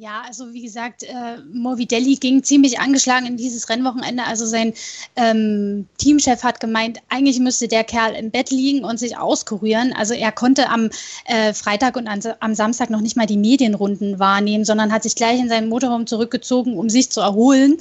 Ja, 0.00 0.22
also 0.26 0.54
wie 0.54 0.62
gesagt, 0.62 1.02
äh, 1.02 1.36
Morbidelli 1.52 2.16
ging 2.16 2.42
ziemlich 2.42 2.80
angeschlagen 2.80 3.26
in 3.26 3.36
dieses 3.36 3.68
Rennwochenende. 3.68 4.24
Also 4.24 4.46
sein 4.46 4.72
ähm, 5.14 5.88
Teamchef 5.98 6.42
hat 6.42 6.58
gemeint, 6.58 7.00
eigentlich 7.10 7.38
müsste 7.38 7.68
der 7.68 7.84
Kerl 7.84 8.14
im 8.14 8.30
Bett 8.30 8.50
liegen 8.50 8.82
und 8.82 8.98
sich 8.98 9.18
auskurieren. 9.18 9.92
Also 9.92 10.14
er 10.14 10.32
konnte 10.32 10.70
am 10.70 10.88
äh, 11.26 11.52
Freitag 11.52 11.96
und 11.96 12.08
an, 12.08 12.22
am 12.40 12.54
Samstag 12.54 12.88
noch 12.88 13.02
nicht 13.02 13.18
mal 13.18 13.26
die 13.26 13.36
Medienrunden 13.36 14.18
wahrnehmen, 14.18 14.64
sondern 14.64 14.90
hat 14.90 15.02
sich 15.02 15.16
gleich 15.16 15.38
in 15.38 15.50
seinen 15.50 15.68
Motorraum 15.68 16.06
zurückgezogen, 16.06 16.78
um 16.78 16.88
sich 16.88 17.10
zu 17.10 17.20
erholen. 17.20 17.76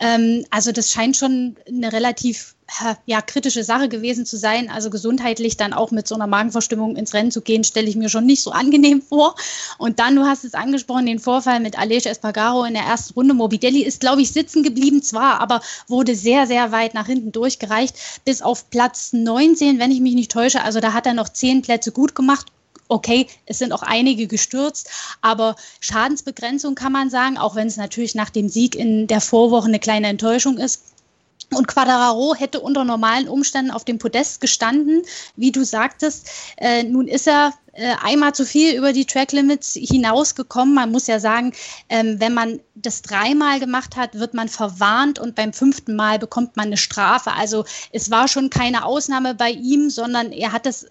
Ähm, 0.00 0.44
also 0.50 0.72
das 0.72 0.90
scheint 0.90 1.16
schon 1.16 1.54
eine 1.68 1.92
relativ 1.92 2.56
ja, 3.06 3.20
kritische 3.20 3.64
Sache 3.64 3.88
gewesen 3.88 4.26
zu 4.26 4.36
sein. 4.36 4.70
Also 4.70 4.90
gesundheitlich 4.90 5.56
dann 5.56 5.72
auch 5.72 5.90
mit 5.90 6.06
so 6.06 6.14
einer 6.14 6.26
Magenverstimmung 6.26 6.96
ins 6.96 7.14
Rennen 7.14 7.30
zu 7.30 7.40
gehen, 7.40 7.64
stelle 7.64 7.88
ich 7.88 7.96
mir 7.96 8.08
schon 8.08 8.26
nicht 8.26 8.42
so 8.42 8.52
angenehm 8.52 9.02
vor. 9.02 9.34
Und 9.78 9.98
dann, 9.98 10.16
du 10.16 10.22
hast 10.24 10.44
es 10.44 10.54
angesprochen, 10.54 11.06
den 11.06 11.18
Vorfall 11.18 11.60
mit 11.60 11.78
Aleix 11.78 12.06
Espargaro 12.06 12.64
in 12.64 12.74
der 12.74 12.84
ersten 12.84 13.14
Runde. 13.14 13.34
Morbidelli 13.34 13.82
ist, 13.82 14.00
glaube 14.00 14.22
ich, 14.22 14.32
sitzen 14.32 14.62
geblieben 14.62 15.02
zwar, 15.02 15.40
aber 15.40 15.60
wurde 15.88 16.14
sehr, 16.14 16.46
sehr 16.46 16.72
weit 16.72 16.94
nach 16.94 17.06
hinten 17.06 17.32
durchgereicht, 17.32 17.96
bis 18.24 18.42
auf 18.42 18.70
Platz 18.70 19.12
19, 19.12 19.78
wenn 19.78 19.90
ich 19.90 20.00
mich 20.00 20.14
nicht 20.14 20.30
täusche. 20.30 20.62
Also 20.62 20.80
da 20.80 20.92
hat 20.92 21.06
er 21.06 21.14
noch 21.14 21.28
zehn 21.28 21.62
Plätze 21.62 21.92
gut 21.92 22.14
gemacht 22.14 22.46
okay, 22.90 23.28
es 23.46 23.58
sind 23.58 23.72
auch 23.72 23.82
einige 23.82 24.26
gestürzt, 24.26 24.90
aber 25.20 25.56
Schadensbegrenzung 25.80 26.74
kann 26.74 26.92
man 26.92 27.08
sagen, 27.08 27.38
auch 27.38 27.54
wenn 27.54 27.68
es 27.68 27.76
natürlich 27.76 28.14
nach 28.14 28.30
dem 28.30 28.48
Sieg 28.48 28.74
in 28.74 29.06
der 29.06 29.20
Vorwoche 29.20 29.68
eine 29.68 29.78
kleine 29.78 30.08
Enttäuschung 30.08 30.58
ist. 30.58 30.82
Und 31.52 31.66
Quadraro 31.66 32.34
hätte 32.34 32.60
unter 32.60 32.84
normalen 32.84 33.28
Umständen 33.28 33.72
auf 33.72 33.84
dem 33.84 33.98
Podest 33.98 34.40
gestanden, 34.40 35.02
wie 35.36 35.50
du 35.50 35.64
sagtest. 35.64 36.28
Äh, 36.56 36.84
nun 36.84 37.08
ist 37.08 37.26
er 37.26 37.52
äh, 37.72 37.94
einmal 38.02 38.34
zu 38.34 38.46
viel 38.46 38.76
über 38.76 38.92
die 38.92 39.04
Track 39.04 39.32
Limits 39.32 39.74
hinausgekommen. 39.74 40.74
Man 40.74 40.92
muss 40.92 41.08
ja 41.08 41.18
sagen, 41.18 41.52
ähm, 41.88 42.20
wenn 42.20 42.34
man 42.34 42.60
das 42.74 43.02
dreimal 43.02 43.58
gemacht 43.58 43.96
hat, 43.96 44.14
wird 44.14 44.34
man 44.34 44.48
verwarnt 44.48 45.18
und 45.18 45.34
beim 45.34 45.52
fünften 45.52 45.96
Mal 45.96 46.18
bekommt 46.18 46.56
man 46.56 46.66
eine 46.66 46.76
Strafe. 46.76 47.32
Also 47.32 47.64
es 47.92 48.10
war 48.10 48.28
schon 48.28 48.50
keine 48.50 48.84
Ausnahme 48.84 49.34
bei 49.34 49.50
ihm, 49.50 49.90
sondern 49.90 50.30
er 50.30 50.52
hat 50.52 50.66
es 50.66 50.84
äh, 50.84 50.88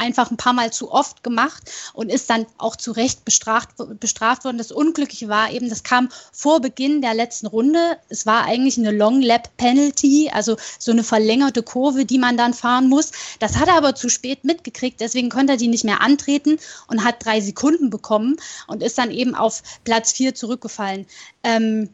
einfach 0.00 0.30
ein 0.30 0.36
paar 0.36 0.52
Mal 0.52 0.72
zu 0.72 0.90
oft 0.90 1.22
gemacht 1.22 1.70
und 1.92 2.10
ist 2.10 2.30
dann 2.30 2.46
auch 2.58 2.74
zu 2.74 2.92
Recht 2.92 3.24
bestraft, 3.24 3.70
bestraft 4.00 4.44
worden. 4.44 4.58
Das 4.58 4.72
Unglückliche 4.72 5.28
war 5.28 5.52
eben, 5.52 5.68
das 5.68 5.82
kam 5.82 6.08
vor 6.32 6.60
Beginn 6.60 7.02
der 7.02 7.14
letzten 7.14 7.46
Runde. 7.46 7.98
Es 8.08 8.26
war 8.26 8.44
eigentlich 8.44 8.78
eine 8.78 8.90
Long 8.90 9.20
Lap 9.20 9.56
Penalty, 9.56 10.30
also 10.32 10.56
so 10.78 10.90
eine 10.90 11.04
verlängerte 11.04 11.62
Kurve, 11.62 12.04
die 12.04 12.18
man 12.18 12.36
dann 12.36 12.54
fahren 12.54 12.88
muss. 12.88 13.12
Das 13.38 13.56
hat 13.56 13.68
er 13.68 13.74
aber 13.74 13.94
zu 13.94 14.08
spät 14.08 14.44
mitgekriegt, 14.44 15.00
deswegen 15.00 15.28
konnte 15.28 15.52
er 15.52 15.58
die 15.58 15.68
nicht 15.68 15.84
mehr 15.84 16.00
antreten 16.00 16.58
und 16.88 17.04
hat 17.04 17.24
drei 17.24 17.40
Sekunden 17.40 17.90
bekommen 17.90 18.36
und 18.66 18.82
ist 18.82 18.98
dann 18.98 19.10
eben 19.10 19.34
auf 19.34 19.62
Platz 19.84 20.12
vier 20.12 20.34
zurückgefallen. 20.34 21.06
Ähm, 21.44 21.90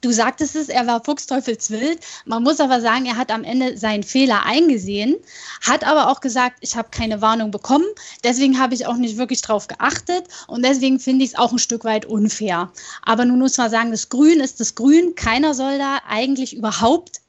Du 0.00 0.12
sagtest 0.12 0.54
es, 0.54 0.68
er 0.68 0.86
war 0.86 1.02
fuchsteufelswild. 1.04 1.98
Man 2.24 2.42
muss 2.44 2.60
aber 2.60 2.80
sagen, 2.80 3.06
er 3.06 3.16
hat 3.16 3.32
am 3.32 3.42
Ende 3.42 3.76
seinen 3.76 4.04
Fehler 4.04 4.44
eingesehen, 4.44 5.16
hat 5.60 5.84
aber 5.84 6.10
auch 6.10 6.20
gesagt, 6.20 6.58
ich 6.60 6.76
habe 6.76 6.90
keine 6.90 7.20
Warnung 7.20 7.50
bekommen. 7.50 7.86
Deswegen 8.22 8.60
habe 8.60 8.74
ich 8.74 8.86
auch 8.86 8.96
nicht 8.96 9.16
wirklich 9.16 9.42
drauf 9.42 9.66
geachtet 9.66 10.24
und 10.46 10.64
deswegen 10.64 11.00
finde 11.00 11.24
ich 11.24 11.32
es 11.32 11.38
auch 11.38 11.50
ein 11.50 11.58
Stück 11.58 11.84
weit 11.84 12.06
unfair. 12.06 12.70
Aber 13.02 13.24
nun 13.24 13.40
muss 13.40 13.58
man 13.58 13.70
sagen, 13.70 13.90
das 13.90 14.08
Grün 14.08 14.40
ist 14.40 14.60
das 14.60 14.76
Grün. 14.76 15.14
Keiner 15.16 15.54
soll 15.54 15.78
da 15.78 15.98
eigentlich 16.08 16.56
überhaupt 16.56 17.20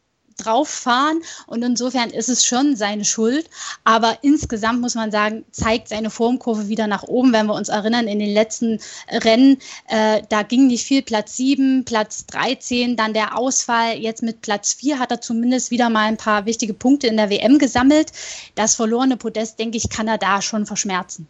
drauf 0.45 0.69
fahren 0.69 1.21
und 1.47 1.63
insofern 1.63 2.10
ist 2.10 2.30
es 2.30 2.45
schon 2.45 2.75
seine 2.75 3.06
Schuld. 3.06 3.49
Aber 3.84 4.17
insgesamt 4.21 4.82
muss 4.82 4.95
man 4.95 5.12
sagen, 5.12 5.45
zeigt 5.52 5.89
seine 5.89 6.10
Formkurve 6.10 6.67
wieder 6.67 6.88
nach 6.88 7.04
oben. 7.04 7.34
Wenn 7.34 7.47
wir 7.47 7.54
uns 7.54 7.69
erinnern, 7.69 8.08
in 8.08 8.19
den 8.19 8.34
letzten 8.34 8.80
Rennen, 9.10 9.58
äh, 9.88 10.21
da 10.30 10.43
ging 10.43 10.67
nicht 10.67 10.86
viel. 10.86 11.02
Platz 11.02 11.38
7, 11.38 11.86
Platz 11.86 12.25
13, 12.28 12.95
dann 12.95 13.13
der 13.13 13.38
Ausfall. 13.38 13.97
Jetzt 13.97 14.23
mit 14.23 14.41
Platz 14.41 14.73
4 14.73 14.99
hat 14.99 15.12
er 15.12 15.21
zumindest 15.21 15.71
wieder 15.71 15.89
mal 15.89 16.08
ein 16.08 16.17
paar 16.17 16.45
wichtige 16.45 16.73
Punkte 16.73 17.08
in 17.08 17.17
der 17.17 17.30
WM 17.30 17.60
gesammelt. 17.60 18.12
Das 18.56 18.75
verlorene 18.75 19.17
Podest, 19.17 19.60
denke 19.60 19.78
ich, 19.78 19.89
kann 19.89 20.08
er 20.08 20.17
da 20.17 20.41
schon 20.41 20.65
verschmerzen. 20.65 21.28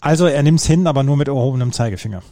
Also 0.00 0.26
er 0.26 0.42
nimmt 0.42 0.60
es 0.60 0.66
hin, 0.66 0.86
aber 0.86 1.02
nur 1.02 1.16
mit 1.16 1.28
erhobenem 1.28 1.72
Zeigefinger. 1.72 2.22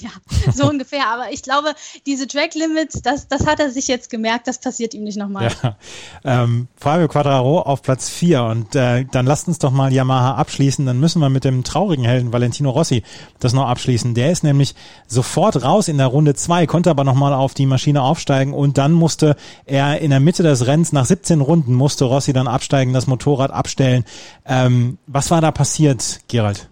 Ja, 0.00 0.10
so 0.52 0.64
ungefähr. 0.70 1.08
Aber 1.08 1.32
ich 1.32 1.42
glaube, 1.42 1.74
diese 2.06 2.26
Track 2.26 2.54
Limits, 2.54 3.00
das, 3.02 3.28
das 3.28 3.46
hat 3.46 3.60
er 3.60 3.70
sich 3.70 3.88
jetzt 3.88 4.10
gemerkt, 4.10 4.46
das 4.46 4.58
passiert 4.58 4.92
ihm 4.92 5.04
nicht 5.04 5.16
nochmal. 5.16 5.50
Ja. 5.62 5.76
Ähm, 6.24 6.68
Fabio 6.76 7.08
Quadraro 7.08 7.60
auf 7.60 7.82
Platz 7.82 8.08
4 8.10 8.42
und 8.44 8.74
äh, 8.74 9.04
dann 9.10 9.26
lasst 9.26 9.48
uns 9.48 9.58
doch 9.58 9.70
mal 9.70 9.92
Yamaha 9.92 10.34
abschließen. 10.34 10.84
Dann 10.84 11.00
müssen 11.00 11.20
wir 11.20 11.30
mit 11.30 11.44
dem 11.44 11.64
traurigen 11.64 12.04
Helden 12.04 12.32
Valentino 12.32 12.70
Rossi 12.70 13.02
das 13.38 13.52
noch 13.52 13.66
abschließen. 13.68 14.14
Der 14.14 14.30
ist 14.30 14.44
nämlich 14.44 14.74
sofort 15.06 15.62
raus 15.62 15.88
in 15.88 15.98
der 15.98 16.08
Runde 16.08 16.34
2, 16.34 16.66
konnte 16.66 16.90
aber 16.90 17.04
nochmal 17.04 17.32
auf 17.32 17.54
die 17.54 17.66
Maschine 17.66 18.02
aufsteigen 18.02 18.52
und 18.52 18.76
dann 18.76 18.92
musste 18.92 19.36
er 19.64 20.00
in 20.00 20.10
der 20.10 20.20
Mitte 20.20 20.42
des 20.42 20.66
Rennens, 20.66 20.92
nach 20.92 21.06
17 21.06 21.40
Runden, 21.40 21.74
musste 21.74 22.04
Rossi 22.04 22.32
dann 22.32 22.48
absteigen, 22.48 22.92
das 22.92 23.06
Motorrad 23.06 23.50
abstellen. 23.50 24.04
Ähm, 24.44 24.98
was 25.06 25.30
war 25.30 25.40
da 25.40 25.50
passiert, 25.52 26.20
Gerald? 26.28 26.68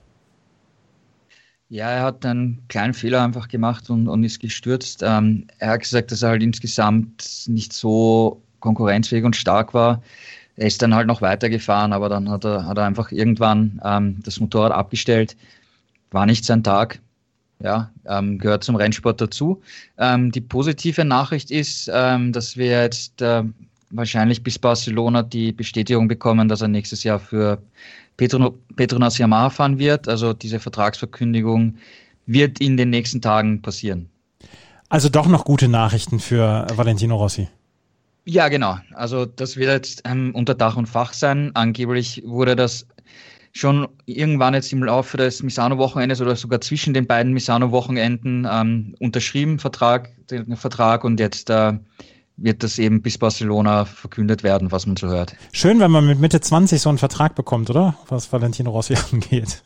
Ja, 1.70 1.90
er 1.90 2.02
hat 2.02 2.24
einen 2.24 2.62
kleinen 2.68 2.94
Fehler 2.94 3.22
einfach 3.22 3.48
gemacht 3.48 3.90
und, 3.90 4.08
und 4.08 4.24
ist 4.24 4.40
gestürzt. 4.40 5.02
Ähm, 5.02 5.46
er 5.58 5.72
hat 5.72 5.80
gesagt, 5.80 6.10
dass 6.10 6.22
er 6.22 6.30
halt 6.30 6.42
insgesamt 6.42 7.44
nicht 7.46 7.74
so 7.74 8.42
konkurrenzfähig 8.60 9.24
und 9.24 9.36
stark 9.36 9.74
war. 9.74 10.02
Er 10.56 10.66
ist 10.66 10.80
dann 10.80 10.94
halt 10.94 11.06
noch 11.06 11.20
weitergefahren, 11.20 11.92
aber 11.92 12.08
dann 12.08 12.30
hat 12.30 12.44
er, 12.44 12.66
hat 12.66 12.78
er 12.78 12.84
einfach 12.84 13.12
irgendwann 13.12 13.80
ähm, 13.84 14.16
das 14.22 14.40
Motorrad 14.40 14.72
abgestellt. 14.72 15.36
War 16.10 16.24
nicht 16.26 16.44
sein 16.44 16.64
Tag. 16.64 17.00
Ja, 17.60 17.90
ähm, 18.06 18.38
gehört 18.38 18.64
zum 18.64 18.76
Rennsport 18.76 19.20
dazu. 19.20 19.60
Ähm, 19.98 20.30
die 20.32 20.40
positive 20.40 21.04
Nachricht 21.04 21.50
ist, 21.50 21.90
ähm, 21.92 22.32
dass 22.32 22.56
wir 22.56 22.82
jetzt 22.82 23.20
äh, 23.20 23.42
wahrscheinlich 23.90 24.42
bis 24.42 24.58
Barcelona 24.58 25.22
die 25.22 25.52
Bestätigung 25.52 26.08
bekommen, 26.08 26.48
dass 26.48 26.62
er 26.62 26.68
nächstes 26.68 27.04
Jahr 27.04 27.18
für 27.18 27.60
Petro, 28.18 28.58
Petronas 28.76 29.16
Yamaha 29.16 29.48
fahren 29.48 29.78
wird. 29.78 30.06
Also 30.08 30.34
diese 30.34 30.60
Vertragsverkündigung 30.60 31.76
wird 32.26 32.60
in 32.60 32.76
den 32.76 32.90
nächsten 32.90 33.22
Tagen 33.22 33.62
passieren. 33.62 34.10
Also 34.90 35.08
doch 35.08 35.26
noch 35.26 35.44
gute 35.44 35.68
Nachrichten 35.68 36.18
für 36.18 36.66
Valentino 36.74 37.16
Rossi. 37.16 37.48
Ja, 38.26 38.48
genau. 38.48 38.78
Also 38.92 39.24
das 39.24 39.56
wird 39.56 39.70
jetzt 39.70 40.02
ähm, 40.04 40.34
unter 40.34 40.54
Dach 40.54 40.76
und 40.76 40.86
Fach 40.86 41.14
sein. 41.14 41.50
Angeblich 41.54 42.22
wurde 42.26 42.56
das 42.56 42.86
schon 43.52 43.88
irgendwann 44.04 44.52
jetzt 44.52 44.72
im 44.72 44.82
Laufe 44.84 45.16
des 45.16 45.42
Misano-Wochenendes 45.42 46.20
oder 46.20 46.36
sogar 46.36 46.60
zwischen 46.60 46.92
den 46.92 47.06
beiden 47.06 47.32
Misano-Wochenenden 47.32 48.46
ähm, 48.50 48.94
unterschrieben, 49.00 49.58
Vertrag, 49.58 50.10
den 50.28 50.56
Vertrag 50.56 51.04
und 51.04 51.18
jetzt 51.18 51.48
äh, 51.48 51.72
wird 52.38 52.62
das 52.62 52.78
eben 52.78 53.02
bis 53.02 53.18
Barcelona 53.18 53.84
verkündet 53.84 54.42
werden, 54.42 54.72
was 54.72 54.86
man 54.86 54.96
so 54.96 55.08
hört. 55.08 55.34
Schön, 55.52 55.80
wenn 55.80 55.90
man 55.90 56.06
mit 56.06 56.20
Mitte 56.20 56.40
20 56.40 56.80
so 56.80 56.88
einen 56.88 56.98
Vertrag 56.98 57.34
bekommt, 57.34 57.68
oder? 57.68 57.96
Was 58.08 58.32
Valentino 58.32 58.70
Rossi 58.70 58.94
angeht. 59.12 59.62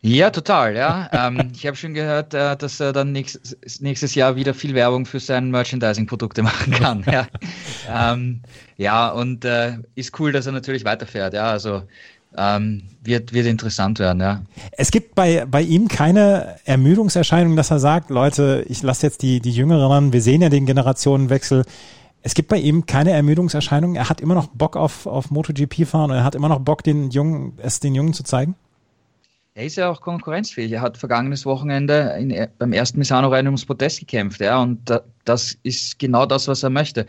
Ja, 0.00 0.30
total, 0.30 0.76
ja. 0.76 1.10
ähm, 1.12 1.50
ich 1.52 1.66
habe 1.66 1.76
schon 1.76 1.92
gehört, 1.92 2.32
äh, 2.32 2.56
dass 2.56 2.78
er 2.78 2.92
dann 2.92 3.10
nächstes, 3.10 3.80
nächstes 3.80 4.14
Jahr 4.14 4.36
wieder 4.36 4.54
viel 4.54 4.74
Werbung 4.74 5.06
für 5.06 5.18
seine 5.18 5.48
Merchandising-Produkte 5.48 6.42
machen 6.44 6.72
kann. 6.72 7.04
ja. 7.10 7.26
Ähm, 7.90 8.42
ja, 8.76 9.08
und 9.08 9.46
äh, 9.46 9.78
ist 9.94 10.20
cool, 10.20 10.30
dass 10.30 10.44
er 10.44 10.52
natürlich 10.52 10.84
weiterfährt, 10.84 11.32
ja. 11.32 11.50
Also 11.50 11.84
ähm, 12.36 12.82
wird, 13.02 13.32
wird 13.32 13.46
interessant 13.46 13.98
werden, 13.98 14.20
ja. 14.20 14.42
Es 14.72 14.90
gibt 14.90 15.14
bei, 15.14 15.44
bei 15.46 15.62
ihm 15.62 15.88
keine 15.88 16.56
Ermüdungserscheinung, 16.64 17.56
dass 17.56 17.70
er 17.70 17.78
sagt, 17.78 18.10
Leute, 18.10 18.64
ich 18.68 18.82
lasse 18.82 19.06
jetzt 19.06 19.22
die, 19.22 19.40
die 19.40 19.50
Jüngeren, 19.50 20.12
wir 20.12 20.22
sehen 20.22 20.42
ja 20.42 20.48
den 20.48 20.66
Generationenwechsel. 20.66 21.64
Es 22.22 22.34
gibt 22.34 22.48
bei 22.48 22.58
ihm 22.58 22.86
keine 22.86 23.12
Ermüdungserscheinung. 23.12 23.94
Er 23.94 24.08
hat 24.08 24.20
immer 24.20 24.34
noch 24.34 24.48
Bock 24.48 24.76
auf, 24.76 25.06
auf 25.06 25.30
MotoGP 25.30 25.86
fahren 25.86 26.10
und 26.10 26.16
er 26.16 26.24
hat 26.24 26.34
immer 26.34 26.48
noch 26.48 26.60
Bock, 26.60 26.82
den 26.82 27.10
Jungen, 27.10 27.54
es 27.58 27.80
den 27.80 27.94
Jungen 27.94 28.12
zu 28.12 28.24
zeigen. 28.24 28.54
Er 29.54 29.64
ist 29.64 29.76
ja 29.76 29.88
auch 29.88 30.00
konkurrenzfähig. 30.00 30.70
Er 30.70 30.82
hat 30.82 30.98
vergangenes 30.98 31.46
Wochenende 31.46 32.14
in, 32.18 32.48
beim 32.58 32.72
ersten 32.72 32.98
Misano-Rennen 32.98 33.48
ums 33.48 33.64
Podest 33.64 34.00
gekämpft, 34.00 34.40
ja, 34.40 34.60
und 34.60 34.88
da, 34.88 35.00
das 35.24 35.56
ist 35.62 35.98
genau 35.98 36.26
das, 36.26 36.46
was 36.46 36.62
er 36.62 36.70
möchte 36.70 37.06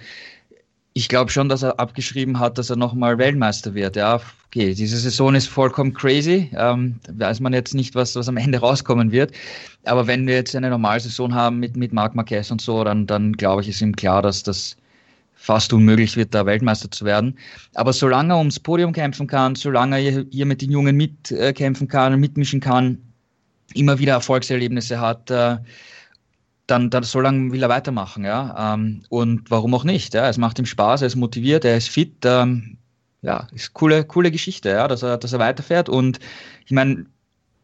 ich 0.93 1.07
glaube 1.07 1.31
schon, 1.31 1.49
dass 1.49 1.63
er 1.63 1.79
abgeschrieben 1.79 2.39
hat, 2.39 2.57
dass 2.57 2.69
er 2.69 2.75
nochmal 2.75 3.17
Weltmeister 3.17 3.73
wird. 3.73 3.95
Ja, 3.95 4.19
okay, 4.49 4.73
diese 4.73 4.97
Saison 4.97 5.35
ist 5.35 5.47
vollkommen 5.47 5.93
crazy. 5.93 6.49
Ähm, 6.55 6.99
weiß 7.07 7.39
man 7.39 7.53
jetzt 7.53 7.75
nicht, 7.75 7.93
was, 7.93 8.15
was 8.15 8.27
am 8.27 8.37
Ende 8.37 8.57
rauskommen 8.59 9.11
wird. 9.11 9.31
Aber 9.85 10.07
wenn 10.07 10.25
wir 10.25 10.35
jetzt 10.35 10.55
eine 10.55 10.69
normale 10.69 10.99
Saison 10.99 11.33
haben 11.33 11.59
mit, 11.59 11.77
mit 11.77 11.93
Marc 11.93 12.15
Marquez 12.15 12.49
und 12.49 12.59
so, 12.59 12.83
dann, 12.83 13.05
dann 13.05 13.33
glaube 13.33 13.61
ich, 13.61 13.69
ist 13.69 13.81
ihm 13.81 13.95
klar, 13.95 14.21
dass 14.23 14.41
das 14.41 14.75
fast 15.35 15.71
unmöglich 15.71 16.17
wird, 16.17 16.33
da 16.33 16.45
Weltmeister 16.45 16.89
zu 16.89 17.05
werden. 17.05 17.37
Aber 17.75 17.93
solange 17.93 18.33
er 18.33 18.39
ums 18.39 18.59
Podium 18.59 18.91
kämpfen 18.91 19.27
kann, 19.27 19.55
solange 19.55 19.99
er 19.99 20.25
hier 20.31 20.45
mit 20.45 20.61
den 20.61 20.71
Jungen 20.71 20.97
mitkämpfen 20.97 21.87
kann 21.87 22.13
und 22.13 22.19
mitmischen 22.19 22.59
kann, 22.59 22.97
immer 23.75 23.99
wieder 23.99 24.13
Erfolgserlebnisse 24.13 24.99
hat, 24.99 25.29
äh, 25.29 25.57
dann, 26.65 26.89
dann 26.89 27.03
so 27.03 27.19
lange 27.19 27.51
will 27.51 27.63
er 27.63 27.69
weitermachen, 27.69 28.25
ja. 28.25 28.73
Ähm, 28.73 29.03
und 29.09 29.49
warum 29.49 29.73
auch 29.75 29.83
nicht? 29.83 30.13
Ja? 30.13 30.27
Es 30.27 30.37
macht 30.37 30.59
ihm 30.59 30.65
Spaß, 30.65 31.01
er 31.01 31.07
ist 31.07 31.15
motiviert, 31.15 31.65
er 31.65 31.77
ist 31.77 31.89
fit. 31.89 32.17
Ähm, 32.25 32.77
ja, 33.21 33.47
ist 33.51 33.73
coole, 33.73 34.03
coole 34.05 34.31
Geschichte, 34.31 34.69
ja, 34.69 34.87
dass 34.87 35.03
er, 35.03 35.17
dass 35.17 35.33
er 35.33 35.39
weiterfährt. 35.39 35.89
Und 35.89 36.19
ich 36.65 36.71
meine, 36.71 37.05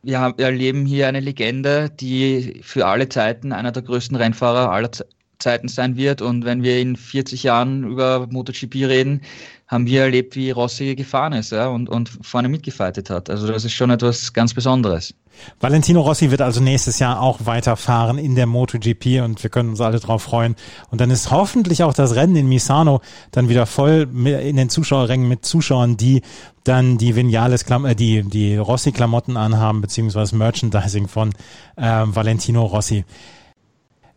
wir, 0.03 0.19
haben, 0.19 0.37
wir 0.37 0.45
erleben 0.45 0.85
hier 0.85 1.07
eine 1.07 1.19
Legende, 1.19 1.89
die 1.89 2.61
für 2.63 2.85
alle 2.85 3.09
Zeiten 3.09 3.51
einer 3.51 3.71
der 3.71 3.83
größten 3.83 4.15
Rennfahrer 4.17 4.71
aller 4.71 4.91
Zeiten 5.39 5.67
sein 5.67 5.97
wird. 5.97 6.21
Und 6.21 6.45
wenn 6.45 6.63
wir 6.63 6.79
in 6.79 6.95
40 6.95 7.43
Jahren 7.43 7.83
über 7.83 8.27
MotoGP 8.29 8.75
reden, 8.85 9.21
haben 9.67 9.87
wir 9.87 10.03
erlebt, 10.03 10.35
wie 10.35 10.51
Rossi 10.51 10.95
gefahren 10.95 11.33
ist 11.33 11.51
ja, 11.51 11.67
und, 11.67 11.89
und 11.89 12.09
vorne 12.21 12.49
mitgefightet 12.49 13.09
hat. 13.09 13.29
Also 13.29 13.47
das 13.47 13.65
ist 13.65 13.73
schon 13.73 13.89
etwas 13.89 14.33
ganz 14.33 14.53
Besonderes. 14.53 15.15
Valentino 15.59 16.01
Rossi 16.01 16.31
wird 16.31 16.41
also 16.41 16.61
nächstes 16.61 16.99
Jahr 16.99 17.21
auch 17.21 17.45
weiterfahren 17.45 18.17
in 18.17 18.35
der 18.35 18.45
MotoGP 18.45 19.21
und 19.23 19.41
wir 19.43 19.49
können 19.49 19.69
uns 19.69 19.81
alle 19.81 19.99
drauf 19.99 20.23
freuen. 20.23 20.55
Und 20.91 21.01
dann 21.01 21.09
ist 21.09 21.31
hoffentlich 21.31 21.83
auch 21.83 21.93
das 21.93 22.15
Rennen 22.15 22.35
in 22.35 22.47
Misano 22.47 23.01
dann 23.31 23.49
wieder 23.49 23.65
voll 23.65 24.07
in 24.13 24.55
den 24.55 24.69
Zuschauerrängen 24.69 25.27
mit 25.27 25.45
Zuschauern, 25.45 25.97
die 25.97 26.21
dann 26.63 26.97
die 26.97 27.15
Vinales, 27.15 27.63
äh, 27.63 27.95
die, 27.95 28.23
die 28.23 28.55
Rossi-Klamotten 28.55 29.35
anhaben, 29.35 29.81
beziehungsweise 29.81 30.35
Merchandising 30.35 31.07
von 31.07 31.33
äh, 31.75 32.03
Valentino 32.05 32.63
Rossi. 32.65 33.03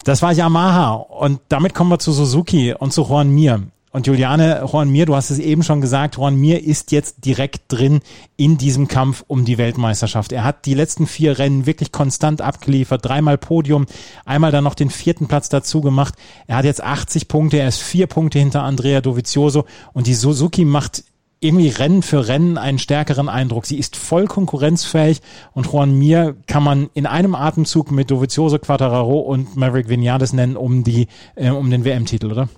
Das 0.04 0.22
war 0.22 0.32
Yamaha 0.32 0.94
und 0.94 1.40
damit 1.48 1.74
kommen 1.74 1.90
wir 1.90 1.98
zu 1.98 2.12
Suzuki 2.12 2.74
und 2.74 2.92
zu 2.92 3.02
Juan 3.02 3.30
Mir. 3.30 3.62
Und 3.90 4.06
Juliane 4.06 4.64
Juan 4.70 4.90
Mir, 4.90 5.06
du 5.06 5.16
hast 5.16 5.30
es 5.30 5.38
eben 5.38 5.62
schon 5.62 5.80
gesagt, 5.80 6.16
Juan 6.18 6.36
Mir 6.36 6.62
ist 6.62 6.92
jetzt 6.92 7.24
direkt 7.24 7.62
drin 7.68 8.00
in 8.36 8.58
diesem 8.58 8.86
Kampf 8.86 9.24
um 9.26 9.46
die 9.46 9.56
Weltmeisterschaft. 9.56 10.30
Er 10.30 10.44
hat 10.44 10.66
die 10.66 10.74
letzten 10.74 11.06
vier 11.06 11.38
Rennen 11.38 11.64
wirklich 11.64 11.90
konstant 11.90 12.42
abgeliefert, 12.42 13.04
dreimal 13.04 13.38
Podium, 13.38 13.86
einmal 14.26 14.52
dann 14.52 14.64
noch 14.64 14.74
den 14.74 14.90
vierten 14.90 15.26
Platz 15.26 15.48
dazu 15.48 15.80
gemacht. 15.80 16.14
Er 16.46 16.56
hat 16.56 16.66
jetzt 16.66 16.82
80 16.82 17.28
Punkte, 17.28 17.58
er 17.58 17.68
ist 17.68 17.80
vier 17.80 18.06
Punkte 18.06 18.38
hinter 18.38 18.62
Andrea 18.62 19.00
Dovizioso 19.00 19.64
und 19.94 20.06
die 20.06 20.14
Suzuki 20.14 20.66
macht 20.66 21.04
irgendwie 21.40 21.68
Rennen 21.68 22.02
für 22.02 22.28
Rennen 22.28 22.58
einen 22.58 22.78
stärkeren 22.78 23.28
Eindruck. 23.28 23.66
Sie 23.66 23.78
ist 23.78 23.96
voll 23.96 24.26
konkurrenzfähig 24.26 25.20
und 25.52 25.66
Juan 25.66 25.96
Mir 25.96 26.36
kann 26.46 26.62
man 26.62 26.90
in 26.94 27.06
einem 27.06 27.34
Atemzug 27.34 27.90
mit 27.90 28.10
Dovizioso, 28.10 28.58
Quattararo 28.58 29.18
und 29.20 29.56
Maverick 29.56 29.88
Vinales 29.88 30.32
nennen 30.32 30.56
um 30.56 30.84
die, 30.84 31.06
äh, 31.36 31.50
um 31.50 31.70
den 31.70 31.84
WM-Titel, 31.84 32.32
oder? 32.32 32.48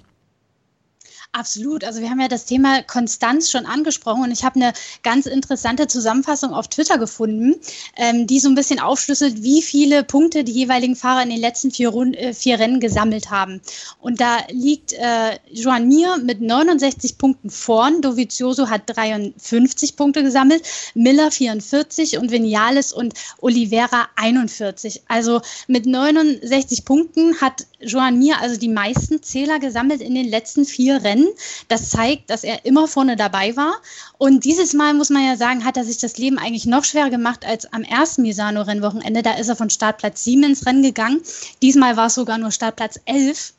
Absolut. 1.32 1.84
Also 1.84 2.00
wir 2.00 2.10
haben 2.10 2.20
ja 2.20 2.26
das 2.26 2.44
Thema 2.44 2.82
Konstanz 2.82 3.52
schon 3.52 3.64
angesprochen 3.64 4.24
und 4.24 4.32
ich 4.32 4.42
habe 4.42 4.56
eine 4.56 4.72
ganz 5.04 5.26
interessante 5.26 5.86
Zusammenfassung 5.86 6.52
auf 6.52 6.66
Twitter 6.66 6.98
gefunden, 6.98 7.54
ähm, 7.96 8.26
die 8.26 8.40
so 8.40 8.48
ein 8.48 8.56
bisschen 8.56 8.80
aufschlüsselt, 8.80 9.40
wie 9.40 9.62
viele 9.62 10.02
Punkte 10.02 10.42
die 10.42 10.50
jeweiligen 10.50 10.96
Fahrer 10.96 11.22
in 11.22 11.30
den 11.30 11.38
letzten 11.38 11.70
vier, 11.70 11.90
Rund 11.90 12.16
äh, 12.16 12.34
vier 12.34 12.58
Rennen 12.58 12.80
gesammelt 12.80 13.30
haben. 13.30 13.60
Und 14.00 14.20
da 14.20 14.38
liegt 14.50 14.92
äh, 14.94 15.38
Joan 15.52 15.86
Mir 15.86 16.16
mit 16.16 16.40
69 16.40 17.16
Punkten 17.16 17.48
vorn, 17.48 18.02
Dovizioso 18.02 18.68
hat 18.68 18.82
53 18.86 19.94
Punkte 19.94 20.24
gesammelt, 20.24 20.64
Miller 20.94 21.30
44 21.30 22.18
und 22.18 22.32
Vinales 22.32 22.92
und 22.92 23.14
Oliveira 23.38 24.08
41. 24.16 25.02
Also 25.06 25.42
mit 25.68 25.86
69 25.86 26.84
Punkten 26.84 27.40
hat 27.40 27.66
Joan 27.80 28.18
Mir 28.18 28.40
also 28.40 28.58
die 28.58 28.68
meisten 28.68 29.22
Zähler 29.22 29.60
gesammelt 29.60 30.00
in 30.00 30.16
den 30.16 30.28
letzten 30.28 30.64
vier 30.64 31.04
Rennen. 31.04 31.19
Das 31.68 31.90
zeigt, 31.90 32.30
dass 32.30 32.44
er 32.44 32.64
immer 32.64 32.88
vorne 32.88 33.16
dabei 33.16 33.56
war. 33.56 33.74
Und 34.18 34.44
dieses 34.44 34.74
Mal 34.74 34.94
muss 34.94 35.10
man 35.10 35.24
ja 35.24 35.36
sagen, 35.36 35.64
hat 35.64 35.76
er 35.76 35.84
sich 35.84 35.98
das 35.98 36.18
Leben 36.18 36.38
eigentlich 36.38 36.66
noch 36.66 36.84
schwerer 36.84 37.10
gemacht 37.10 37.44
als 37.44 37.72
am 37.72 37.82
ersten 37.82 38.22
Misano-Rennwochenende. 38.22 39.22
Da 39.22 39.32
ist 39.34 39.48
er 39.48 39.56
von 39.56 39.70
Startplatz 39.70 40.24
7 40.24 40.42
ins 40.44 40.66
Rennen 40.66 40.82
gegangen. 40.82 41.20
Diesmal 41.62 41.96
war 41.96 42.06
es 42.06 42.14
sogar 42.14 42.38
nur 42.38 42.50
Startplatz 42.50 43.00
11. 43.04 43.52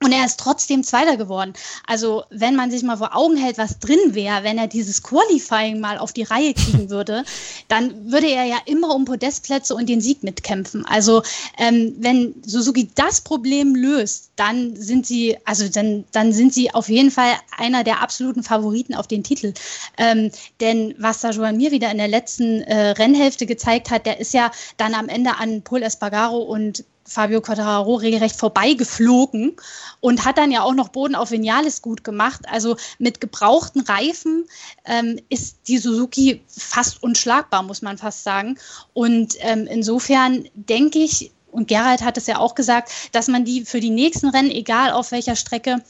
Und 0.00 0.12
er 0.12 0.24
ist 0.24 0.38
trotzdem 0.38 0.84
Zweiter 0.84 1.16
geworden. 1.16 1.54
Also, 1.86 2.22
wenn 2.30 2.54
man 2.54 2.70
sich 2.70 2.84
mal 2.84 2.98
vor 2.98 3.16
Augen 3.16 3.36
hält, 3.36 3.58
was 3.58 3.80
drin 3.80 4.14
wäre, 4.14 4.44
wenn 4.44 4.56
er 4.56 4.68
dieses 4.68 5.02
Qualifying 5.02 5.80
mal 5.80 5.98
auf 5.98 6.12
die 6.12 6.22
Reihe 6.22 6.54
kriegen 6.54 6.88
würde, 6.90 7.24
dann 7.66 8.12
würde 8.12 8.28
er 8.28 8.44
ja 8.44 8.58
immer 8.64 8.94
um 8.94 9.04
Podestplätze 9.04 9.74
und 9.74 9.88
den 9.88 10.00
Sieg 10.00 10.22
mitkämpfen. 10.22 10.86
Also, 10.86 11.22
ähm, 11.58 11.96
wenn 11.98 12.34
Suzuki 12.46 12.88
das 12.94 13.22
Problem 13.22 13.74
löst, 13.74 14.30
dann 14.36 14.76
sind 14.76 15.04
sie, 15.04 15.36
also 15.44 15.68
dann, 15.68 16.04
dann 16.12 16.32
sind 16.32 16.54
sie 16.54 16.72
auf 16.72 16.88
jeden 16.88 17.10
Fall 17.10 17.32
einer 17.56 17.82
der 17.82 18.00
absoluten 18.00 18.44
Favoriten 18.44 18.94
auf 18.94 19.08
den 19.08 19.24
Titel. 19.24 19.52
Ähm, 19.96 20.30
denn 20.60 20.94
was 20.98 21.20
da 21.20 21.30
Joan 21.30 21.56
Mir 21.56 21.72
wieder 21.72 21.90
in 21.90 21.98
der 21.98 22.08
letzten 22.08 22.60
äh, 22.62 22.90
Rennhälfte 22.90 23.46
gezeigt 23.46 23.90
hat, 23.90 24.06
der 24.06 24.20
ist 24.20 24.32
ja 24.32 24.52
dann 24.76 24.94
am 24.94 25.08
Ende 25.08 25.36
an 25.38 25.62
Paul 25.62 25.82
Espargaro 25.82 26.38
und 26.38 26.84
Fabio 27.08 27.40
Quattararo 27.40 27.96
regelrecht 27.96 28.36
vorbeigeflogen 28.36 29.56
und 30.00 30.24
hat 30.24 30.38
dann 30.38 30.52
ja 30.52 30.62
auch 30.62 30.74
noch 30.74 30.88
Boden 30.88 31.14
auf 31.14 31.30
Vinales 31.30 31.82
gut 31.82 32.04
gemacht. 32.04 32.42
Also 32.48 32.76
mit 32.98 33.20
gebrauchten 33.20 33.80
Reifen 33.80 34.44
ähm, 34.84 35.18
ist 35.28 35.58
die 35.68 35.78
Suzuki 35.78 36.42
fast 36.46 37.02
unschlagbar, 37.02 37.62
muss 37.62 37.82
man 37.82 37.98
fast 37.98 38.24
sagen. 38.24 38.58
Und 38.92 39.34
ähm, 39.40 39.66
insofern 39.66 40.48
denke 40.54 40.98
ich, 40.98 41.32
und 41.50 41.66
Gerald 41.66 42.02
hat 42.02 42.18
es 42.18 42.26
ja 42.26 42.38
auch 42.38 42.54
gesagt, 42.54 42.92
dass 43.12 43.28
man 43.28 43.44
die 43.44 43.64
für 43.64 43.80
die 43.80 43.90
nächsten 43.90 44.28
Rennen, 44.28 44.50
egal 44.50 44.92
auf 44.92 45.12
welcher 45.12 45.34
Strecke, 45.34 45.82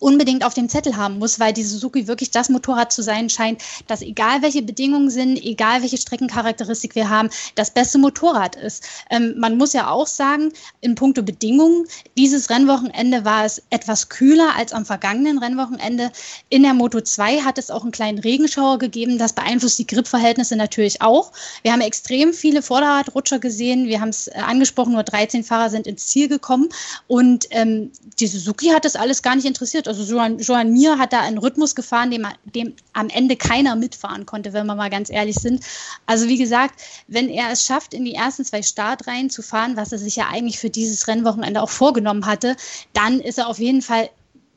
unbedingt 0.00 0.44
auf 0.44 0.54
dem 0.54 0.68
Zettel 0.68 0.96
haben 0.96 1.18
muss, 1.18 1.40
weil 1.40 1.52
die 1.52 1.62
Suzuki 1.62 2.06
wirklich 2.06 2.30
das 2.30 2.48
Motorrad 2.48 2.92
zu 2.92 3.02
sein 3.02 3.28
scheint, 3.30 3.62
dass 3.86 4.02
egal 4.02 4.42
welche 4.42 4.62
Bedingungen 4.62 5.10
sind, 5.10 5.42
egal 5.42 5.82
welche 5.82 5.96
Streckencharakteristik 5.96 6.94
wir 6.94 7.08
haben, 7.08 7.30
das 7.54 7.70
beste 7.70 7.98
Motorrad 7.98 8.56
ist. 8.56 8.84
Ähm, 9.10 9.34
man 9.38 9.56
muss 9.56 9.72
ja 9.72 9.90
auch 9.90 10.06
sagen, 10.06 10.52
in 10.80 10.94
puncto 10.94 11.22
Bedingungen, 11.22 11.86
dieses 12.16 12.50
Rennwochenende 12.50 13.24
war 13.24 13.44
es 13.44 13.62
etwas 13.70 14.08
kühler 14.08 14.54
als 14.56 14.72
am 14.72 14.84
vergangenen 14.84 15.38
Rennwochenende. 15.38 16.10
In 16.48 16.62
der 16.62 16.74
Moto 16.74 17.00
2 17.00 17.40
hat 17.40 17.58
es 17.58 17.70
auch 17.70 17.82
einen 17.82 17.92
kleinen 17.92 18.18
Regenschauer 18.18 18.78
gegeben, 18.78 19.18
das 19.18 19.32
beeinflusst 19.32 19.78
die 19.78 19.86
Gripverhältnisse 19.86 20.56
natürlich 20.56 21.02
auch. 21.02 21.32
Wir 21.62 21.72
haben 21.72 21.80
extrem 21.80 22.32
viele 22.32 22.62
Vorderradrutscher 22.62 23.38
gesehen, 23.38 23.86
wir 23.86 24.00
haben 24.00 24.08
es 24.10 24.28
äh, 24.28 24.32
angesprochen, 24.36 24.92
nur 24.92 25.02
13 25.02 25.44
Fahrer 25.44 25.70
sind 25.70 25.86
ins 25.86 26.06
Ziel 26.06 26.28
gekommen 26.28 26.68
und 27.06 27.46
ähm, 27.50 27.90
die 28.18 28.26
Suzuki 28.26 28.68
hat 28.68 28.84
das 28.84 28.96
alles 28.96 29.22
gar 29.22 29.36
nicht 29.36 29.46
interessiert 29.46 29.83
passiert. 29.84 29.88
Also 29.88 30.12
Joan, 30.12 30.38
Joan 30.38 30.72
Mir 30.72 30.98
hat 30.98 31.12
da 31.12 31.20
einen 31.20 31.38
Rhythmus 31.38 31.74
gefahren, 31.74 32.10
dem, 32.10 32.26
dem 32.44 32.74
am 32.92 33.08
Ende 33.08 33.36
keiner 33.36 33.76
mitfahren 33.76 34.26
konnte, 34.26 34.52
wenn 34.52 34.66
wir 34.66 34.74
mal 34.74 34.90
ganz 34.90 35.10
ehrlich 35.10 35.36
sind. 35.36 35.64
Also 36.06 36.28
wie 36.28 36.38
gesagt, 36.38 36.80
wenn 37.06 37.28
er 37.28 37.50
es 37.50 37.64
schafft, 37.64 37.94
in 37.94 38.04
die 38.04 38.14
ersten 38.14 38.44
zwei 38.44 38.62
Startreihen 38.62 39.30
zu 39.30 39.42
fahren, 39.42 39.76
was 39.76 39.92
er 39.92 39.98
sich 39.98 40.16
ja 40.16 40.28
eigentlich 40.28 40.58
für 40.58 40.70
dieses 40.70 41.06
Rennwochenende 41.08 41.62
auch 41.62 41.70
vorgenommen 41.70 42.26
hatte, 42.26 42.56
dann 42.92 43.20
ist 43.20 43.38
er 43.38 43.48
auf 43.48 43.58
jeden 43.58 43.82
Fall 43.82 44.10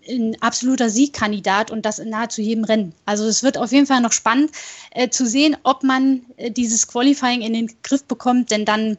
ein 0.09 0.41
absoluter 0.41 0.89
Siegkandidat 0.89 1.69
und 1.69 1.85
das 1.85 1.99
in 1.99 2.09
nahezu 2.09 2.41
jedem 2.41 2.63
Rennen. 2.63 2.93
Also 3.05 3.25
es 3.25 3.43
wird 3.43 3.57
auf 3.57 3.73
jeden 3.73 3.87
Fall 3.87 3.99
noch 3.99 4.13
spannend 4.13 4.51
äh, 4.91 5.09
zu 5.09 5.25
sehen, 5.25 5.57
ob 5.63 5.83
man 5.83 6.21
äh, 6.37 6.49
dieses 6.49 6.87
Qualifying 6.87 7.41
in 7.41 7.51
den 7.51 7.69
Griff 7.83 8.05
bekommt, 8.05 8.49
denn 8.51 8.63
dann 8.63 8.97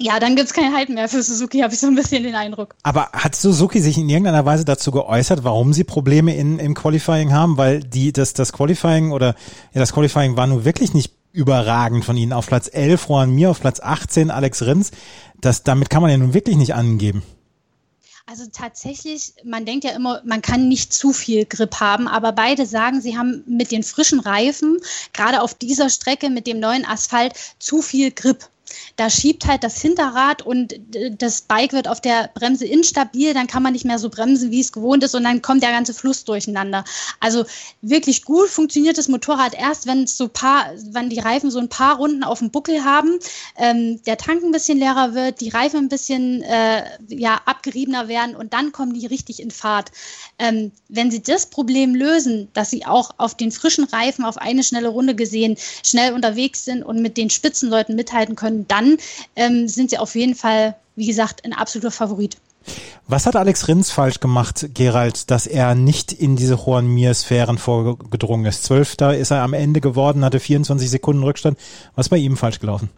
ja, 0.00 0.18
dann 0.18 0.34
gibt 0.34 0.48
es 0.48 0.54
kein 0.54 0.74
Halten 0.74 0.94
mehr 0.94 1.08
für 1.08 1.22
Suzuki, 1.22 1.60
habe 1.60 1.74
ich 1.74 1.80
so 1.80 1.86
ein 1.86 1.94
bisschen 1.94 2.22
den 2.22 2.34
Eindruck. 2.34 2.74
Aber 2.82 3.10
hat 3.12 3.36
Suzuki 3.36 3.80
sich 3.80 3.98
in 3.98 4.08
irgendeiner 4.08 4.46
Weise 4.46 4.64
dazu 4.64 4.90
geäußert, 4.92 5.44
warum 5.44 5.74
sie 5.74 5.84
Probleme 5.84 6.34
in, 6.34 6.58
im 6.58 6.74
Qualifying 6.74 7.32
haben? 7.32 7.58
Weil 7.58 7.80
die, 7.80 8.12
das, 8.12 8.32
das 8.32 8.52
Qualifying 8.52 9.12
oder 9.12 9.34
ja, 9.74 9.80
das 9.80 9.92
Qualifying 9.92 10.36
war 10.36 10.46
nun 10.46 10.64
wirklich 10.64 10.94
nicht 10.94 11.12
überragend 11.32 12.04
von 12.04 12.16
ihnen. 12.16 12.32
Auf 12.32 12.46
Platz 12.46 12.70
11 12.72 13.08
Juan 13.08 13.34
Mir, 13.34 13.50
auf 13.50 13.60
Platz 13.60 13.78
18 13.80 14.30
Alex 14.30 14.62
Rins. 14.62 14.90
Das, 15.38 15.64
damit 15.64 15.90
kann 15.90 16.00
man 16.00 16.10
ja 16.10 16.16
nun 16.16 16.32
wirklich 16.32 16.56
nicht 16.56 16.74
angeben. 16.74 17.22
Also 18.26 18.44
tatsächlich, 18.50 19.34
man 19.44 19.66
denkt 19.66 19.84
ja 19.84 19.90
immer, 19.90 20.22
man 20.24 20.40
kann 20.40 20.68
nicht 20.68 20.94
zu 20.94 21.12
viel 21.12 21.44
Grip 21.44 21.80
haben, 21.80 22.08
aber 22.08 22.32
beide 22.32 22.64
sagen, 22.64 23.00
sie 23.00 23.18
haben 23.18 23.42
mit 23.46 23.72
den 23.72 23.82
frischen 23.82 24.20
Reifen, 24.20 24.78
gerade 25.12 25.42
auf 25.42 25.54
dieser 25.54 25.90
Strecke 25.90 26.30
mit 26.30 26.46
dem 26.46 26.60
neuen 26.60 26.86
Asphalt, 26.86 27.34
zu 27.58 27.82
viel 27.82 28.12
Grip 28.12 28.48
da 28.96 29.10
schiebt 29.10 29.46
halt 29.46 29.64
das 29.64 29.80
Hinterrad 29.80 30.42
und 30.42 30.74
das 31.18 31.42
Bike 31.42 31.72
wird 31.72 31.88
auf 31.88 32.00
der 32.00 32.30
Bremse 32.34 32.66
instabil, 32.66 33.34
dann 33.34 33.46
kann 33.46 33.62
man 33.62 33.72
nicht 33.72 33.84
mehr 33.84 33.98
so 33.98 34.10
bremsen, 34.10 34.50
wie 34.50 34.60
es 34.60 34.72
gewohnt 34.72 35.02
ist 35.04 35.14
und 35.14 35.24
dann 35.24 35.42
kommt 35.42 35.62
der 35.62 35.70
ganze 35.70 35.94
Fluss 35.94 36.24
durcheinander. 36.24 36.84
Also 37.20 37.44
wirklich 37.82 38.24
gut 38.24 38.48
funktioniert 38.48 38.98
das 38.98 39.08
Motorrad 39.08 39.54
erst, 39.54 39.86
wenn 39.86 40.06
so 40.06 40.28
paar, 40.28 40.72
wenn 40.90 41.10
die 41.10 41.20
Reifen 41.20 41.50
so 41.50 41.58
ein 41.58 41.68
paar 41.68 41.96
Runden 41.96 42.24
auf 42.24 42.38
dem 42.38 42.50
Buckel 42.50 42.84
haben, 42.84 43.18
ähm, 43.56 44.02
der 44.04 44.16
Tank 44.16 44.42
ein 44.42 44.52
bisschen 44.52 44.78
leerer 44.78 45.14
wird, 45.14 45.40
die 45.40 45.48
Reifen 45.48 45.78
ein 45.78 45.88
bisschen 45.88 46.42
äh, 46.42 46.84
ja, 47.08 47.40
abgeriebener 47.44 48.08
werden 48.08 48.36
und 48.36 48.52
dann 48.52 48.72
kommen 48.72 48.94
die 48.94 49.06
richtig 49.06 49.40
in 49.40 49.50
Fahrt. 49.50 49.90
Ähm, 50.38 50.72
wenn 50.88 51.10
sie 51.10 51.22
das 51.22 51.46
Problem 51.46 51.94
lösen, 51.94 52.48
dass 52.52 52.70
sie 52.70 52.86
auch 52.86 53.10
auf 53.18 53.36
den 53.36 53.52
frischen 53.52 53.84
Reifen 53.84 54.24
auf 54.24 54.38
eine 54.38 54.62
schnelle 54.62 54.88
Runde 54.88 55.14
gesehen 55.14 55.56
schnell 55.84 56.12
unterwegs 56.12 56.64
sind 56.64 56.82
und 56.82 57.02
mit 57.02 57.16
den 57.16 57.30
Spitzenleuten 57.30 57.94
mithalten 57.94 58.36
können, 58.36 58.59
dann 58.68 58.96
ähm, 59.36 59.68
sind 59.68 59.90
sie 59.90 59.98
auf 59.98 60.14
jeden 60.14 60.34
Fall, 60.34 60.76
wie 60.96 61.06
gesagt, 61.06 61.44
ein 61.44 61.52
absoluter 61.52 61.90
Favorit. 61.90 62.36
Was 63.08 63.26
hat 63.26 63.36
Alex 63.36 63.68
Rins 63.68 63.90
falsch 63.90 64.20
gemacht, 64.20 64.70
Gerald, 64.74 65.30
dass 65.30 65.46
er 65.46 65.74
nicht 65.74 66.12
in 66.12 66.36
diese 66.36 66.54
Juan 66.54 66.86
Mir-Sphären 66.86 67.58
vorgedrungen 67.58 68.46
ist? 68.46 68.64
Zwölfter 68.64 69.16
ist 69.16 69.30
er 69.30 69.42
am 69.42 69.54
Ende 69.54 69.80
geworden, 69.80 70.24
hatte 70.24 70.40
24 70.40 70.90
Sekunden 70.90 71.22
Rückstand. 71.22 71.58
Was 71.94 72.06
ist 72.06 72.10
bei 72.10 72.18
ihm 72.18 72.36
falsch 72.36 72.60
gelaufen? 72.60 72.90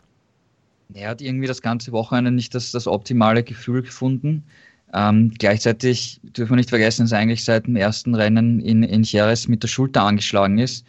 Er 0.94 1.10
hat 1.10 1.22
irgendwie 1.22 1.46
das 1.46 1.62
ganze 1.62 1.92
Wochenende 1.92 2.30
nicht 2.30 2.54
das, 2.54 2.72
das 2.72 2.86
optimale 2.86 3.42
Gefühl 3.42 3.82
gefunden. 3.82 4.44
Ähm, 4.92 5.32
gleichzeitig 5.38 6.20
dürfen 6.22 6.52
wir 6.52 6.56
nicht 6.56 6.68
vergessen, 6.68 7.02
dass 7.02 7.12
er 7.12 7.18
eigentlich 7.18 7.44
seit 7.44 7.66
dem 7.66 7.76
ersten 7.76 8.14
Rennen 8.14 8.60
in, 8.60 8.82
in 8.82 9.04
Jerez 9.04 9.48
mit 9.48 9.62
der 9.62 9.68
Schulter 9.68 10.02
angeschlagen 10.02 10.58
ist 10.58 10.84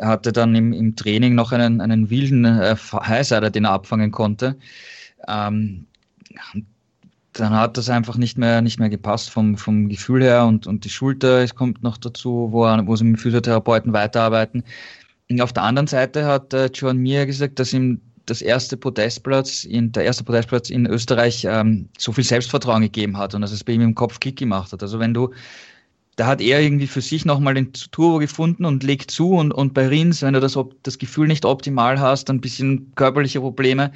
hatte 0.00 0.32
dann 0.32 0.54
im, 0.54 0.72
im 0.72 0.96
Training 0.96 1.34
noch 1.34 1.52
einen, 1.52 1.80
einen 1.80 2.10
wilden 2.10 2.44
äh, 2.44 2.76
Highsider, 2.76 3.50
den 3.50 3.64
er 3.64 3.72
abfangen 3.72 4.10
konnte. 4.10 4.56
Ähm, 5.28 5.86
dann 7.32 7.54
hat 7.54 7.76
das 7.76 7.90
einfach 7.90 8.16
nicht 8.16 8.38
mehr, 8.38 8.62
nicht 8.62 8.78
mehr 8.78 8.88
gepasst 8.88 9.30
vom, 9.30 9.56
vom 9.56 9.88
Gefühl 9.88 10.22
her 10.22 10.46
und, 10.46 10.66
und 10.66 10.84
die 10.84 10.88
Schulter, 10.88 11.42
es 11.42 11.54
kommt 11.54 11.82
noch 11.82 11.98
dazu, 11.98 12.48
wo, 12.50 12.62
wo 12.62 12.96
sie 12.96 13.04
mit 13.04 13.20
Physiotherapeuten 13.20 13.92
weiterarbeiten. 13.92 14.64
Und 15.30 15.40
auf 15.40 15.52
der 15.52 15.64
anderen 15.64 15.86
Seite 15.86 16.24
hat 16.24 16.54
äh, 16.54 16.70
John 16.72 16.98
Mir 16.98 17.26
gesagt, 17.26 17.58
dass 17.58 17.72
ihm 17.72 18.00
das 18.26 18.42
erste 18.42 18.76
Podestplatz 18.76 19.64
in 19.64 19.92
der 19.92 20.04
erste 20.04 20.24
Podestplatz 20.24 20.70
in 20.70 20.86
Österreich 20.86 21.46
ähm, 21.48 21.88
so 21.98 22.12
viel 22.12 22.24
Selbstvertrauen 22.24 22.82
gegeben 22.82 23.16
hat 23.16 23.34
und 23.34 23.40
dass 23.40 23.52
es 23.52 23.64
bei 23.64 23.72
ihm 23.72 23.82
im 23.82 23.94
Kopf 23.94 24.18
Kick 24.20 24.36
gemacht 24.36 24.72
hat. 24.72 24.82
Also 24.82 24.98
wenn 24.98 25.14
du 25.14 25.32
da 26.16 26.26
hat 26.26 26.40
er 26.40 26.60
irgendwie 26.60 26.86
für 26.86 27.02
sich 27.02 27.24
nochmal 27.24 27.54
den 27.54 27.72
Turbo 27.72 28.18
gefunden 28.18 28.64
und 28.64 28.82
legt 28.82 29.10
zu 29.10 29.32
und, 29.32 29.52
und 29.52 29.74
bei 29.74 29.86
Rins, 29.86 30.22
wenn 30.22 30.32
du 30.32 30.40
das, 30.40 30.58
das 30.82 30.98
Gefühl 30.98 31.28
nicht 31.28 31.44
optimal 31.44 32.00
hast, 32.00 32.30
ein 32.30 32.40
bisschen 32.40 32.92
körperliche 32.94 33.40
Probleme, 33.40 33.92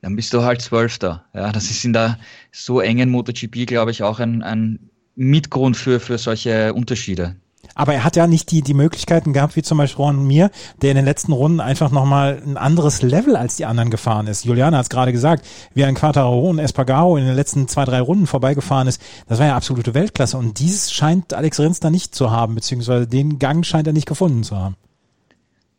dann 0.00 0.16
bist 0.16 0.32
du 0.32 0.42
halt 0.42 0.62
Zwölfter. 0.62 1.24
Ja, 1.34 1.50
das 1.50 1.70
ist 1.70 1.84
in 1.84 1.92
der 1.92 2.18
so 2.52 2.80
engen 2.80 3.10
MotoGP, 3.10 3.66
glaube 3.66 3.90
ich, 3.90 4.02
auch 4.02 4.20
ein, 4.20 4.42
ein 4.42 4.78
Mitgrund 5.16 5.76
für, 5.76 5.98
für 5.98 6.18
solche 6.18 6.72
Unterschiede. 6.74 7.36
Aber 7.74 7.94
er 7.94 8.04
hat 8.04 8.16
ja 8.16 8.26
nicht 8.26 8.50
die, 8.50 8.62
die 8.62 8.74
Möglichkeiten 8.74 9.32
gehabt, 9.32 9.56
wie 9.56 9.62
zum 9.62 9.78
Beispiel 9.78 10.04
Ron 10.04 10.26
Mir, 10.26 10.50
der 10.82 10.90
in 10.90 10.96
den 10.96 11.04
letzten 11.04 11.32
Runden 11.32 11.60
einfach 11.60 11.90
nochmal 11.90 12.42
ein 12.44 12.56
anderes 12.56 13.02
Level 13.02 13.36
als 13.36 13.56
die 13.56 13.66
anderen 13.66 13.90
gefahren 13.90 14.26
ist. 14.26 14.44
Juliana 14.44 14.78
hat 14.78 14.84
es 14.84 14.90
gerade 14.90 15.12
gesagt, 15.12 15.44
wie 15.74 15.84
ein 15.84 15.94
Quattaro 15.94 16.48
und 16.50 16.58
Espargaro 16.58 17.16
in 17.16 17.26
den 17.26 17.34
letzten 17.34 17.68
zwei, 17.68 17.84
drei 17.84 18.00
Runden 18.00 18.26
vorbeigefahren 18.26 18.88
ist. 18.88 19.00
Das 19.28 19.38
war 19.38 19.46
ja 19.46 19.56
absolute 19.56 19.94
Weltklasse. 19.94 20.36
Und 20.36 20.58
dies 20.58 20.92
scheint 20.92 21.34
Alex 21.34 21.58
Rins 21.60 21.80
da 21.80 21.90
nicht 21.90 22.14
zu 22.14 22.30
haben, 22.30 22.54
beziehungsweise 22.54 23.06
den 23.06 23.38
Gang 23.38 23.64
scheint 23.64 23.86
er 23.86 23.92
nicht 23.92 24.06
gefunden 24.06 24.44
zu 24.44 24.56
haben. 24.56 24.76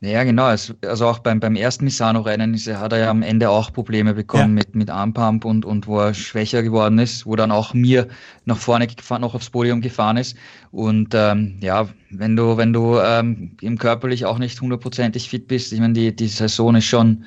Ja, 0.02 0.24
genau. 0.24 0.44
Also 0.46 1.08
auch 1.08 1.20
beim, 1.20 1.40
beim 1.40 1.56
ersten 1.56 1.86
Misano-Rennen 1.86 2.56
hat 2.56 2.92
er 2.92 3.00
ja 3.00 3.10
am 3.10 3.22
Ende 3.24 3.50
auch 3.50 3.72
Probleme 3.72 4.14
bekommen 4.14 4.58
ja. 4.58 4.64
mit, 4.64 4.76
mit 4.76 4.90
Armpump 4.90 5.46
und, 5.46 5.66
und 5.66 5.88
wo 5.88 6.00
er 6.00 6.14
schwächer 6.14 6.64
geworden 6.64 7.00
ist, 7.00 7.26
wo 7.26 7.36
dann 7.36 7.52
auch 7.52 7.74
mir 7.74 8.08
nach 8.44 8.58
vorne 8.58 8.88
gefahren, 8.88 9.22
noch 9.22 9.34
aufs 9.34 9.50
Podium 9.50 9.82
gefahren 9.82 10.18
ist. 10.18 10.36
Und 10.72 11.14
ähm, 11.16 11.58
ja, 11.62 11.88
wenn 12.12 12.36
du, 12.36 12.58
wenn 12.58 12.74
du 12.74 13.00
ähm, 13.00 13.56
im 13.62 13.78
körperlich 13.78 14.26
auch 14.26 14.38
nicht 14.38 14.60
hundertprozentig 14.62 15.30
fit 15.30 15.48
bist, 15.48 15.72
ich 15.72 15.80
meine, 15.80 15.94
die, 15.94 16.16
die 16.16 16.28
Saison 16.28 16.76
ist 16.76 16.86
schon 16.86 17.24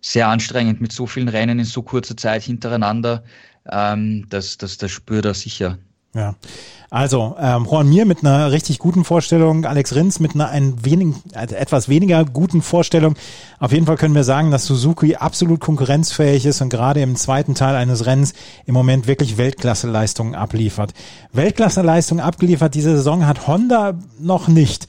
sehr 0.00 0.28
anstrengend 0.28 0.80
mit 0.80 0.92
so 0.92 1.06
vielen 1.06 1.28
Rennen 1.28 1.58
in 1.58 1.64
so 1.64 1.82
kurzer 1.82 2.16
Zeit 2.16 2.42
hintereinander. 2.42 3.22
Ähm, 3.70 4.26
das, 4.28 4.58
das, 4.58 4.78
das 4.78 4.90
spürt 4.90 5.24
er 5.24 5.34
sicher. 5.34 5.78
Ja, 6.12 6.34
also 6.90 7.36
ähm, 7.38 7.66
Juan 7.70 7.88
Mir 7.88 8.04
mit 8.04 8.24
einer 8.24 8.50
richtig 8.50 8.80
guten 8.80 9.04
Vorstellung, 9.04 9.64
Alex 9.64 9.94
Rins 9.94 10.18
mit 10.18 10.34
einer 10.34 10.48
ein 10.48 10.84
wenig, 10.84 11.14
also 11.34 11.54
etwas 11.54 11.88
weniger 11.88 12.24
guten 12.24 12.62
Vorstellung. 12.62 13.14
Auf 13.60 13.70
jeden 13.70 13.86
Fall 13.86 13.96
können 13.96 14.16
wir 14.16 14.24
sagen, 14.24 14.50
dass 14.50 14.66
Suzuki 14.66 15.14
absolut 15.14 15.60
konkurrenzfähig 15.60 16.46
ist 16.46 16.60
und 16.62 16.68
gerade 16.68 17.00
im 17.00 17.14
zweiten 17.14 17.54
Teil 17.54 17.76
eines 17.76 18.06
Rennens 18.06 18.32
im 18.66 18.74
Moment 18.74 19.06
wirklich 19.06 19.38
Weltklasseleistungen 19.38 20.34
abliefert. 20.34 20.94
Weltklasseleistungen 21.32 22.24
abgeliefert 22.24 22.74
diese 22.74 22.96
Saison 22.96 23.24
hat 23.24 23.46
Honda 23.46 23.94
noch 24.18 24.48
nicht. 24.48 24.88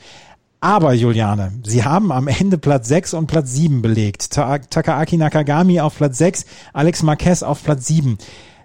Aber 0.60 0.94
Juliane, 0.94 1.52
sie 1.64 1.84
haben 1.84 2.12
am 2.12 2.28
Ende 2.28 2.58
Platz 2.58 2.88
6 2.88 3.14
und 3.14 3.28
Platz 3.28 3.52
7 3.54 3.84
belegt. 3.84 4.32
Takaaki 4.32 5.18
Nakagami 5.18 5.80
auf 5.82 5.98
Platz 5.98 6.18
6, 6.18 6.46
Alex 6.74 7.04
Marquez 7.04 7.44
auf 7.44 7.64
Platz 7.64 7.86
7 7.86 8.18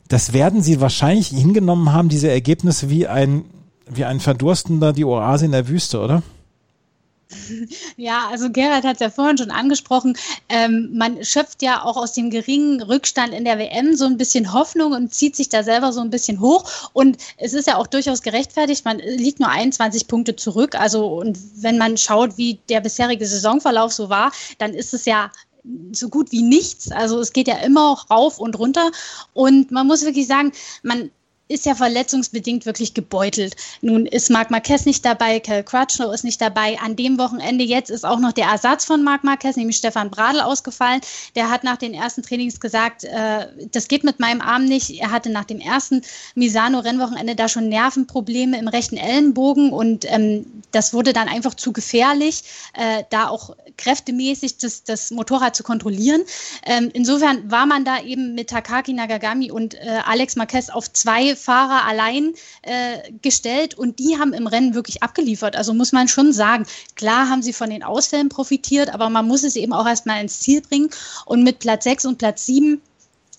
das 0.09 0.33
werden 0.33 0.63
sie 0.63 0.81
wahrscheinlich 0.81 1.29
hingenommen 1.29 1.93
haben, 1.93 2.09
diese 2.09 2.31
Ergebnisse 2.31 2.91
wie 2.91 3.07
ein, 3.07 3.45
wie 3.89 4.05
ein 4.05 4.21
Verdurstender 4.21 4.93
die 4.93 5.05
Oase 5.05 5.47
in 5.47 5.53
der 5.53 5.69
Wüste, 5.69 6.01
oder? 6.01 6.23
Ja, 7.97 8.29
also 8.31 8.51
Gerhard 8.51 8.85
hat 8.85 8.95
es 8.95 9.01
ja 9.01 9.11
vorhin 9.11 9.39
schon 9.39 9.51
angesprochen. 9.51 10.17
Ähm, 10.49 10.91
man 10.95 11.25
schöpft 11.25 11.63
ja 11.63 11.83
auch 11.83 11.97
aus 11.97 12.13
dem 12.13 12.31
geringen 12.31 12.83
Rückstand 12.83 13.33
in 13.33 13.45
der 13.45 13.59
WM 13.59 13.97
so 13.97 14.05
ein 14.05 14.17
bisschen 14.17 14.53
Hoffnung 14.53 14.93
und 14.93 15.15
zieht 15.15 15.37
sich 15.37 15.49
da 15.49 15.63
selber 15.63 15.93
so 15.93 16.01
ein 16.01 16.11
bisschen 16.11 16.41
hoch. 16.41 16.91
Und 16.93 17.19
es 17.39 17.55
ist 17.55 17.67
ja 17.67 17.77
auch 17.77 17.87
durchaus 17.87 18.23
gerechtfertigt. 18.23 18.85
Man 18.85 18.99
liegt 18.99 19.41
nur 19.41 19.49
21 19.49 20.09
Punkte 20.09 20.37
zurück. 20.37 20.75
Also, 20.75 21.07
und 21.07 21.39
wenn 21.57 21.79
man 21.79 21.97
schaut, 21.97 22.37
wie 22.37 22.59
der 22.69 22.81
bisherige 22.81 23.27
Saisonverlauf 23.27 23.93
so 23.93 24.09
war, 24.09 24.33
dann 24.59 24.75
ist 24.75 24.95
es 24.95 25.05
ja 25.05 25.31
so 25.93 26.09
gut 26.09 26.33
wie 26.33 26.43
nichts. 26.43 26.91
Also 26.91 27.21
es 27.21 27.33
geht 27.33 27.49
ja 27.49 27.57
immer 27.59 27.91
auch 27.91 28.11
rauf 28.11 28.39
und 28.39 28.59
runter. 28.59 28.91
Und 29.33 29.71
man 29.71 29.87
muss 29.87 30.05
wirklich 30.05 30.27
sagen, 30.27 30.53
man 30.83 31.11
ist 31.49 31.67
ja 31.67 31.75
verletzungsbedingt 31.75 32.67
wirklich 32.67 32.95
gebeutelt. 32.95 33.55
Nun 33.81 34.07
ist 34.07 34.31
Marc 34.31 34.51
Marquez 34.51 34.85
nicht 34.85 35.05
dabei, 35.05 35.39
Cal 35.39 35.63
Crutchlow 35.63 36.11
ist 36.11 36.25
nicht 36.25 36.41
dabei. 36.41 36.79
An 36.81 36.97
dem 36.97 37.19
Wochenende 37.19 37.65
jetzt 37.65 37.91
ist 37.91 38.05
auch 38.05 38.19
noch 38.19 38.33
der 38.33 38.47
Ersatz 38.47 38.85
von 38.85 39.05
Marc 39.05 39.23
Marquez, 39.23 39.57
nämlich 39.57 39.77
Stefan 39.77 40.11
Bradl, 40.11 40.41
ausgefallen. 40.41 41.01
Der 41.37 41.51
hat 41.51 41.63
nach 41.63 41.77
den 41.77 41.95
ersten 41.95 42.23
Trainings 42.23 42.59
gesagt, 42.59 43.05
äh, 43.05 43.47
das 43.71 43.87
geht 43.87 44.03
mit 44.03 44.19
meinem 44.19 44.41
Arm 44.41 44.65
nicht. 44.65 44.91
Er 45.01 45.13
hatte 45.13 45.31
nach 45.31 45.45
dem 45.45 45.61
ersten 45.61 46.03
Misano-Rennwochenende 46.35 47.37
da 47.37 47.49
schon 47.49 47.69
Nervenprobleme 47.69 48.59
im 48.59 48.69
rechten 48.69 48.97
Ellenbogen 48.97 49.71
und 49.71 50.05
ähm, 50.09 50.56
das 50.77 50.93
wurde 50.93 51.15
dann 51.15 51.27
einfach 51.29 51.55
zu 51.55 51.73
gefährlich, 51.73 52.45
äh, 52.75 53.05
da 53.09 53.29
auch 53.29 53.57
kräftemäßig 53.79 54.59
das, 54.59 54.85
das 54.85 55.11
Motorrad 55.11 55.57
zu 55.57 55.63
kontrollieren. 55.63 56.23
Ähm, 56.67 56.91
insofern 56.93 57.51
war 57.51 57.65
man 57.65 57.87
da 57.87 58.03
eben 58.03 58.35
mit 58.35 58.51
Takaki 58.51 58.93
Nagagami 58.93 59.51
und 59.51 59.75
äh, 59.75 60.01
Alex 60.05 60.37
Marquez 60.37 60.69
auf 60.69 60.93
zwei 60.93 61.35
Fahrer 61.35 61.87
allein 61.87 62.35
äh, 62.61 63.11
gestellt 63.23 63.73
und 63.75 63.99
die 63.99 64.19
haben 64.19 64.35
im 64.35 64.47
Rennen 64.47 64.75
wirklich 64.75 65.03
abgeliefert. 65.03 65.57
Also 65.57 65.73
muss 65.73 65.93
man 65.93 66.09
schon 66.09 66.35
sagen, 66.35 66.67
klar 66.95 67.31
haben 67.31 67.41
sie 67.43 67.55
von 67.55 67.71
den 67.71 67.83
Ausfällen 67.83 68.29
profitiert, 68.29 68.93
aber 68.93 69.09
man 69.09 69.27
muss 69.27 69.45
es 69.45 69.57
eben 69.57 69.73
auch 69.73 69.87
erstmal 69.87 70.21
ins 70.21 70.41
Ziel 70.41 70.61
bringen. 70.61 70.91
Und 71.25 71.43
mit 71.43 71.59
Platz 71.59 71.85
6 71.85 72.05
und 72.05 72.19
Platz 72.19 72.45
7 72.45 72.83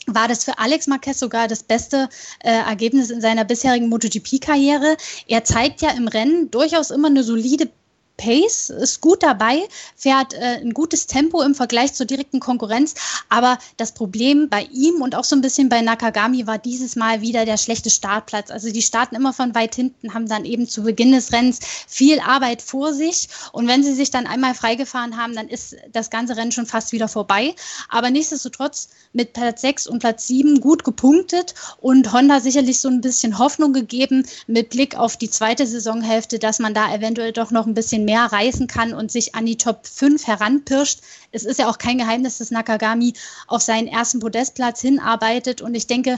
war 0.08 0.28
das 0.28 0.46
für 0.46 0.58
Alex 0.58 0.88
Marquez 0.88 1.20
sogar 1.20 1.48
das 1.48 1.63
beste 1.63 2.10
äh, 2.43 2.50
Ergebnis 2.50 3.10
in 3.10 3.22
seiner 3.22 3.46
bisherigen 3.46 3.89
MotoGP-Karriere. 3.89 4.98
Er 5.28 5.43
zeigt 5.43 5.82
ja 5.82 5.91
im 5.91 6.08
Rennen 6.08 6.50
durchaus 6.50 6.91
immer 6.91 7.10
eine 7.10 7.24
solide 7.24 7.70
Pace, 8.18 8.72
ist 8.72 9.02
gut 9.02 9.24
dabei, 9.24 9.62
fährt 9.96 10.34
äh, 10.34 10.60
ein 10.62 10.74
gutes 10.74 11.08
Tempo 11.08 11.42
im 11.42 11.56
Vergleich 11.56 11.94
zur 11.94 12.06
direkten 12.06 12.40
Konkurrenz. 12.40 12.96
Aber 13.30 13.58
das 13.78 13.92
Problem 13.94 14.50
bei 14.50 14.64
ihm 14.74 15.02
und 15.02 15.16
auch 15.16 15.24
so 15.24 15.36
ein 15.36 15.42
bisschen 15.42 15.70
bei 15.70 15.82
Nakagami 15.82 16.48
war 16.48 16.58
dieses 16.58 16.96
Mal 16.96 17.22
wieder 17.22 17.46
der 17.46 17.58
schlechte 17.58 17.90
Startplatz. 17.90 18.50
Also 18.50 18.72
die 18.72 18.82
starten 18.82 19.16
immer 19.16 19.34
von 19.34 19.54
weit 19.56 19.76
hinten, 19.76 20.14
haben 20.14 20.28
dann 20.28 20.46
eben 20.46 20.68
zu 20.68 20.84
Beginn 20.84 21.12
des 21.12 21.32
Rennens 21.32 21.60
viel 21.88 22.20
Arbeit 22.20 22.62
vor 22.62 22.94
sich. 22.94 23.30
Und 23.52 23.68
wenn 23.68 23.84
sie 23.84 23.94
sich 23.94 24.10
dann 24.10 24.28
einmal 24.28 24.56
freigefahren 24.56 25.18
haben, 25.18 25.36
dann 25.36 25.48
ist 25.48 25.76
das 25.92 26.10
ganze 26.10 26.36
Rennen 26.36 26.52
schon 26.52 26.66
fast 26.66 26.92
wieder 26.92 27.08
vorbei. 27.08 27.54
Aber 27.90 28.10
nichtsdestotrotz 28.10 28.90
mit 29.14 29.34
Platz 29.34 29.62
6 29.62 29.88
und 29.88 30.00
Platz 30.00 30.28
7 30.28 30.60
gut 30.60 30.84
gepunktet 30.84 31.54
und 31.80 32.12
Honda 32.12 32.40
sicherlich 32.40 32.80
so 32.80 32.90
ein 32.90 33.02
bisschen 33.02 33.38
Hoffnung 33.38 33.74
gegeben 33.74 34.26
mit 34.48 34.70
Blick 34.70 34.96
auf 34.96 35.18
die 35.18 35.30
zweite 35.30 35.68
Saisonhälfte, 35.68 36.40
dass 36.40 36.60
man 36.60 36.74
da 36.74 36.94
eventuell 36.94 37.32
doch 37.32 37.52
noch 37.52 37.68
ein 37.68 37.74
bisschen 37.74 38.07
mehr 38.08 38.24
reißen 38.24 38.67
kann 38.67 38.93
und 38.93 39.12
sich 39.12 39.36
an 39.36 39.46
die 39.46 39.58
Top 39.58 39.86
5 39.86 40.26
heranpirscht. 40.26 41.02
Es 41.32 41.43
ist 41.43 41.60
ja 41.60 41.70
auch 41.70 41.78
kein 41.78 41.98
Geheimnis, 41.98 42.38
dass 42.38 42.52
Nakagami 42.52 43.13
auf 43.48 43.62
seinen 43.62 43.88
ersten 43.88 44.20
Podestplatz 44.20 44.80
hinarbeitet. 44.82 45.62
Und 45.62 45.76
ich 45.76 45.88
denke, 45.88 46.17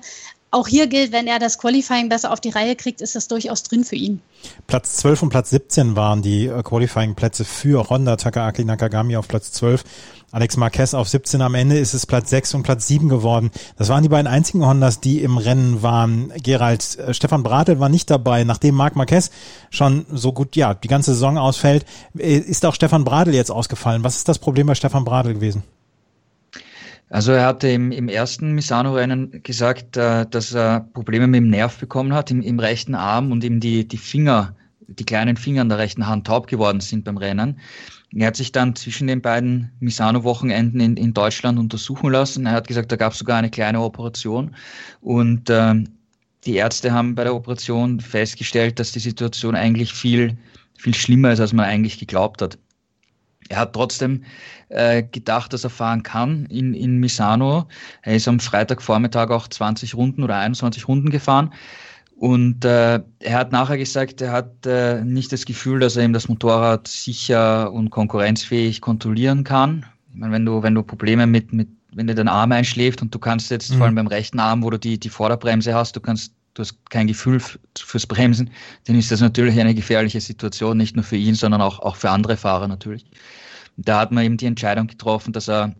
auch 0.52 0.68
hier 0.68 0.88
gilt, 0.88 1.12
wenn 1.12 1.28
er 1.28 1.40
das 1.40 1.58
Qualifying 1.58 2.10
besser 2.10 2.32
auf 2.32 2.40
die 2.40 2.50
Reihe 2.50 2.76
kriegt, 2.76 3.02
ist 3.02 3.16
das 3.16 3.28
durchaus 3.28 3.64
drin 3.64 3.84
für 3.84 3.96
ihn. 3.96 4.22
Platz 4.68 4.98
12 4.98 5.24
und 5.24 5.30
Platz 5.30 5.50
17 5.52 5.96
waren 5.96 6.22
die 6.22 6.48
äh, 6.48 6.64
Qualifying-Plätze 6.64 7.46
für 7.46 7.90
Honda 7.90 8.16
Takaaki 8.16 8.66
Nakagami 8.66 9.16
auf 9.16 9.28
Platz 9.28 9.52
12 9.52 9.84
Alex 10.32 10.58
Marquez 10.58 10.94
auf 10.94 11.10
17. 11.10 11.42
Am 11.42 11.56
Ende 11.56 11.78
ist 11.80 11.94
es 11.94 12.06
Platz 12.06 12.30
6 12.30 12.54
und 12.54 12.64
Platz 12.64 12.88
7 12.88 13.10
geworden. 13.10 13.50
Das 13.78 13.90
waren 13.90 14.04
die 14.04 14.10
beiden 14.10 14.28
einzigen 14.28 14.66
Hondas, 14.66 15.00
die 15.00 15.22
im 15.22 15.38
Rennen 15.38 15.82
waren. 15.82 16.32
Gerald, 16.44 16.98
äh, 17.00 17.14
Stefan 17.14 17.44
Bratel 17.44 17.80
war 17.80 17.90
nicht 17.90 18.10
dabei. 18.10 18.44
Nachdem 18.44 18.76
Marc 18.76 18.96
Marquez 18.96 19.32
schon 19.72 20.06
so 20.12 20.32
gut, 20.32 20.56
ja, 20.56 20.74
die 20.74 20.88
ganze 20.88 21.14
Saison 21.14 21.38
ausfällt, 21.38 21.86
äh, 22.18 22.38
ist 22.38 22.66
auch 22.66 22.76
Stefan 22.76 23.04
Bratel 23.04 23.34
jetzt 23.34 23.52
ausgefallen. 23.52 24.04
Was 24.04 24.18
ist 24.18 24.28
das 24.28 24.40
Problem 24.40 24.68
bei 24.68 24.76
Stefan 24.76 25.06
Bratel 25.06 25.34
gewesen? 25.34 25.64
Also 27.10 27.32
er 27.32 27.45
hatte 27.45 27.67
im, 27.67 27.91
im 27.91 28.08
ersten 28.08 28.54
Misano-Rennen 28.54 29.41
gesagt, 29.43 29.98
äh, 29.98 30.28
dass 30.30 30.54
er 30.54 30.82
Probleme 30.93 31.28
mit 31.28 31.39
dem 31.39 31.50
Nerv 31.50 31.78
bekommen 31.80 32.13
hat, 32.13 32.30
im, 32.30 32.41
im 32.41 32.60
rechten 32.60 32.93
Arm 32.93 33.32
und 33.32 33.43
ihm 33.43 33.60
die, 33.60 33.88
die 33.88 33.98
Finger, 33.98 34.56
die 34.88 35.06
kleinen 35.06 35.36
Finger 35.36 35.62
an 35.62 35.69
der 35.69 35.80
rechten 35.80 36.06
Hand 36.06 36.28
taub 36.28 36.48
geworden 36.48 36.82
sind 36.82 37.06
beim 37.06 37.17
Rennen. 37.17 37.60
Er 38.15 38.28
hat 38.28 38.36
sich 38.36 38.52
dann 38.52 38.76
zwischen 38.76 39.08
den 39.08 39.22
beiden 39.22 39.72
Misano-Wochenenden 39.80 40.80
in, 40.80 40.98
in 40.98 41.13
Deutschland 41.13 41.60
untersuchen 41.60 42.12
lassen. 42.12 42.45
Er 42.45 42.54
hat 42.54 42.67
gesagt, 42.67 42.91
da 42.91 42.95
gab 42.95 43.13
es 43.13 43.19
sogar 43.19 43.38
eine 43.38 43.50
kleine 43.50 43.82
Operation. 43.82 44.56
Und 45.02 45.50
äh, 45.50 45.76
die 46.45 46.56
Ärzte 46.56 46.91
haben 46.91 47.15
bei 47.15 47.24
der 47.24 47.36
Operation 47.36 48.00
festgestellt, 48.00 48.80
dass 48.80 48.91
die 48.91 49.00
Situation 49.00 49.56
eigentlich 49.56 49.93
viel, 49.93 50.38
viel 50.78 50.93
schlimmer 50.93 51.32
ist, 51.32 51.39
als 51.39 51.54
man 51.54 51.65
eigentlich 51.65 52.00
geglaubt 52.00 52.41
hat. 52.41 52.58
Er 53.50 53.58
hat 53.58 53.74
trotzdem 53.74 54.24
äh, 54.70 55.04
gedacht, 55.04 55.52
dass 55.54 55.64
er 55.64 55.70
fahren 55.70 56.04
kann 56.04 56.46
in, 56.46 56.74
in 56.74 56.98
Misano. 56.98 57.68
Er 58.04 58.16
ist 58.16 58.28
am 58.28 58.40
Freitagvormittag 58.40 59.32
auch 59.32 59.48
20 59.48 59.96
Runden 59.96 60.24
oder 60.24 60.38
21 60.38 60.88
Runden 60.88 61.10
gefahren. 61.10 61.52
Und 62.16 62.66
äh, 62.66 63.02
er 63.20 63.38
hat 63.38 63.52
nachher 63.52 63.78
gesagt, 63.78 64.22
er 64.22 64.32
hat 64.32 64.66
äh, 64.66 65.02
nicht 65.04 65.32
das 65.32 65.46
Gefühl, 65.46 65.80
dass 65.80 65.96
er 65.96 66.04
ihm 66.04 66.14
das 66.14 66.28
Motorrad 66.28 66.88
sicher 66.88 67.72
und 67.72 67.92
konkurrenzfähig 67.92 68.82
kontrollieren 68.82 69.46
kann. 69.46 69.86
Ich 70.12 70.20
meine, 70.20 70.34
wenn 70.34 70.46
du, 70.46 70.62
wenn 70.62 70.76
du 70.76 70.84
Probleme 70.84 71.26
mit, 71.28 71.54
mit, 71.54 71.70
wenn 71.94 72.08
dir 72.08 72.16
dein 72.16 72.28
Arm 72.28 72.52
einschläft 72.52 73.02
und 73.02 73.16
du 73.16 73.20
kannst 73.20 73.50
jetzt, 73.52 73.72
mhm. 73.72 73.78
vor 73.78 73.86
allem 73.86 73.96
beim 73.96 74.08
rechten 74.08 74.40
Arm, 74.40 74.64
wo 74.64 74.70
du 74.70 74.78
die, 74.78 75.00
die 75.00 75.10
Vorderbremse 75.10 75.74
hast, 75.74 75.96
du 75.96 76.02
kannst, 76.02 76.34
du 76.60 76.65
hast 76.65 76.89
kein 76.89 77.08
Gefühl 77.08 77.41
fürs 77.78 78.06
Bremsen, 78.06 78.52
dann 78.86 78.95
ist 78.95 79.12
das 79.12 79.22
natürlich 79.22 79.60
eine 79.60 79.74
gefährliche 79.74 80.22
Situation, 80.22 80.78
nicht 80.78 80.95
nur 80.95 81.04
für 81.04 81.17
ihn, 81.17 81.36
sondern 81.36 81.62
auch, 81.62 81.80
auch 81.80 81.95
für 81.95 82.10
andere 82.10 82.38
Fahrer 82.38 82.67
natürlich. 82.67 83.06
Da 83.78 84.00
hat 84.00 84.12
man 84.12 84.26
eben 84.26 84.38
die 84.38 84.45
Entscheidung 84.45 84.88
getroffen, 84.88 85.34
dass 85.34 85.48
er 85.48 85.76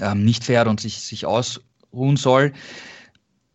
ähm, 0.00 0.24
nicht 0.24 0.44
fährt 0.44 0.68
und 0.68 0.80
sich, 0.80 1.00
sich 1.00 1.26
ausruhen 1.26 2.16
soll 2.16 2.52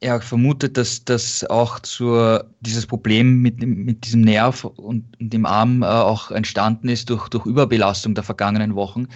er 0.02 0.22
vermutet, 0.22 0.78
dass 0.78 1.04
das 1.04 1.44
auch 1.50 1.80
zur, 1.80 2.50
dieses 2.62 2.88
Problem 2.88 3.42
mit, 3.42 3.62
mit 3.62 4.06
diesem 4.06 4.22
Nerv 4.22 4.64
und, 4.64 5.06
dem 5.20 5.46
Arm 5.46 5.84
äh, 5.84 5.88
auch 5.88 6.32
entstanden 6.32 6.90
ist 6.90 7.10
durch, 7.10 7.28
durch 7.30 7.46
Überbelastung 7.46 8.16
der 8.16 8.24
vergangenen 8.24 8.76
Wochen. 8.76 9.08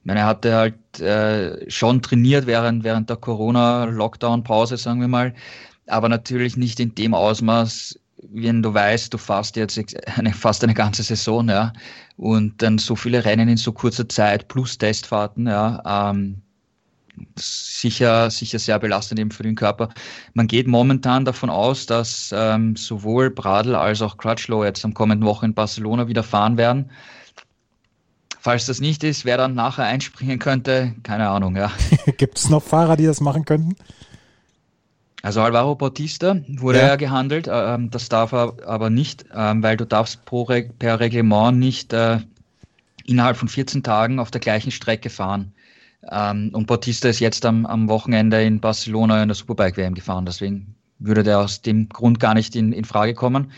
Ich 0.00 0.04
meine, 0.04 0.20
er 0.20 0.26
hatte 0.26 0.54
halt 0.54 1.00
äh, 1.00 1.68
schon 1.70 2.02
trainiert 2.02 2.46
während, 2.46 2.84
während 2.84 3.10
der 3.10 3.16
Corona-Lockdown-Pause, 3.16 4.76
sagen 4.76 5.00
wir 5.00 5.08
mal, 5.08 5.34
aber 5.88 6.08
natürlich 6.08 6.56
nicht 6.56 6.80
in 6.80 6.94
dem 6.94 7.14
Ausmaß, 7.14 7.98
wenn 8.30 8.62
du 8.62 8.74
weißt, 8.74 9.12
du 9.14 9.18
fährst 9.18 9.56
jetzt 9.56 9.78
eine, 10.16 10.32
fast 10.32 10.64
eine 10.64 10.74
ganze 10.74 11.02
Saison, 11.02 11.48
ja, 11.48 11.72
und 12.16 12.62
dann 12.62 12.78
so 12.78 12.96
viele 12.96 13.24
Rennen 13.24 13.48
in 13.48 13.56
so 13.56 13.72
kurzer 13.72 14.08
Zeit 14.08 14.48
plus 14.48 14.78
Testfahrten, 14.78 15.46
ja, 15.46 16.10
ähm, 16.10 16.42
sicher, 17.36 18.30
sicher 18.30 18.58
sehr 18.58 18.78
belastend 18.78 19.20
eben 19.20 19.30
für 19.30 19.42
den 19.42 19.54
Körper. 19.54 19.88
Man 20.34 20.46
geht 20.46 20.66
momentan 20.66 21.24
davon 21.24 21.50
aus, 21.50 21.86
dass 21.86 22.32
ähm, 22.34 22.76
sowohl 22.76 23.30
Bradl 23.30 23.74
als 23.74 24.02
auch 24.02 24.16
Crutchlow 24.16 24.64
jetzt 24.64 24.84
am 24.84 24.94
kommenden 24.94 25.26
Woche 25.26 25.46
in 25.46 25.54
Barcelona 25.54 26.08
wieder 26.08 26.22
fahren 26.22 26.56
werden. 26.56 26.90
Falls 28.40 28.66
das 28.66 28.80
nicht 28.80 29.02
ist, 29.02 29.24
wer 29.24 29.36
dann 29.36 29.54
nachher 29.54 29.84
einspringen 29.84 30.38
könnte, 30.38 30.94
keine 31.02 31.28
Ahnung, 31.28 31.56
ja. 31.56 31.72
Gibt 32.18 32.38
es 32.38 32.48
noch 32.48 32.62
Fahrer, 32.62 32.96
die 32.96 33.06
das 33.06 33.20
machen 33.20 33.44
könnten? 33.44 33.76
Also 35.22 35.40
Alvaro 35.40 35.74
Bautista 35.74 36.36
wurde 36.46 36.78
ja, 36.78 36.88
ja 36.88 36.96
gehandelt, 36.96 37.48
äh, 37.48 37.74
ähm, 37.74 37.90
das 37.90 38.08
darf 38.08 38.32
er 38.32 38.54
aber 38.66 38.88
nicht, 38.88 39.24
ähm, 39.34 39.62
weil 39.62 39.76
du 39.76 39.84
darfst 39.84 40.24
pro 40.24 40.44
per 40.44 41.00
Reglement 41.00 41.58
nicht 41.58 41.92
äh, 41.92 42.18
innerhalb 43.04 43.36
von 43.36 43.48
14 43.48 43.82
Tagen 43.82 44.20
auf 44.20 44.30
der 44.30 44.40
gleichen 44.40 44.70
Strecke 44.70 45.10
fahren. 45.10 45.52
Ähm, 46.08 46.50
und 46.52 46.66
Bautista 46.66 47.08
ist 47.08 47.18
jetzt 47.18 47.44
am, 47.44 47.66
am 47.66 47.88
Wochenende 47.88 48.42
in 48.42 48.60
Barcelona 48.60 49.22
in 49.22 49.28
der 49.28 49.34
Superbike-WM 49.34 49.94
gefahren, 49.94 50.24
deswegen 50.24 50.74
würde 51.00 51.22
der 51.22 51.40
aus 51.40 51.62
dem 51.62 51.88
Grund 51.88 52.20
gar 52.20 52.34
nicht 52.34 52.54
in, 52.54 52.72
in 52.72 52.84
Frage 52.84 53.14
kommen. 53.14 53.50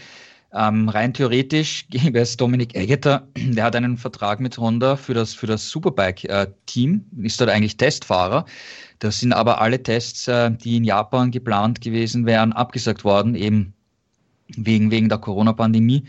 Ähm, 0.53 0.89
rein 0.89 1.15
theoretisch 1.15 1.87
gäbe 1.91 2.21
es 2.21 2.37
Dominik 2.37 2.75
Eggeter, 2.75 3.29
der 3.37 3.65
hat 3.65 3.77
einen 3.77 3.99
Vertrag 3.99 4.41
mit 4.41 4.57
Honda 4.57 4.97
für 4.97 5.15
das, 5.15 5.35
für 5.35 5.47
das 5.47 5.69
Superbike-Team, 5.69 7.05
ist 7.23 7.41
dort 7.41 7.51
eigentlich 7.51 7.77
Testfahrer. 7.77 8.47
Das 9.01 9.21
sind 9.21 9.33
aber 9.33 9.61
alle 9.61 9.83
Tests, 9.83 10.29
äh, 10.29 10.51
die 10.51 10.77
in 10.77 10.85
Japan 10.85 11.31
geplant 11.31 11.81
gewesen 11.81 12.27
wären, 12.27 12.53
abgesagt 12.53 13.05
worden, 13.05 13.35
eben 13.35 13.75
wegen, 14.57 14.91
wegen 14.91 15.09
der 15.09 15.19
Corona-Pandemie. 15.19 16.05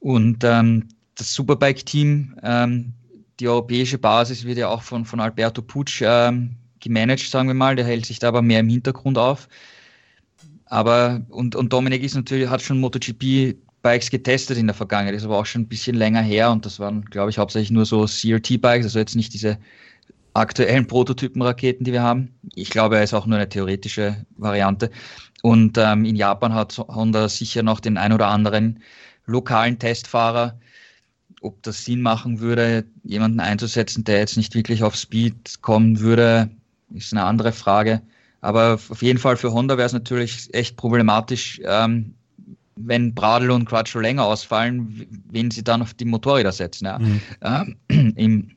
Und 0.00 0.44
ähm, 0.44 0.88
das 1.14 1.32
Superbike-Team 1.34 2.36
ähm, 2.42 2.92
die 3.40 3.48
europäische 3.48 3.98
Basis 3.98 4.44
wird 4.44 4.58
ja 4.58 4.68
auch 4.68 4.82
von, 4.82 5.04
von 5.04 5.20
Alberto 5.20 5.62
Pucci 5.62 6.04
ähm, 6.06 6.56
gemanagt, 6.80 7.28
sagen 7.28 7.48
wir 7.48 7.54
mal. 7.54 7.76
Der 7.76 7.84
hält 7.84 8.06
sich 8.06 8.18
da 8.18 8.28
aber 8.28 8.42
mehr 8.42 8.60
im 8.60 8.68
Hintergrund 8.68 9.18
auf. 9.18 9.48
Aber, 10.64 11.22
und, 11.28 11.54
und 11.54 11.72
Dominik 11.72 12.02
ist 12.02 12.14
natürlich, 12.14 12.48
hat 12.48 12.62
schon 12.62 12.80
MotoGP-Bikes 12.80 14.10
getestet 14.10 14.58
in 14.58 14.66
der 14.66 14.74
Vergangenheit, 14.74 15.14
ist 15.14 15.24
aber 15.24 15.38
auch 15.38 15.46
schon 15.46 15.62
ein 15.62 15.68
bisschen 15.68 15.96
länger 15.96 16.22
her 16.22 16.50
und 16.50 16.66
das 16.66 16.80
waren, 16.80 17.04
glaube 17.04 17.30
ich, 17.30 17.38
hauptsächlich 17.38 17.70
nur 17.70 17.86
so 17.86 18.04
CRT-Bikes, 18.04 18.86
also 18.86 18.98
jetzt 18.98 19.14
nicht 19.14 19.32
diese 19.32 19.58
aktuellen 20.36 20.86
Prototypen-Raketen, 20.86 21.84
die 21.84 21.92
wir 21.92 22.02
haben. 22.02 22.38
Ich 22.54 22.70
glaube, 22.70 22.96
er 22.96 23.02
ist 23.02 23.14
auch 23.14 23.26
nur 23.26 23.36
eine 23.36 23.48
theoretische 23.48 24.24
Variante. 24.36 24.90
Und 25.42 25.78
ähm, 25.78 26.04
in 26.04 26.16
Japan 26.16 26.54
hat 26.54 26.78
Honda 26.78 27.28
sicher 27.28 27.62
noch 27.62 27.80
den 27.80 27.96
ein 27.98 28.12
oder 28.12 28.28
anderen 28.28 28.80
lokalen 29.26 29.78
Testfahrer, 29.78 30.58
ob 31.40 31.62
das 31.62 31.84
Sinn 31.84 32.00
machen 32.00 32.40
würde, 32.40 32.84
jemanden 33.04 33.40
einzusetzen, 33.40 34.04
der 34.04 34.18
jetzt 34.18 34.36
nicht 34.36 34.54
wirklich 34.54 34.82
auf 34.82 34.96
Speed 34.96 35.60
kommen 35.62 36.00
würde, 36.00 36.50
ist 36.94 37.12
eine 37.12 37.24
andere 37.24 37.52
Frage. 37.52 38.02
Aber 38.40 38.74
auf 38.74 39.02
jeden 39.02 39.18
Fall 39.18 39.36
für 39.36 39.52
Honda 39.52 39.76
wäre 39.76 39.86
es 39.86 39.92
natürlich 39.92 40.52
echt 40.54 40.76
problematisch, 40.76 41.60
ähm, 41.64 42.14
wenn 42.76 43.14
Bradl 43.14 43.50
und 43.50 43.64
Crutchlow 43.64 44.00
länger 44.00 44.24
ausfallen, 44.24 45.06
wen 45.30 45.50
sie 45.50 45.64
dann 45.64 45.82
auf 45.82 45.94
die 45.94 46.04
Motorräder 46.04 46.52
setzen. 46.52 46.84
Ja. 46.84 46.98
Mhm. 46.98 47.20
Ähm, 47.42 47.76
im, 48.16 48.50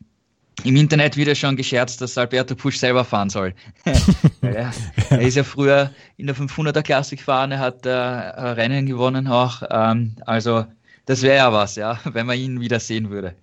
Im 0.64 0.76
Internet 0.76 1.16
wird 1.18 1.28
ja 1.28 1.36
schon 1.36 1.56
gescherzt, 1.56 2.02
dass 2.02 2.18
Alberto 2.18 2.56
Pusch 2.56 2.78
selber 2.78 3.06
fahren 3.06 3.30
soll. 3.30 3.54
er, 4.42 4.72
ist 5.20 5.36
ja 5.36 5.44
früher 5.44 5.92
in 6.18 6.28
der 6.28 6.36
500er 6.36 6.82
Klasse 6.82 7.16
gefahren, 7.16 7.52
er 7.52 7.60
hat 7.60 7.86
äh, 7.86 7.92
Rennen 7.92 8.86
gewonnen 8.86 9.28
auch. 9.28 9.64
Ähm, 9.70 10.16
also 10.26 10.66
das 11.06 11.22
wäre 11.24 11.38
ja 11.38 11.54
was, 11.54 11.76
ja, 11.76 12.00
wenn 12.14 12.28
man 12.28 12.38
ihn 12.38 12.60
wieder 12.60 12.80
sehen 12.80 13.10
würde. 13.10 13.36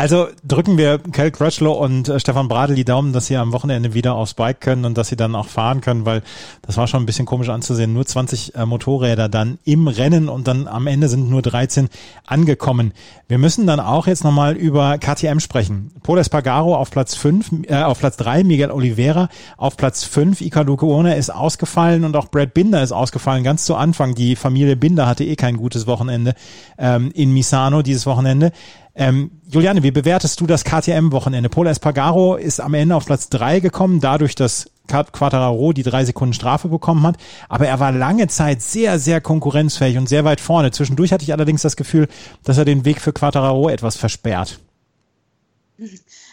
Also 0.00 0.28
drücken 0.42 0.78
wir 0.78 0.96
Kel 0.96 1.30
Crutchlow 1.30 1.72
und 1.72 2.08
äh, 2.08 2.18
Stefan 2.18 2.48
Bradl 2.48 2.74
die 2.74 2.86
Daumen, 2.86 3.12
dass 3.12 3.26
sie 3.26 3.36
am 3.36 3.52
Wochenende 3.52 3.92
wieder 3.92 4.14
aufs 4.14 4.32
Bike 4.32 4.62
können 4.62 4.86
und 4.86 4.96
dass 4.96 5.08
sie 5.08 5.16
dann 5.16 5.34
auch 5.34 5.46
fahren 5.46 5.82
können, 5.82 6.06
weil 6.06 6.22
das 6.62 6.78
war 6.78 6.86
schon 6.86 7.02
ein 7.02 7.06
bisschen 7.06 7.26
komisch 7.26 7.50
anzusehen. 7.50 7.92
Nur 7.92 8.06
20 8.06 8.54
äh, 8.54 8.64
Motorräder 8.64 9.28
dann 9.28 9.58
im 9.64 9.88
Rennen 9.88 10.30
und 10.30 10.48
dann 10.48 10.68
am 10.68 10.86
Ende 10.86 11.10
sind 11.10 11.28
nur 11.28 11.42
13 11.42 11.90
angekommen. 12.24 12.94
Wir 13.28 13.36
müssen 13.36 13.66
dann 13.66 13.78
auch 13.78 14.06
jetzt 14.06 14.24
nochmal 14.24 14.56
über 14.56 14.96
KTM 14.96 15.38
sprechen. 15.38 15.92
Paul 16.02 16.18
Espargaro 16.18 16.76
auf 16.76 16.90
Platz 16.90 17.14
5, 17.14 17.68
äh, 17.68 17.82
auf 17.82 17.98
Platz 17.98 18.16
3, 18.16 18.42
Miguel 18.42 18.70
Oliveira 18.70 19.28
auf 19.58 19.76
Platz 19.76 20.04
5, 20.04 20.40
Ika 20.40 20.62
Lukuona 20.62 21.12
ist 21.12 21.28
ausgefallen 21.28 22.04
und 22.04 22.16
auch 22.16 22.28
Brad 22.28 22.54
Binder 22.54 22.82
ist 22.82 22.92
ausgefallen, 22.92 23.44
ganz 23.44 23.66
zu 23.66 23.76
Anfang. 23.76 24.14
Die 24.14 24.34
Familie 24.34 24.76
Binder 24.76 25.06
hatte 25.06 25.24
eh 25.24 25.36
kein 25.36 25.58
gutes 25.58 25.86
Wochenende 25.86 26.32
ähm, 26.78 27.10
in 27.12 27.34
Misano 27.34 27.82
dieses 27.82 28.06
Wochenende. 28.06 28.52
Ähm, 29.00 29.30
Juliane, 29.48 29.82
wie 29.82 29.92
bewertest 29.92 30.42
du 30.42 30.46
das 30.46 30.62
KTM-Wochenende? 30.62 31.48
Paul 31.48 31.68
Espargaro 31.68 32.36
ist 32.36 32.60
am 32.60 32.74
Ende 32.74 32.94
auf 32.94 33.06
Platz 33.06 33.30
drei 33.30 33.58
gekommen, 33.58 33.98
dadurch, 33.98 34.34
dass 34.34 34.70
Quattararo 34.88 35.72
die 35.72 35.84
drei 35.84 36.04
Sekunden 36.04 36.34
Strafe 36.34 36.68
bekommen 36.68 37.06
hat. 37.06 37.16
Aber 37.48 37.66
er 37.66 37.80
war 37.80 37.92
lange 37.92 38.28
Zeit 38.28 38.60
sehr, 38.60 38.98
sehr 38.98 39.22
konkurrenzfähig 39.22 39.96
und 39.96 40.06
sehr 40.06 40.26
weit 40.26 40.38
vorne. 40.38 40.70
Zwischendurch 40.70 41.14
hatte 41.14 41.24
ich 41.24 41.32
allerdings 41.32 41.62
das 41.62 41.76
Gefühl, 41.76 42.08
dass 42.44 42.58
er 42.58 42.66
den 42.66 42.84
Weg 42.84 43.00
für 43.00 43.14
Quattararo 43.14 43.70
etwas 43.70 43.96
versperrt. 43.96 44.60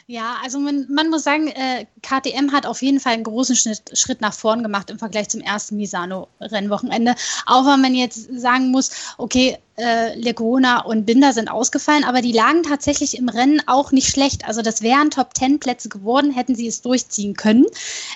Ja, 0.09 0.37
also 0.41 0.57
man, 0.59 0.85
man 0.89 1.09
muss 1.09 1.25
sagen, 1.25 1.49
äh, 1.49 1.85
KTM 2.01 2.53
hat 2.53 2.65
auf 2.65 2.81
jeden 2.81 3.01
Fall 3.01 3.11
einen 3.11 3.25
großen 3.25 3.57
Schritt, 3.57 3.91
Schritt 3.91 4.21
nach 4.21 4.33
vorn 4.33 4.63
gemacht 4.63 4.89
im 4.89 4.99
Vergleich 4.99 5.27
zum 5.27 5.41
ersten 5.41 5.75
Misano-Rennwochenende. 5.75 7.13
Auch 7.45 7.65
wenn 7.65 7.81
man 7.81 7.93
jetzt 7.93 8.29
sagen 8.39 8.71
muss, 8.71 8.89
okay, 9.17 9.57
äh, 9.75 10.17
Legona 10.17 10.79
und 10.85 11.05
Binder 11.05 11.33
sind 11.33 11.49
ausgefallen, 11.49 12.05
aber 12.05 12.21
die 12.21 12.31
lagen 12.31 12.63
tatsächlich 12.63 13.17
im 13.17 13.27
Rennen 13.27 13.61
auch 13.67 13.91
nicht 13.91 14.07
schlecht. 14.07 14.47
Also 14.47 14.61
das 14.61 14.81
wären 14.81 15.11
Top 15.11 15.33
Ten 15.33 15.59
Plätze 15.59 15.89
geworden, 15.89 16.31
hätten 16.31 16.55
sie 16.55 16.67
es 16.67 16.81
durchziehen 16.81 17.33
können. 17.33 17.65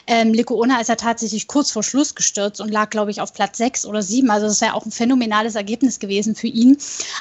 Ähm, 0.07 0.33
Lecuona 0.33 0.79
ist 0.79 0.87
ja 0.87 0.95
tatsächlich 0.95 1.49
kurz 1.49 1.71
vor 1.71 1.83
Schluss 1.83 2.15
gestürzt 2.15 2.61
und 2.61 2.71
lag, 2.71 2.89
glaube 2.89 3.11
ich, 3.11 3.19
auf 3.19 3.33
Platz 3.33 3.57
sechs 3.57 3.85
oder 3.85 4.01
sieben. 4.01 4.31
Also 4.31 4.47
das 4.47 4.61
wäre 4.61 4.75
auch 4.75 4.85
ein 4.85 4.91
phänomenales 4.91 5.55
Ergebnis 5.55 5.99
gewesen 5.99 6.35
für 6.35 6.47
ihn. 6.47 6.77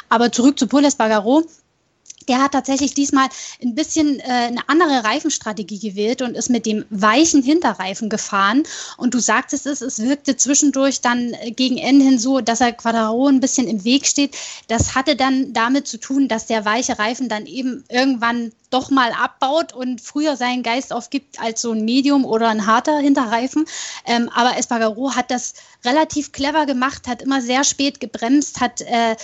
Aber 0.09 0.31
zurück 0.31 0.61
zu 0.61 0.69
Pules 0.69 0.95
Bagaro 0.95 1.43
der 2.29 2.43
hat 2.43 2.53
tatsächlich 2.53 2.95
diesmal 2.95 3.29
ein 3.63 3.75
bisschen 3.75 4.21
äh, 4.21 4.23
eine 4.23 4.69
andere 4.69 5.05
Reifenstrategie 5.05 5.79
gewählt 5.79 6.23
und 6.23 6.37
ist 6.37 6.51
mit 6.51 6.67
dem 6.67 6.85
weichen 6.91 7.43
Hinterreifen 7.43 8.09
gefahren. 8.09 8.63
Und 8.97 9.15
du 9.15 9.19
sagtest 9.19 9.67
es, 9.67 9.81
es 9.81 10.01
wirkte 10.01 10.37
zwischendurch 10.37 11.01
dann 11.01 11.33
äh, 11.35 11.51
gegen 11.51 11.79
Ende 11.79 12.05
hin 12.05 12.19
so, 12.19 12.41
dass 12.41 12.61
er 12.61 12.73
Quadraro 12.73 13.29
ein 13.29 13.41
bisschen 13.41 13.67
im 13.67 13.85
Weg 13.85 14.07
steht. 14.07 14.37
Das 14.69 14.95
hatte 14.95 15.17
dann 15.17 15.53
damit 15.53 15.87
zu 15.87 15.99
tun, 15.99 16.29
dass 16.29 16.47
der 16.47 16.65
weiche 16.65 16.99
Reifen 16.99 17.29
dann 17.29 17.47
eben 17.47 17.85
irgendwann 17.89 18.53
doch 18.71 18.91
mal 18.91 19.13
abbaut 19.13 19.73
und 19.73 20.01
früher 20.01 20.37
seinen 20.37 20.63
Geist 20.63 20.93
aufgibt 20.93 21.41
als 21.41 21.61
so 21.61 21.73
ein 21.73 21.85
Medium 21.85 22.25
oder 22.25 22.49
ein 22.49 22.67
harter 22.67 22.99
Hinterreifen. 22.99 23.67
Ähm, 24.07 24.31
aber 24.35 24.57
Espargaro 24.57 25.15
hat 25.15 25.31
das 25.31 25.55
relativ 25.85 26.33
clever 26.33 26.67
gemacht, 26.67 27.09
hat 27.09 27.23
immer 27.23 27.41
sehr 27.43 27.65
spät 27.65 28.01
gebremst, 28.01 28.61
hat 28.61 28.81
äh, 28.83 29.17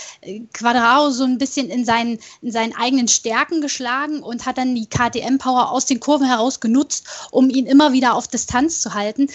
Quadraro 0.53 1.11
so 1.11 1.23
ein 1.23 1.37
bisschen 1.37 1.69
in 1.69 1.85
seinen, 1.85 2.19
in 2.41 2.51
seinen 2.51 2.75
eigenen 2.75 3.07
Stärken 3.07 3.61
geschlagen 3.61 4.21
und 4.21 4.45
hat 4.45 4.57
dann 4.57 4.75
die 4.75 4.87
KTM-Power 4.87 5.71
aus 5.71 5.85
den 5.85 5.99
Kurven 5.99 6.27
heraus 6.27 6.59
genutzt, 6.59 7.07
um 7.31 7.49
ihn 7.49 7.65
immer 7.65 7.93
wieder 7.93 8.15
auf 8.15 8.27
Distanz 8.27 8.81
zu 8.81 8.93
halten 8.93 9.27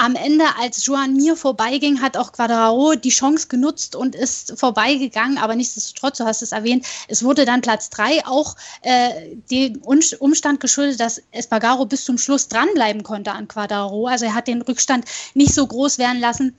am 0.00 0.16
Ende, 0.16 0.44
als 0.58 0.86
Joan 0.86 1.12
Mir 1.14 1.36
vorbeiging, 1.36 2.00
hat 2.00 2.16
auch 2.16 2.32
Quadraro 2.32 2.94
die 2.94 3.10
Chance 3.10 3.48
genutzt 3.48 3.94
und 3.94 4.14
ist 4.14 4.58
vorbeigegangen. 4.58 5.36
Aber 5.36 5.54
nichtsdestotrotz, 5.54 6.16
du 6.16 6.24
hast 6.24 6.40
es 6.40 6.52
erwähnt, 6.52 6.86
es 7.06 7.22
wurde 7.22 7.44
dann 7.44 7.60
Platz 7.60 7.90
drei 7.90 8.24
auch 8.24 8.56
äh, 8.80 9.36
dem 9.50 9.82
Umstand 9.82 10.60
geschuldet, 10.60 11.00
dass 11.00 11.22
Espargaro 11.32 11.84
bis 11.84 12.06
zum 12.06 12.16
Schluss 12.16 12.48
dranbleiben 12.48 13.02
konnte 13.02 13.32
an 13.32 13.46
Quadraro. 13.46 14.06
Also 14.06 14.24
er 14.24 14.34
hat 14.34 14.48
den 14.48 14.62
Rückstand 14.62 15.04
nicht 15.34 15.52
so 15.52 15.66
groß 15.66 15.98
werden 15.98 16.18
lassen, 16.18 16.56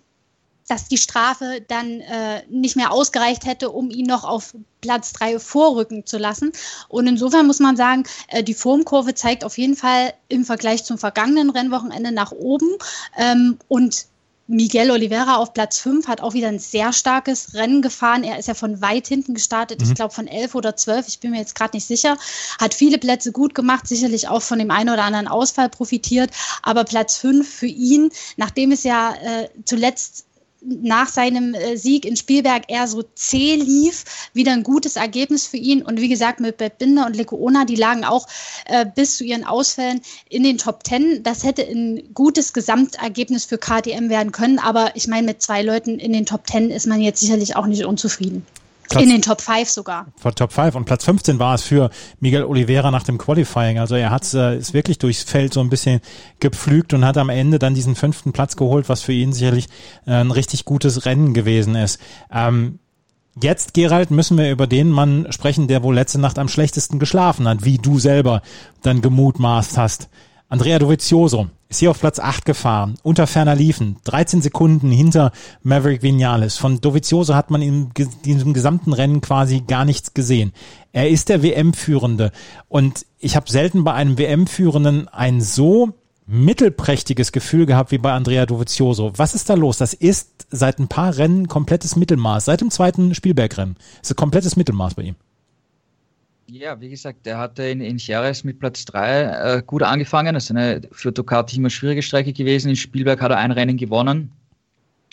dass 0.72 0.88
die 0.88 0.98
Strafe 0.98 1.62
dann 1.68 2.00
äh, 2.00 2.44
nicht 2.50 2.78
mehr 2.78 2.94
ausgereicht 2.94 3.46
hätte, 3.46 3.72
um 3.72 3.90
ihn 3.90 4.06
noch 4.06 4.24
auf 4.24 4.56
Platz 4.80 5.12
drei 5.12 5.38
vorrücken 5.38 6.06
zu 6.06 6.18
lassen. 6.18 6.54
Und 6.88 7.08
insofern 7.08 7.46
muss 7.46 7.60
man 7.60 7.76
sagen, 7.76 8.06
äh, 8.30 8.42
die 8.42 8.54
Formkurve 8.54 9.14
zeigt 9.14 9.44
auf 9.44 9.58
jeden 9.58 9.76
Fall 9.76 10.14
im 10.30 10.46
Vergleich 10.46 10.86
zum 10.86 10.98
vergangenen 10.98 11.50
Rennwochenende 11.50 12.14
nach 12.14 12.32
oben. 12.32 12.70
Ähm, 13.18 13.58
und 13.68 14.06
Miguel 14.48 14.92
Oliveira 14.92 15.36
auf 15.36 15.54
Platz 15.54 15.78
5 15.80 16.08
hat 16.08 16.22
auch 16.22 16.34
wieder 16.34 16.48
ein 16.48 16.60
sehr 16.60 16.94
starkes 16.94 17.54
Rennen 17.54 17.82
gefahren. 17.82 18.24
Er 18.24 18.40
ist 18.40 18.48
ja 18.48 18.54
von 18.54 18.82
weit 18.82 19.08
hinten 19.08 19.34
gestartet, 19.34 19.82
mhm. 19.82 19.88
ich 19.88 19.96
glaube 19.96 20.14
von 20.14 20.28
11 20.28 20.56
oder 20.56 20.78
12, 20.78 21.10
ich 21.10 21.20
bin 21.20 21.32
mir 21.32 21.40
jetzt 21.40 21.56
gerade 21.56 21.76
nicht 21.76 21.86
sicher. 21.86 22.18
Hat 22.62 22.74
viele 22.74 22.98
Plätze 22.98 23.34
gut 23.34 23.56
gemacht, 23.56 23.90
sicherlich 23.90 24.30
auch 24.30 24.42
von 24.42 24.58
dem 24.58 24.72
einen 24.72 24.90
oder 24.90 25.04
anderen 25.04 25.28
Ausfall 25.28 25.68
profitiert. 25.68 26.32
Aber 26.64 26.86
Platz 26.86 27.18
5 27.18 27.48
für 27.48 27.68
ihn, 27.68 28.10
nachdem 28.38 28.72
es 28.72 28.84
ja 28.84 29.14
äh, 29.16 29.50
zuletzt 29.66 30.28
nach 30.62 31.10
seinem 31.10 31.54
äh, 31.54 31.76
Sieg 31.76 32.06
in 32.06 32.16
Spielberg 32.16 32.64
eher 32.68 32.88
so 32.88 33.04
zäh 33.16 33.56
lief, 33.56 34.30
wieder 34.34 34.52
ein 34.54 34.64
gutes 34.64 34.96
Ergebnis 34.96 35.48
für 35.48 35.58
ihn. 35.58 35.82
Und 35.82 36.00
wie 36.00 36.10
gesagt, 36.10 36.40
mit 36.40 36.58
Bert 36.58 36.78
Binder 36.78 37.06
und 37.06 37.16
Lecoona, 37.16 37.66
die 37.66 37.76
lagen 37.76 38.06
auch 38.06 38.28
äh, 38.66 38.86
bis 38.86 39.18
zu 39.18 39.24
ihren 39.24 39.44
Ausfällen 39.44 40.02
in 40.30 40.44
den 40.44 40.58
Top 40.58 40.84
Ten. 40.84 41.24
Das 41.24 41.44
hätte 41.44 41.64
ein 41.64 42.14
gutes 42.14 42.54
Gesamtergebnis 42.54 43.46
für 43.46 43.58
KTM 43.58 44.10
werden 44.10 44.32
können. 44.32 44.60
Aber 44.60 44.96
ich 44.96 45.08
meine, 45.08 45.28
mit 45.28 45.42
zwei 45.42 45.64
Leuten 45.64 46.00
in 46.00 46.14
den 46.14 46.26
Top 46.26 46.46
Ten 46.46 46.70
ist 46.70 46.88
man 46.88 47.02
jetzt 47.02 47.20
sicherlich 47.20 47.56
auch 47.56 47.66
nicht 47.66 47.86
unzufrieden. 47.86 48.46
Platz, 48.92 49.04
in 49.04 49.10
den 49.10 49.22
Top 49.22 49.42
5 49.42 49.70
sogar. 49.70 50.08
Vor 50.18 50.34
Top 50.34 50.54
5 50.54 50.76
und 50.76 50.86
Platz 50.86 51.06
15 51.06 51.40
war 51.40 51.56
es 51.56 51.64
für 51.64 51.90
Miguel 52.20 52.44
Oliveira 52.44 52.92
nach 52.92 53.04
dem 53.04 53.18
Qualifying. 53.18 53.80
Also 53.80 53.96
er 53.96 54.12
hat 54.12 54.34
äh, 54.34 54.58
ist 54.58 54.74
wirklich 54.74 55.00
durchs 55.00 55.24
Feld 55.24 55.54
so 55.54 55.60
ein 55.60 55.70
bisschen 55.70 56.02
gepflügt 56.40 56.94
und 56.94 57.06
hat 57.06 57.18
am 57.18 57.30
Ende 57.30 57.60
dann 57.60 57.74
diesen 57.74 57.96
fünften 57.96 58.32
Platz 58.34 58.56
geholt, 58.56 58.90
was 58.90 59.02
für 59.02 59.14
ihn 59.14 59.34
sicherlich 59.34 59.68
äh, 60.06 60.12
ein 60.12 60.32
richtig 60.32 60.66
gutes 60.66 61.06
Rennen 61.06 61.34
gewesen 61.34 61.76
ist. 61.76 62.00
Ähm, 62.32 62.80
Jetzt, 63.42 63.74
Gerald, 63.74 64.12
müssen 64.12 64.38
wir 64.38 64.52
über 64.52 64.68
den 64.68 64.90
Mann 64.90 65.28
sprechen, 65.32 65.70
der 65.70 65.84
wohl 65.84 65.96
letzte 65.96 66.20
Nacht 66.20 66.38
am 66.38 66.50
schlechtesten 66.50 67.00
geschlafen 67.00 67.48
hat, 67.48 67.64
wie 67.64 67.78
du 67.78 67.98
selber 67.98 68.42
dann 68.82 69.02
gemutmaßt 69.02 69.78
hast. 69.78 70.10
Andrea 70.50 70.80
Dovizioso 70.80 71.48
ist 71.72 71.80
hier 71.80 71.90
auf 71.90 72.00
Platz 72.02 72.20
8 72.20 72.44
gefahren, 72.44 72.96
unter 73.02 73.28
ferner 73.28 73.56
Liefen, 73.56 73.96
13 74.04 74.42
Sekunden 74.42 74.92
hinter 74.92 75.32
Maverick 75.64 76.04
Vinales. 76.04 76.58
Von 76.58 76.82
Dovizioso 76.82 77.34
hat 77.34 77.50
man 77.50 77.62
in 77.62 77.92
diesem 78.26 78.54
gesamten 78.54 78.92
Rennen 78.92 79.22
quasi 79.22 79.62
gar 79.62 79.86
nichts 79.86 80.14
gesehen. 80.14 80.52
Er 80.92 81.10
ist 81.10 81.30
der 81.30 81.42
WM-Führende 81.42 82.34
und 82.68 83.06
ich 83.20 83.38
habe 83.38 83.50
selten 83.50 83.86
bei 83.86 83.94
einem 83.94 84.18
WM-Führenden 84.18 85.08
ein 85.08 85.40
so 85.40 85.94
mittelprächtiges 86.28 87.32
Gefühl 87.32 87.66
gehabt 87.66 87.92
wie 87.92 87.98
bei 87.98 88.12
Andrea 88.12 88.46
Dovizioso. 88.46 89.14
Was 89.16 89.34
ist 89.34 89.50
da 89.50 89.54
los? 89.54 89.78
Das 89.78 89.94
ist 89.94 90.48
seit 90.50 90.78
ein 90.78 90.90
paar 90.90 91.18
Rennen 91.18 91.48
komplettes 91.48 91.96
Mittelmaß. 91.96 92.46
Seit 92.46 92.60
dem 92.60 92.70
zweiten 92.70 93.16
Spielbergrennen. 93.16 93.76
Das 94.02 94.10
ist 94.10 94.12
ein 94.12 94.18
komplettes 94.18 94.58
Mittelmaß 94.58 94.96
bei 94.96 95.04
ihm. 95.04 95.16
Ja, 96.48 96.80
wie 96.82 96.90
gesagt, 96.90 97.26
er 97.28 97.38
hatte 97.38 97.64
in, 97.64 97.82
in 97.82 97.98
Jerez 97.98 98.44
mit 98.44 98.60
Platz 98.60 98.84
3 98.86 99.22
äh, 99.22 99.64
gut 99.66 99.84
angefangen. 99.84 100.34
Das 100.34 100.46
ist 100.46 100.52
eine 100.52 100.82
für 100.92 101.12
Ducati 101.12 101.58
immer 101.58 101.70
schwierige 101.70 102.02
Strecke 102.02 102.34
gewesen. 102.34 102.70
In 102.70 102.76
Spielberg 102.76 103.22
hat 103.22 103.32
er 103.32 103.38
ein 103.38 103.52
Rennen 103.52 103.78
gewonnen. 103.78 104.32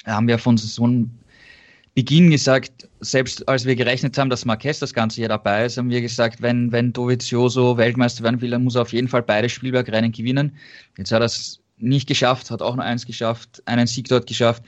Da 0.05 0.15
haben 0.15 0.27
wir 0.27 0.39
von 0.39 0.57
Saisonbeginn 0.57 2.31
gesagt, 2.31 2.89
selbst 3.01 3.49
als 3.49 3.67
wir 3.67 3.77
gerechnet 3.77 4.19
haben, 4.19 4.31
dass 4.31 4.45
Marquez 4.45 4.79
das 4.79 4.95
ganze 4.95 5.21
Jahr 5.21 5.29
dabei 5.29 5.67
ist, 5.67 5.77
haben 5.77 5.91
wir 5.91 6.01
gesagt, 6.01 6.43
wenn, 6.43 6.73
wenn 6.73 6.93
Dovizioso 6.93 7.77
Weltmeister 7.77 8.25
werden 8.25 8.41
will, 8.41 8.51
dann 8.51 8.65
muss 8.65 8.75
er 8.75 8.83
auf 8.83 8.93
jeden 8.93 9.09
Fall 9.09 9.23
beide 9.23 9.49
Spielberg-Rennen 9.49 10.13
gewinnen. 10.13 10.57
Jetzt 10.97 11.13
hat 11.13 11.23
er 11.23 11.27
es 11.27 11.61
nicht 11.77 12.09
geschafft, 12.09 12.51
hat 12.51 12.63
auch 12.63 12.75
nur 12.75 12.85
eins 12.85 13.07
geschafft, 13.07 13.63
einen 13.67 13.87
Sieg 13.87 14.09
dort 14.09 14.27
geschafft. 14.27 14.65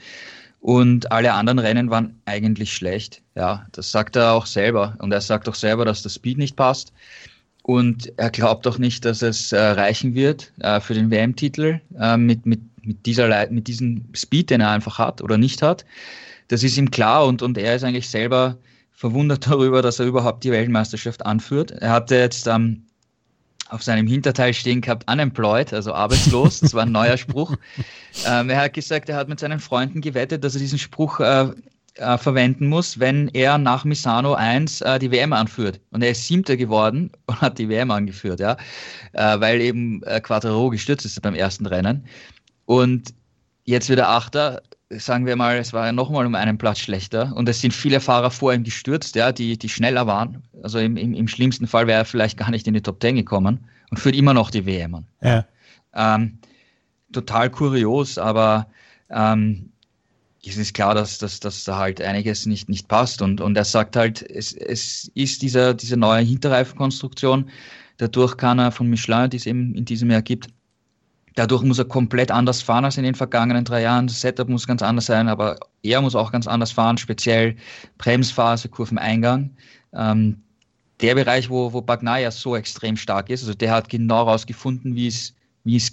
Und 0.61 1.11
alle 1.11 1.33
anderen 1.33 1.57
Rennen 1.57 1.89
waren 1.89 2.21
eigentlich 2.25 2.71
schlecht. 2.71 3.23
Ja, 3.35 3.65
das 3.71 3.91
sagt 3.91 4.15
er 4.15 4.33
auch 4.33 4.45
selber. 4.45 4.95
Und 4.99 5.11
er 5.11 5.19
sagt 5.19 5.49
auch 5.49 5.55
selber, 5.55 5.85
dass 5.85 6.03
der 6.03 6.11
Speed 6.11 6.37
nicht 6.37 6.55
passt. 6.55 6.93
Und 7.63 8.13
er 8.17 8.29
glaubt 8.29 8.67
auch 8.67 8.77
nicht, 8.77 9.03
dass 9.03 9.23
es 9.23 9.51
äh, 9.51 9.59
reichen 9.59 10.13
wird 10.13 10.53
äh, 10.59 10.79
für 10.79 10.93
den 10.93 11.09
WM-Titel 11.09 11.79
äh, 11.99 12.15
mit, 12.15 12.45
mit, 12.45 12.61
mit, 12.83 13.05
dieser, 13.07 13.49
mit 13.49 13.67
diesem 13.67 14.05
Speed, 14.15 14.51
den 14.51 14.61
er 14.61 14.69
einfach 14.69 14.99
hat 14.99 15.21
oder 15.23 15.39
nicht 15.39 15.63
hat. 15.63 15.83
Das 16.47 16.63
ist 16.63 16.77
ihm 16.77 16.91
klar 16.91 17.25
und, 17.25 17.41
und 17.41 17.57
er 17.57 17.75
ist 17.75 17.83
eigentlich 17.83 18.09
selber 18.09 18.57
verwundert 18.91 19.47
darüber, 19.47 19.81
dass 19.81 19.99
er 19.99 20.05
überhaupt 20.05 20.43
die 20.43 20.51
Weltmeisterschaft 20.51 21.25
anführt. 21.25 21.71
Er 21.71 21.89
hatte 21.89 22.15
jetzt 22.17 22.47
am 22.47 22.83
auf 23.71 23.81
seinem 23.81 24.05
Hinterteil 24.05 24.53
stehen 24.53 24.81
gehabt, 24.81 25.09
unemployed, 25.09 25.73
also 25.73 25.93
arbeitslos. 25.93 26.59
Das 26.59 26.73
war 26.73 26.83
ein 26.83 26.91
neuer 26.91 27.17
Spruch. 27.17 27.55
Ähm, 28.27 28.49
er 28.49 28.59
hat 28.59 28.73
gesagt, 28.73 29.07
er 29.07 29.15
hat 29.15 29.29
mit 29.29 29.39
seinen 29.39 29.61
Freunden 29.61 30.01
gewettet, 30.01 30.43
dass 30.43 30.53
er 30.53 30.59
diesen 30.59 30.77
Spruch 30.77 31.21
äh, 31.21 31.47
äh, 31.95 32.17
verwenden 32.17 32.67
muss, 32.67 32.99
wenn 32.99 33.29
er 33.29 33.57
nach 33.57 33.85
Misano 33.85 34.33
1 34.33 34.81
äh, 34.81 34.99
die 34.99 35.11
WM 35.11 35.31
anführt. 35.31 35.79
Und 35.91 36.03
er 36.03 36.11
ist 36.11 36.27
Siebter 36.27 36.57
geworden 36.57 37.11
und 37.27 37.39
hat 37.39 37.57
die 37.57 37.69
WM 37.69 37.89
angeführt, 37.89 38.41
ja, 38.41 38.57
äh, 39.13 39.39
weil 39.39 39.61
eben 39.61 40.03
äh, 40.03 40.19
Quattro 40.19 40.69
gestürzt 40.69 41.05
ist 41.05 41.21
beim 41.21 41.33
ersten 41.33 41.65
Rennen. 41.65 42.05
Und 42.65 43.13
jetzt 43.63 43.89
wieder 43.89 44.09
Achter, 44.09 44.61
sagen 44.97 45.25
wir 45.25 45.35
mal, 45.35 45.57
es 45.57 45.73
war 45.73 45.85
ja 45.85 45.91
nochmal 45.91 46.25
um 46.25 46.35
einen 46.35 46.57
Platz 46.57 46.79
schlechter 46.79 47.33
und 47.35 47.47
es 47.47 47.61
sind 47.61 47.73
viele 47.73 47.99
Fahrer 47.99 48.31
vor 48.31 48.53
ihm 48.53 48.63
gestürzt, 48.63 49.15
ja, 49.15 49.31
die, 49.31 49.57
die 49.57 49.69
schneller 49.69 50.07
waren. 50.07 50.43
Also 50.63 50.79
im, 50.79 50.97
im, 50.97 51.13
im 51.13 51.27
schlimmsten 51.27 51.67
Fall 51.67 51.87
wäre 51.87 51.99
er 51.99 52.05
vielleicht 52.05 52.37
gar 52.37 52.51
nicht 52.51 52.67
in 52.67 52.73
die 52.73 52.81
Top 52.81 52.99
Ten 52.99 53.15
gekommen 53.15 53.59
und 53.89 53.99
führt 53.99 54.15
immer 54.15 54.33
noch 54.33 54.49
die 54.49 54.65
WM 54.65 54.95
an. 54.95 55.05
Ja. 55.21 55.45
Ähm, 55.93 56.39
total 57.11 57.49
kurios, 57.49 58.17
aber 58.17 58.67
ähm, 59.09 59.71
es 60.45 60.57
ist 60.57 60.73
klar, 60.73 60.95
dass, 60.95 61.17
dass, 61.19 61.39
dass 61.39 61.63
da 61.63 61.77
halt 61.77 62.01
einiges 62.01 62.45
nicht, 62.45 62.67
nicht 62.69 62.87
passt 62.87 63.21
und, 63.21 63.41
und 63.41 63.55
er 63.55 63.65
sagt 63.65 63.95
halt, 63.95 64.21
es, 64.21 64.53
es 64.53 65.11
ist 65.13 65.41
dieser, 65.41 65.73
diese 65.73 65.97
neue 65.97 66.23
Hinterreifenkonstruktion, 66.23 67.49
dadurch 67.97 68.37
kann 68.37 68.59
er 68.59 68.71
von 68.71 68.87
Michelin, 68.87 69.29
die 69.29 69.37
es 69.37 69.45
eben 69.45 69.75
in 69.75 69.85
diesem 69.85 70.09
Jahr 70.09 70.23
gibt, 70.23 70.47
Dadurch 71.35 71.63
muss 71.63 71.79
er 71.79 71.85
komplett 71.85 72.29
anders 72.29 72.61
fahren 72.61 72.85
als 72.85 72.97
in 72.97 73.03
den 73.03 73.15
vergangenen 73.15 73.63
drei 73.63 73.81
Jahren. 73.81 74.07
Das 74.07 74.21
Setup 74.21 74.49
muss 74.49 74.67
ganz 74.67 74.81
anders 74.81 75.05
sein, 75.05 75.29
aber 75.29 75.57
er 75.81 76.01
muss 76.01 76.15
auch 76.15 76.31
ganz 76.31 76.47
anders 76.47 76.71
fahren, 76.71 76.97
speziell 76.97 77.55
Bremsphase, 77.97 78.67
Kurveneingang. 78.67 79.51
Ähm, 79.93 80.41
der 80.99 81.15
Bereich, 81.15 81.49
wo, 81.49 81.73
wo 81.73 81.81
Bagnaia 81.81 82.31
so 82.31 82.55
extrem 82.55 82.97
stark 82.97 83.29
ist, 83.29 83.41
also 83.41 83.53
der 83.53 83.71
hat 83.71 83.89
genau 83.89 84.23
rausgefunden, 84.23 84.95
wie 84.95 85.07
es, 85.07 85.33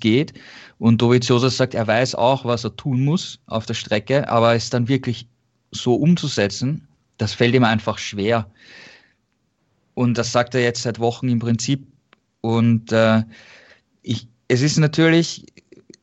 geht. 0.01 0.35
Und 0.79 1.01
Dovizioso 1.01 1.49
sagt, 1.49 1.75
er 1.75 1.87
weiß 1.87 2.15
auch, 2.15 2.45
was 2.45 2.65
er 2.65 2.75
tun 2.77 3.05
muss 3.05 3.39
auf 3.47 3.67
der 3.67 3.75
Strecke, 3.75 4.29
aber 4.29 4.55
es 4.55 4.71
dann 4.71 4.89
wirklich 4.89 5.29
so 5.71 5.95
umzusetzen, 5.95 6.89
das 7.19 7.35
fällt 7.35 7.55
ihm 7.55 7.65
einfach 7.65 7.99
schwer. 7.99 8.51
Und 9.95 10.17
das 10.17 10.33
sagt 10.33 10.55
er 10.55 10.63
jetzt 10.63 10.83
seit 10.83 11.01
Wochen 11.01 11.29
im 11.29 11.39
Prinzip. 11.39 11.87
Und 12.41 12.93
äh, 12.93 13.25
ich, 14.03 14.29
es 14.49 14.63
ist 14.63 14.79
natürlich, 14.79 15.47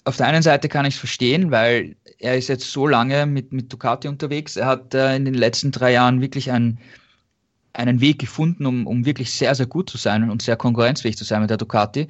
auf 0.04 0.18
der 0.18 0.28
einen 0.28 0.44
Seite 0.44 0.70
kann 0.70 0.86
ich 0.86 0.94
es 0.94 1.00
verstehen, 1.00 1.52
weil 1.52 1.96
er 2.20 2.38
ist 2.38 2.48
jetzt 2.48 2.72
so 2.72 2.88
lange 2.88 3.26
mit, 3.26 3.52
mit 3.52 3.74
Ducati 3.74 4.08
unterwegs. 4.08 4.56
Er 4.56 4.68
hat 4.68 4.94
äh, 4.94 5.16
in 5.16 5.26
den 5.26 5.34
letzten 5.34 5.72
drei 5.72 5.92
Jahren 5.92 6.22
wirklich 6.22 6.52
einen, 6.52 6.80
einen 7.74 8.02
Weg 8.02 8.20
gefunden, 8.20 8.66
um, 8.66 8.88
um 8.88 9.06
wirklich 9.06 9.32
sehr, 9.32 9.54
sehr 9.56 9.66
gut 9.66 9.90
zu 9.90 9.98
sein 9.98 10.30
und 10.30 10.42
sehr 10.42 10.56
konkurrenzfähig 10.56 11.18
zu 11.18 11.24
sein 11.24 11.42
mit 11.42 11.50
der 11.50 11.58
Ducati. 11.58 12.08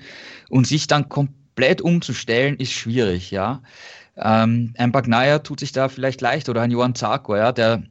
Und 0.50 0.68
sich 0.68 0.88
dann 0.88 1.10
komplett 1.10 1.82
umzustellen, 1.82 2.58
ist 2.58 2.74
schwierig, 2.74 3.32
ja. 3.32 3.64
Ähm, 4.18 4.74
ein 4.78 4.92
Bagnaia 4.92 5.40
tut 5.40 5.60
sich 5.60 5.72
da 5.72 5.90
vielleicht 5.90 6.22
leicht 6.22 6.48
oder 6.50 6.62
ein 6.62 6.72
Johann 6.72 6.96
Zarco, 6.96 7.36
ja, 7.36 7.52
der, 7.52 7.84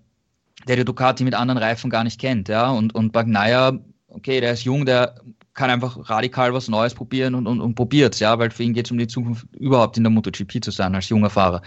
der 0.69 0.77
die 0.77 0.85
Ducati 0.85 1.25
mit 1.25 1.35
anderen 1.35 1.59
Reifen 1.59 1.91
gar 1.91 2.05
nicht 2.05 2.21
kennt, 2.21 2.49
ja. 2.49 2.71
Und, 2.71 2.95
und 2.95 3.13
Bagnaia, 3.13 3.79
okay, 4.09 4.41
der 4.41 4.53
ist 4.53 4.65
jung, 4.65 4.87
der 4.87 5.17
kann 5.55 5.71
einfach 5.71 6.11
radikal 6.11 6.53
was 6.53 6.69
Neues 6.69 6.95
probieren 6.95 7.35
und, 7.35 7.47
und, 7.47 7.61
und 7.61 7.75
probiert 7.75 8.19
ja, 8.21 8.39
weil 8.39 8.51
für 8.51 8.65
ihn 8.65 8.75
geht 8.75 8.87
es 8.87 8.91
um 8.93 8.99
die 8.99 9.07
Zukunft 9.07 9.47
überhaupt 9.57 9.97
in 9.97 10.03
der 10.03 10.11
MotoGP 10.11 10.63
zu 10.63 10.71
sein 10.71 10.95
als 10.95 11.09
junger 11.09 11.31
Fahrer. 11.31 11.63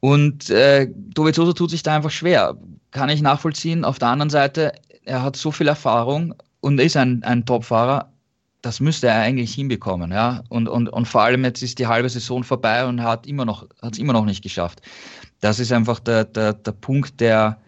Und 0.00 0.50
äh, 0.50 0.88
Dovizioso 0.92 1.52
tut 1.52 1.70
sich 1.70 1.82
da 1.82 1.96
einfach 1.96 2.10
schwer. 2.10 2.56
Kann 2.90 3.08
ich 3.08 3.22
nachvollziehen. 3.22 3.84
Auf 3.84 3.98
der 3.98 4.08
anderen 4.08 4.30
Seite, 4.30 4.72
er 5.04 5.22
hat 5.22 5.36
so 5.36 5.50
viel 5.50 5.68
Erfahrung 5.68 6.34
und 6.60 6.78
ist 6.80 6.96
ein, 6.96 7.22
ein 7.22 7.46
Top-Fahrer. 7.46 8.10
Das 8.60 8.80
müsste 8.80 9.08
er 9.08 9.20
eigentlich 9.20 9.54
hinbekommen, 9.54 10.10
ja. 10.10 10.42
Und, 10.48 10.68
und, 10.68 10.88
und 10.88 11.06
vor 11.06 11.22
allem 11.22 11.44
jetzt 11.44 11.62
ist 11.62 11.78
die 11.78 11.86
halbe 11.86 12.08
Saison 12.08 12.44
vorbei 12.44 12.84
und 12.84 13.02
hat 13.02 13.26
immer 13.26 13.44
noch, 13.44 13.68
hat 13.80 13.94
es 13.94 13.98
immer 13.98 14.12
noch 14.12 14.24
nicht 14.24 14.42
geschafft. 14.42 14.82
Das 15.40 15.58
ist 15.58 15.72
einfach 15.72 16.00
der, 16.00 16.24
der, 16.24 16.54
der 16.54 16.72
Punkt, 16.72 17.20
der, 17.20 17.58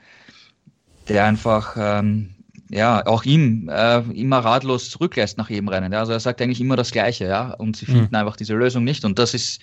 der 1.09 1.25
einfach 1.25 1.77
ähm, 1.79 2.36
ja, 2.71 3.07
auch 3.07 3.25
ihm 3.25 3.69
äh, 3.69 4.01
immer 4.13 4.39
ratlos 4.39 4.91
zurücklässt 4.91 5.39
nach 5.39 5.51
jedem 5.51 5.69
Rennen. 5.69 5.93
Ja. 5.93 6.01
Also 6.01 6.13
er 6.13 6.21
sagt 6.21 6.43
eigentlich 6.43 6.61
immer 6.61 6.77
das 6.77 6.91
Gleiche, 6.91 7.27
ja, 7.27 7.53
und 7.55 7.77
sie 7.77 7.87
finden 7.87 8.09
mhm. 8.11 8.17
einfach 8.17 8.37
diese 8.37 8.55
Lösung 8.55 8.85
nicht. 8.85 9.05
Und 9.05 9.19
das 9.19 9.35
ist 9.35 9.61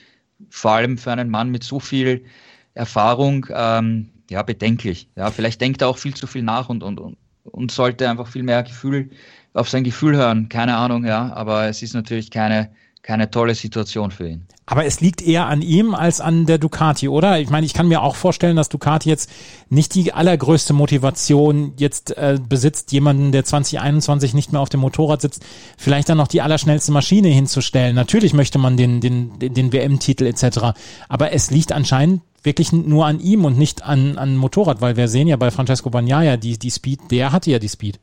vor 0.49 0.71
allem 0.71 0.97
für 0.97 1.11
einen 1.11 1.29
Mann 1.29 1.49
mit 1.49 1.63
so 1.63 1.79
viel 1.79 2.25
Erfahrung 2.73 3.45
ähm, 3.49 4.09
ja, 4.29 4.41
bedenklich. 4.43 5.09
Ja, 5.15 5.31
vielleicht 5.31 5.61
denkt 5.61 5.81
er 5.81 5.89
auch 5.89 5.97
viel 5.97 6.13
zu 6.13 6.27
viel 6.27 6.43
nach 6.43 6.69
und, 6.69 6.83
und, 6.83 6.99
und, 6.99 7.17
und 7.43 7.71
sollte 7.71 8.09
einfach 8.09 8.27
viel 8.27 8.43
mehr 8.43 8.63
Gefühl 8.63 9.09
auf 9.53 9.69
sein 9.69 9.83
Gefühl 9.83 10.15
hören. 10.15 10.49
Keine 10.49 10.75
Ahnung, 10.77 11.05
ja, 11.05 11.31
aber 11.33 11.67
es 11.67 11.81
ist 11.81 11.93
natürlich 11.93 12.31
keine 12.31 12.71
keine 13.03 13.29
tolle 13.29 13.53
Situation 13.53 14.11
für 14.11 14.29
ihn. 14.29 14.47
Aber 14.65 14.85
es 14.85 15.01
liegt 15.01 15.21
eher 15.21 15.47
an 15.47 15.61
ihm 15.61 15.93
als 15.93 16.21
an 16.21 16.45
der 16.45 16.57
Ducati, 16.57 17.09
oder? 17.09 17.37
Ich 17.41 17.49
meine, 17.49 17.65
ich 17.65 17.73
kann 17.73 17.89
mir 17.89 18.01
auch 18.01 18.15
vorstellen, 18.15 18.55
dass 18.55 18.69
Ducati 18.69 19.09
jetzt 19.09 19.29
nicht 19.69 19.93
die 19.93 20.13
allergrößte 20.13 20.71
Motivation 20.71 21.73
jetzt 21.77 22.17
äh, 22.17 22.39
besitzt, 22.41 22.93
jemanden, 22.93 23.33
der 23.33 23.43
2021 23.43 24.33
nicht 24.33 24.53
mehr 24.53 24.61
auf 24.61 24.69
dem 24.69 24.79
Motorrad 24.79 25.21
sitzt, 25.21 25.43
vielleicht 25.77 26.07
dann 26.07 26.17
noch 26.17 26.29
die 26.29 26.41
allerschnellste 26.41 26.93
Maschine 26.93 27.27
hinzustellen. 27.27 27.93
Natürlich 27.93 28.33
möchte 28.33 28.57
man 28.57 28.77
den, 28.77 29.01
den, 29.01 29.37
den, 29.37 29.53
den 29.53 29.73
WM-Titel 29.73 30.25
etc. 30.25 30.79
Aber 31.09 31.33
es 31.33 31.51
liegt 31.51 31.73
anscheinend 31.73 32.21
wirklich 32.41 32.71
nur 32.71 33.05
an 33.05 33.19
ihm 33.19 33.43
und 33.43 33.57
nicht 33.57 33.83
an, 33.83 34.17
an 34.17 34.37
Motorrad, 34.37 34.79
weil 34.79 34.95
wir 34.95 35.09
sehen 35.09 35.27
ja 35.27 35.35
bei 35.35 35.51
Francesco 35.51 35.89
Bagnaia 35.89 36.37
die, 36.37 36.57
die 36.57 36.71
Speed, 36.71 37.11
der 37.11 37.33
hatte 37.33 37.51
ja 37.51 37.59
die 37.59 37.69
Speed. 37.69 37.99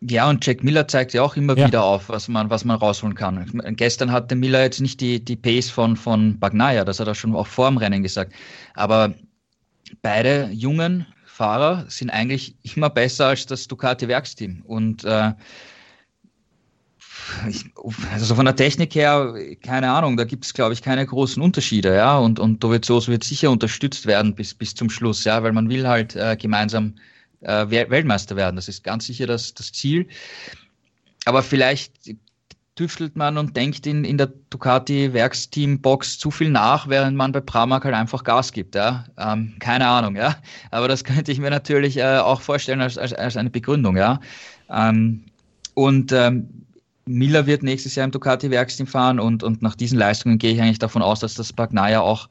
Ja, 0.00 0.30
und 0.30 0.46
Jack 0.46 0.62
Miller 0.62 0.86
zeigt 0.86 1.12
ja 1.12 1.22
auch 1.22 1.36
immer 1.36 1.56
ja. 1.56 1.66
wieder 1.66 1.82
auf, 1.82 2.08
was 2.08 2.28
man, 2.28 2.50
was 2.50 2.64
man 2.64 2.76
rausholen 2.76 3.16
kann. 3.16 3.50
Gestern 3.76 4.12
hatte 4.12 4.36
Miller 4.36 4.62
jetzt 4.62 4.80
nicht 4.80 5.00
die, 5.00 5.24
die 5.24 5.34
Pace 5.34 5.70
von, 5.70 5.96
von 5.96 6.38
Bagnaia, 6.38 6.84
das 6.84 7.00
hat 7.00 7.08
er 7.08 7.16
schon 7.16 7.34
auch 7.34 7.48
vor 7.48 7.68
dem 7.68 7.78
Rennen 7.78 8.04
gesagt. 8.04 8.32
Aber 8.74 9.14
beide 10.02 10.50
jungen 10.52 11.06
Fahrer 11.26 11.84
sind 11.88 12.10
eigentlich 12.10 12.54
immer 12.62 12.90
besser 12.90 13.26
als 13.26 13.46
das 13.46 13.66
Ducati-Werksteam. 13.66 14.62
Und 14.62 15.04
äh, 15.04 15.32
ich, 17.48 17.64
also 18.12 18.34
von 18.34 18.44
der 18.44 18.56
Technik 18.56 18.94
her, 18.94 19.34
keine 19.62 19.90
Ahnung, 19.90 20.16
da 20.16 20.24
gibt 20.24 20.44
es, 20.44 20.54
glaube 20.54 20.74
ich, 20.74 20.82
keine 20.82 21.04
großen 21.04 21.42
Unterschiede, 21.42 21.94
ja. 21.94 22.18
Und, 22.18 22.38
und 22.38 22.62
Dovizioso 22.62 23.10
wird 23.10 23.24
sicher 23.24 23.50
unterstützt 23.50 24.06
werden 24.06 24.34
bis, 24.34 24.54
bis 24.54 24.74
zum 24.74 24.90
Schluss, 24.90 25.24
ja, 25.24 25.42
weil 25.42 25.52
man 25.52 25.68
will 25.68 25.86
halt 25.86 26.14
äh, 26.16 26.36
gemeinsam 26.36 26.94
äh, 27.40 27.68
Weltmeister 27.70 28.36
werden. 28.36 28.56
Das 28.56 28.68
ist 28.68 28.84
ganz 28.84 29.06
sicher 29.06 29.26
das, 29.26 29.54
das 29.54 29.72
Ziel. 29.72 30.08
Aber 31.24 31.42
vielleicht 31.42 31.92
tüftelt 32.78 33.16
man 33.16 33.38
und 33.38 33.56
denkt 33.56 33.88
in, 33.88 34.04
in 34.04 34.18
der 34.18 34.28
Ducati 34.50 35.12
Werksteam-Box 35.12 36.18
zu 36.18 36.30
viel 36.30 36.48
nach, 36.48 36.88
während 36.88 37.16
man 37.16 37.32
bei 37.32 37.40
Pramac 37.40 37.84
halt 37.84 37.96
einfach 37.96 38.22
Gas 38.22 38.52
gibt. 38.52 38.76
Ja? 38.76 39.04
Ähm, 39.18 39.56
keine 39.58 39.88
Ahnung, 39.88 40.14
ja. 40.14 40.36
Aber 40.70 40.86
das 40.86 41.02
könnte 41.10 41.32
ich 41.32 41.40
mir 41.40 41.50
natürlich 41.50 41.96
äh, 41.96 42.18
auch 42.18 42.40
vorstellen 42.40 42.80
als, 42.80 42.96
als, 42.96 43.12
als 43.12 43.36
eine 43.36 43.50
Begründung, 43.50 43.96
ja. 43.96 44.20
Ähm, 44.70 45.24
und 45.74 46.12
ähm, 46.12 46.48
Miller 47.04 47.46
wird 47.46 47.62
nächstes 47.62 47.94
Jahr 47.94 48.04
im 48.04 48.10
Ducati 48.10 48.50
Werksteam 48.50 48.86
fahren 48.86 49.18
und, 49.18 49.42
und 49.42 49.60
nach 49.60 49.74
diesen 49.74 49.98
Leistungen 49.98 50.38
gehe 50.38 50.52
ich 50.52 50.60
eigentlich 50.60 50.78
davon 50.78 51.02
aus, 51.02 51.20
dass 51.20 51.34
das 51.34 51.52
Bagnaia 51.52 52.00
auch 52.00 52.28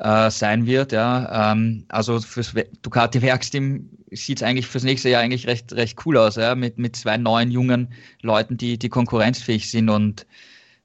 äh, 0.00 0.30
sein 0.30 0.66
wird. 0.66 0.92
Ja. 0.92 1.52
Ähm, 1.52 1.84
also 1.88 2.20
fürs 2.20 2.54
Ducati 2.82 3.22
Werksteam 3.22 3.88
sieht 4.10 4.38
es 4.38 4.42
eigentlich 4.42 4.66
fürs 4.66 4.84
nächste 4.84 5.10
Jahr 5.10 5.22
eigentlich 5.22 5.46
recht, 5.46 5.72
recht 5.72 5.98
cool 6.04 6.16
aus, 6.16 6.36
ja, 6.36 6.54
mit, 6.54 6.78
mit 6.78 6.96
zwei 6.96 7.16
neuen 7.16 7.50
jungen 7.50 7.92
Leuten, 8.22 8.56
die, 8.56 8.78
die 8.78 8.88
konkurrenzfähig 8.88 9.70
sind 9.70 9.88
und 9.88 10.26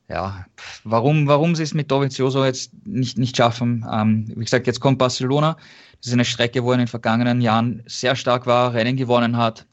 ja, 0.08 0.46
warum, 0.84 1.28
warum 1.28 1.56
sie 1.56 1.64
es 1.64 1.74
mit 1.74 1.90
Dovizioso 1.90 2.46
jetzt 2.46 2.72
nicht, 2.86 3.18
nicht 3.18 3.36
schaffen. 3.36 3.84
Ähm, 3.92 4.32
wie 4.36 4.44
gesagt, 4.44 4.68
jetzt 4.68 4.80
kommt 4.80 5.00
Barcelona. 5.00 5.58
Das 5.98 6.08
ist 6.08 6.14
eine 6.14 6.26
Strecke, 6.26 6.64
wo 6.64 6.70
er 6.70 6.76
in 6.76 6.80
den 6.82 6.88
vergangenen 6.88 7.42
Jahren 7.42 7.82
sehr 7.88 8.16
stark 8.16 8.46
war, 8.46 8.76
Rennen 8.76 8.98
gewonnen 8.98 9.38
hat. 9.38 9.66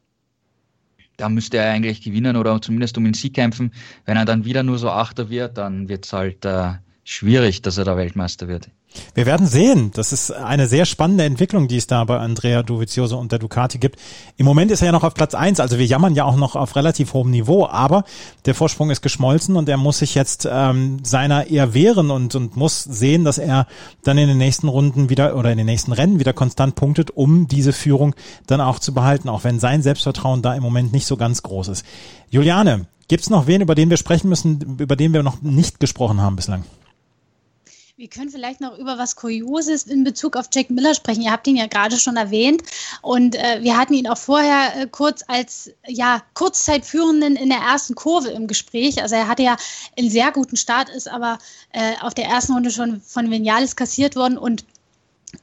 Da 1.18 1.28
müsste 1.28 1.58
er 1.58 1.70
eigentlich 1.70 2.00
gewinnen 2.00 2.36
oder 2.36 2.62
zumindest 2.62 2.96
um 2.96 3.04
den 3.04 3.12
Sieg 3.12 3.34
kämpfen. 3.34 3.74
Wenn 4.06 4.16
er 4.16 4.24
dann 4.24 4.46
wieder 4.46 4.62
nur 4.62 4.78
so 4.78 4.88
Achter 4.88 5.28
wird, 5.28 5.58
dann 5.58 5.90
wird 5.90 6.06
es 6.06 6.14
halt 6.14 6.46
äh, 6.46 6.72
schwierig, 7.04 7.60
dass 7.60 7.76
er 7.76 7.84
da 7.84 7.98
Weltmeister 7.98 8.48
wird. 8.48 8.70
Wir 9.14 9.26
werden 9.26 9.46
sehen. 9.46 9.90
Das 9.94 10.12
ist 10.12 10.30
eine 10.30 10.66
sehr 10.66 10.84
spannende 10.86 11.24
Entwicklung, 11.24 11.68
die 11.68 11.76
es 11.76 11.86
da 11.86 12.04
bei 12.04 12.18
Andrea 12.18 12.62
Dovizioso 12.62 13.18
und 13.18 13.32
der 13.32 13.38
Ducati 13.38 13.78
gibt. 13.78 13.98
Im 14.36 14.46
Moment 14.46 14.70
ist 14.70 14.82
er 14.82 14.86
ja 14.86 14.92
noch 14.92 15.04
auf 15.04 15.14
Platz 15.14 15.34
eins, 15.34 15.60
also 15.60 15.78
wir 15.78 15.86
jammern 15.86 16.14
ja 16.14 16.24
auch 16.24 16.36
noch 16.36 16.56
auf 16.56 16.76
relativ 16.76 17.12
hohem 17.12 17.30
Niveau, 17.30 17.66
aber 17.66 18.04
der 18.46 18.54
Vorsprung 18.54 18.90
ist 18.90 19.02
geschmolzen 19.02 19.56
und 19.56 19.68
er 19.68 19.76
muss 19.76 19.98
sich 19.98 20.14
jetzt 20.14 20.48
ähm, 20.50 21.00
seiner 21.02 21.48
eher 21.48 21.74
wehren 21.74 22.10
und, 22.10 22.34
und 22.34 22.56
muss 22.56 22.82
sehen, 22.82 23.24
dass 23.24 23.38
er 23.38 23.66
dann 24.02 24.18
in 24.18 24.28
den 24.28 24.38
nächsten 24.38 24.68
Runden 24.68 25.10
wieder 25.10 25.36
oder 25.36 25.50
in 25.50 25.58
den 25.58 25.66
nächsten 25.66 25.92
Rennen 25.92 26.18
wieder 26.18 26.32
konstant 26.32 26.74
punktet, 26.74 27.10
um 27.10 27.48
diese 27.48 27.72
Führung 27.72 28.14
dann 28.46 28.60
auch 28.60 28.78
zu 28.78 28.94
behalten, 28.94 29.28
auch 29.28 29.44
wenn 29.44 29.60
sein 29.60 29.82
Selbstvertrauen 29.82 30.42
da 30.42 30.54
im 30.54 30.62
Moment 30.62 30.92
nicht 30.92 31.06
so 31.06 31.16
ganz 31.16 31.42
groß 31.42 31.68
ist. 31.68 31.84
Juliane, 32.30 32.86
gibt's 33.08 33.30
noch 33.30 33.46
wen, 33.46 33.60
über 33.60 33.74
den 33.74 33.90
wir 33.90 33.96
sprechen 33.96 34.28
müssen, 34.28 34.78
über 34.78 34.96
den 34.96 35.12
wir 35.12 35.22
noch 35.22 35.42
nicht 35.42 35.80
gesprochen 35.80 36.20
haben 36.20 36.36
bislang? 36.36 36.64
Wir 38.02 38.08
können 38.08 38.30
vielleicht 38.30 38.60
noch 38.60 38.76
über 38.78 38.98
was 38.98 39.14
Kurioses 39.14 39.84
in 39.84 40.02
Bezug 40.02 40.36
auf 40.36 40.48
Jack 40.52 40.70
Miller 40.70 40.92
sprechen. 40.92 41.22
Ihr 41.22 41.30
habt 41.30 41.46
ihn 41.46 41.54
ja 41.54 41.68
gerade 41.68 41.96
schon 41.96 42.16
erwähnt 42.16 42.64
und 43.00 43.36
äh, 43.36 43.62
wir 43.62 43.78
hatten 43.78 43.94
ihn 43.94 44.08
auch 44.08 44.18
vorher 44.18 44.72
äh, 44.76 44.88
kurz 44.90 45.22
als 45.28 45.70
ja, 45.86 46.20
Kurzzeitführenden 46.34 47.36
in 47.36 47.48
der 47.48 47.60
ersten 47.60 47.94
Kurve 47.94 48.30
im 48.30 48.48
Gespräch. 48.48 49.00
Also 49.00 49.14
er 49.14 49.28
hatte 49.28 49.44
ja 49.44 49.56
einen 49.96 50.10
sehr 50.10 50.32
guten 50.32 50.56
Start, 50.56 50.88
ist 50.88 51.08
aber 51.08 51.38
äh, 51.70 51.92
auf 52.00 52.12
der 52.12 52.24
ersten 52.24 52.54
Runde 52.54 52.72
schon 52.72 53.00
von 53.02 53.30
Vinales 53.30 53.76
kassiert 53.76 54.16
worden 54.16 54.36
und 54.36 54.64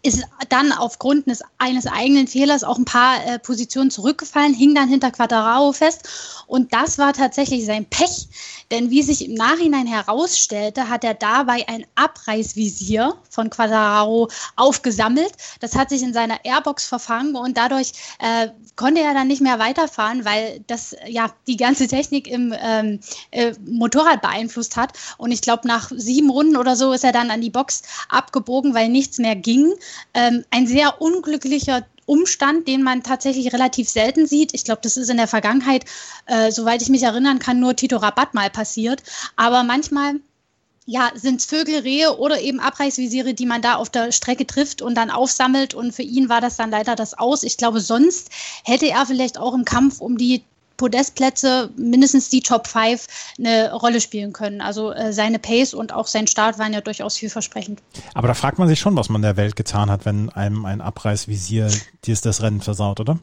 ist 0.01 0.23
dann 0.49 0.71
aufgrund 0.71 1.27
des, 1.27 1.43
eines 1.57 1.85
eigenen 1.85 2.27
Fehlers 2.27 2.63
auch 2.63 2.77
ein 2.77 2.85
paar 2.85 3.25
äh, 3.25 3.39
Positionen 3.39 3.91
zurückgefallen, 3.91 4.53
hing 4.53 4.73
dann 4.73 4.87
hinter 4.87 5.11
Quadrao 5.11 5.73
fest. 5.73 6.07
Und 6.47 6.73
das 6.73 6.97
war 6.97 7.13
tatsächlich 7.13 7.65
sein 7.65 7.85
Pech, 7.85 8.27
denn 8.71 8.89
wie 8.91 9.01
sich 9.01 9.25
im 9.25 9.33
Nachhinein 9.33 9.87
herausstellte, 9.87 10.89
hat 10.89 11.03
er 11.03 11.15
dabei 11.15 11.67
ein 11.67 11.85
Abreißvisier 11.95 13.15
von 13.29 13.49
Quadrao 13.49 14.29
aufgesammelt. 14.55 15.31
Das 15.59 15.75
hat 15.75 15.89
sich 15.89 16.01
in 16.01 16.13
seiner 16.13 16.43
Airbox 16.45 16.87
verfangen 16.87 17.35
und 17.35 17.57
dadurch 17.57 17.91
äh, 18.19 18.49
konnte 18.75 19.01
er 19.01 19.13
dann 19.13 19.27
nicht 19.27 19.41
mehr 19.41 19.59
weiterfahren, 19.59 20.23
weil 20.23 20.63
das 20.67 20.95
ja 21.07 21.33
die 21.47 21.57
ganze 21.57 21.87
Technik 21.87 22.27
im 22.27 22.53
ähm, 22.59 22.99
äh, 23.31 23.53
Motorrad 23.65 24.21
beeinflusst 24.21 24.77
hat. 24.77 24.93
Und 25.17 25.31
ich 25.31 25.41
glaube, 25.41 25.67
nach 25.67 25.91
sieben 25.95 26.29
Runden 26.29 26.55
oder 26.55 26.75
so 26.75 26.93
ist 26.93 27.03
er 27.03 27.11
dann 27.11 27.31
an 27.31 27.41
die 27.41 27.49
Box 27.49 27.81
abgebogen, 28.07 28.73
weil 28.73 28.89
nichts 28.89 29.17
mehr 29.17 29.35
ging. 29.35 29.73
Ähm, 30.13 30.43
ein 30.51 30.67
sehr 30.67 31.01
unglücklicher 31.01 31.85
Umstand, 32.05 32.67
den 32.67 32.81
man 32.81 33.03
tatsächlich 33.03 33.53
relativ 33.53 33.87
selten 33.87 34.25
sieht. 34.25 34.53
Ich 34.53 34.63
glaube, 34.63 34.81
das 34.81 34.97
ist 34.97 35.09
in 35.09 35.17
der 35.17 35.27
Vergangenheit, 35.27 35.85
äh, 36.25 36.51
soweit 36.51 36.81
ich 36.81 36.89
mich 36.89 37.03
erinnern 37.03 37.39
kann, 37.39 37.59
nur 37.59 37.75
Tito 37.75 37.97
Rabatt 37.97 38.33
mal 38.33 38.49
passiert. 38.49 39.03
Aber 39.35 39.63
manchmal 39.63 40.15
ja, 40.89 41.11
sind 41.13 41.39
es 41.39 41.45
Vögel, 41.45 41.81
Rehe 41.81 42.17
oder 42.17 42.41
eben 42.41 42.59
Abreißvisiere, 42.59 43.35
die 43.35 43.45
man 43.45 43.61
da 43.61 43.75
auf 43.75 43.91
der 43.91 44.11
Strecke 44.11 44.47
trifft 44.47 44.81
und 44.81 44.95
dann 44.95 45.11
aufsammelt. 45.11 45.75
Und 45.75 45.91
für 45.91 46.01
ihn 46.01 46.29
war 46.29 46.41
das 46.41 46.57
dann 46.57 46.71
leider 46.71 46.95
das 46.95 47.13
Aus. 47.13 47.43
Ich 47.43 47.57
glaube, 47.57 47.79
sonst 47.79 48.29
hätte 48.63 48.89
er 48.89 49.05
vielleicht 49.05 49.37
auch 49.37 49.53
im 49.53 49.65
Kampf 49.65 50.01
um 50.01 50.17
die 50.17 50.43
Podestplätze, 50.79 51.69
mindestens 51.75 52.29
die 52.29 52.41
Top 52.41 52.65
5, 52.65 53.05
eine 53.37 53.73
Rolle 53.73 54.01
spielen 54.01 54.33
können. 54.33 54.61
Also 54.61 54.91
äh, 54.91 55.13
seine 55.13 55.37
Pace 55.37 55.75
und 55.75 55.93
auch 55.93 56.07
sein 56.07 56.25
Start 56.25 56.57
waren 56.57 56.73
ja 56.73 56.81
durchaus 56.81 57.17
vielversprechend. 57.17 57.83
Aber 58.15 58.27
da 58.29 58.33
fragt 58.33 58.57
man 58.57 58.67
sich 58.67 58.79
schon, 58.79 58.95
was 58.95 59.09
man 59.09 59.21
der 59.21 59.37
Welt 59.37 59.55
getan 59.55 59.91
hat, 59.91 60.05
wenn 60.05 60.29
einem 60.29 60.65
ein 60.65 60.81
Abreißvisier 60.81 61.69
dir 62.05 62.17
das 62.23 62.41
Rennen 62.41 62.61
versaut, 62.61 62.99
oder? 62.99 63.19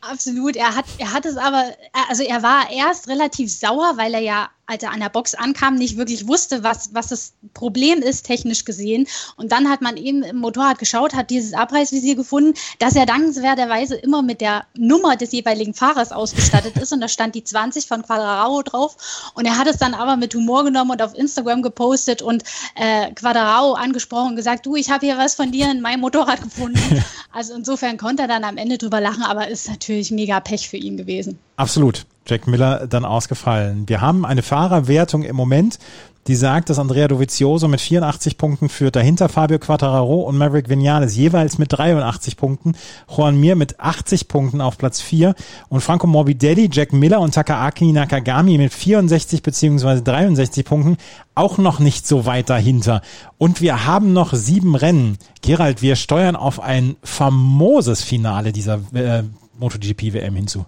Absolut. 0.00 0.56
Er 0.56 0.74
hat, 0.74 0.86
er 0.98 1.12
hat 1.12 1.26
es 1.26 1.36
aber, 1.36 1.64
also 2.08 2.22
er 2.22 2.42
war 2.42 2.70
erst 2.70 3.08
relativ 3.08 3.52
sauer, 3.52 3.94
weil 3.96 4.14
er 4.14 4.20
ja 4.20 4.48
als 4.66 4.82
er 4.82 4.92
an 4.92 5.00
der 5.00 5.08
Box 5.08 5.34
ankam, 5.34 5.76
nicht 5.76 5.96
wirklich 5.96 6.26
wusste, 6.26 6.62
was, 6.62 6.90
was 6.92 7.08
das 7.08 7.32
Problem 7.54 8.00
ist, 8.00 8.26
technisch 8.26 8.64
gesehen. 8.64 9.06
Und 9.36 9.52
dann 9.52 9.68
hat 9.68 9.80
man 9.80 9.96
eben 9.96 10.22
im 10.22 10.36
Motorrad 10.36 10.78
geschaut, 10.78 11.14
hat 11.14 11.30
dieses 11.30 11.52
Abreißvisier 11.52 12.16
gefunden, 12.16 12.54
dass 12.78 12.96
er 12.96 13.06
dankenswerterweise 13.06 13.94
immer 13.96 14.22
mit 14.22 14.40
der 14.40 14.66
Nummer 14.76 15.16
des 15.16 15.32
jeweiligen 15.32 15.74
Fahrers 15.74 16.12
ausgestattet 16.12 16.76
ist. 16.76 16.92
Und 16.92 17.00
da 17.00 17.08
stand 17.08 17.34
die 17.34 17.44
20 17.44 17.86
von 17.86 18.02
Quadraro 18.02 18.62
drauf. 18.62 19.32
Und 19.34 19.46
er 19.46 19.56
hat 19.56 19.68
es 19.68 19.78
dann 19.78 19.94
aber 19.94 20.16
mit 20.16 20.34
Humor 20.34 20.64
genommen 20.64 20.90
und 20.90 21.02
auf 21.02 21.14
Instagram 21.14 21.62
gepostet 21.62 22.22
und 22.22 22.42
äh, 22.74 23.12
Quadraro 23.12 23.74
angesprochen 23.74 24.30
und 24.30 24.36
gesagt, 24.36 24.66
du, 24.66 24.74
ich 24.74 24.90
habe 24.90 25.06
hier 25.06 25.16
was 25.16 25.34
von 25.34 25.52
dir 25.52 25.70
in 25.70 25.80
meinem 25.80 26.00
Motorrad 26.00 26.42
gefunden. 26.42 26.76
Also 27.32 27.54
insofern 27.54 27.98
konnte 27.98 28.22
er 28.22 28.28
dann 28.28 28.44
am 28.44 28.56
Ende 28.56 28.78
drüber 28.78 28.98
lachen, 28.98 29.22
aber 29.22 29.48
ist 29.48 29.68
natürlich 29.68 30.10
mega 30.10 30.40
Pech 30.40 30.70
für 30.70 30.78
ihn 30.78 30.96
gewesen. 30.96 31.38
Absolut. 31.56 32.06
Jack 32.26 32.46
Miller 32.46 32.86
dann 32.86 33.04
ausgefallen. 33.04 33.88
Wir 33.88 34.00
haben 34.00 34.24
eine 34.24 34.42
Fahrerwertung 34.42 35.22
im 35.22 35.36
Moment, 35.36 35.78
die 36.26 36.34
sagt, 36.34 36.70
dass 36.70 36.78
Andrea 36.78 37.06
Dovizioso 37.06 37.68
mit 37.68 37.80
84 37.80 38.36
Punkten 38.36 38.68
führt, 38.68 38.96
dahinter 38.96 39.28
Fabio 39.28 39.58
Quattararo 39.58 40.22
und 40.22 40.36
Maverick 40.36 40.68
Vinales 40.68 41.16
jeweils 41.16 41.58
mit 41.58 41.72
83 41.72 42.36
Punkten, 42.36 42.74
Juan 43.08 43.38
Mir 43.38 43.54
mit 43.54 43.78
80 43.78 44.26
Punkten 44.26 44.60
auf 44.60 44.76
Platz 44.76 45.00
4 45.00 45.34
und 45.68 45.82
Franco 45.82 46.06
Morbidelli, 46.06 46.68
Jack 46.72 46.92
Miller 46.92 47.20
und 47.20 47.34
Takaaki 47.34 47.92
Nakagami 47.92 48.58
mit 48.58 48.72
64 48.72 49.42
beziehungsweise 49.42 50.02
63 50.02 50.64
Punkten 50.64 50.96
auch 51.34 51.58
noch 51.58 51.78
nicht 51.78 52.06
so 52.06 52.26
weit 52.26 52.50
dahinter. 52.50 53.02
Und 53.38 53.60
wir 53.60 53.86
haben 53.86 54.12
noch 54.12 54.32
sieben 54.32 54.74
Rennen. 54.74 55.18
Gerald, 55.42 55.82
wir 55.82 55.94
steuern 55.94 56.34
auf 56.34 56.60
ein 56.60 56.96
famoses 57.02 58.02
Finale 58.02 58.52
dieser 58.52 58.80
äh, 58.94 59.22
MotoGP-WM 59.58 60.34
hinzu. 60.34 60.66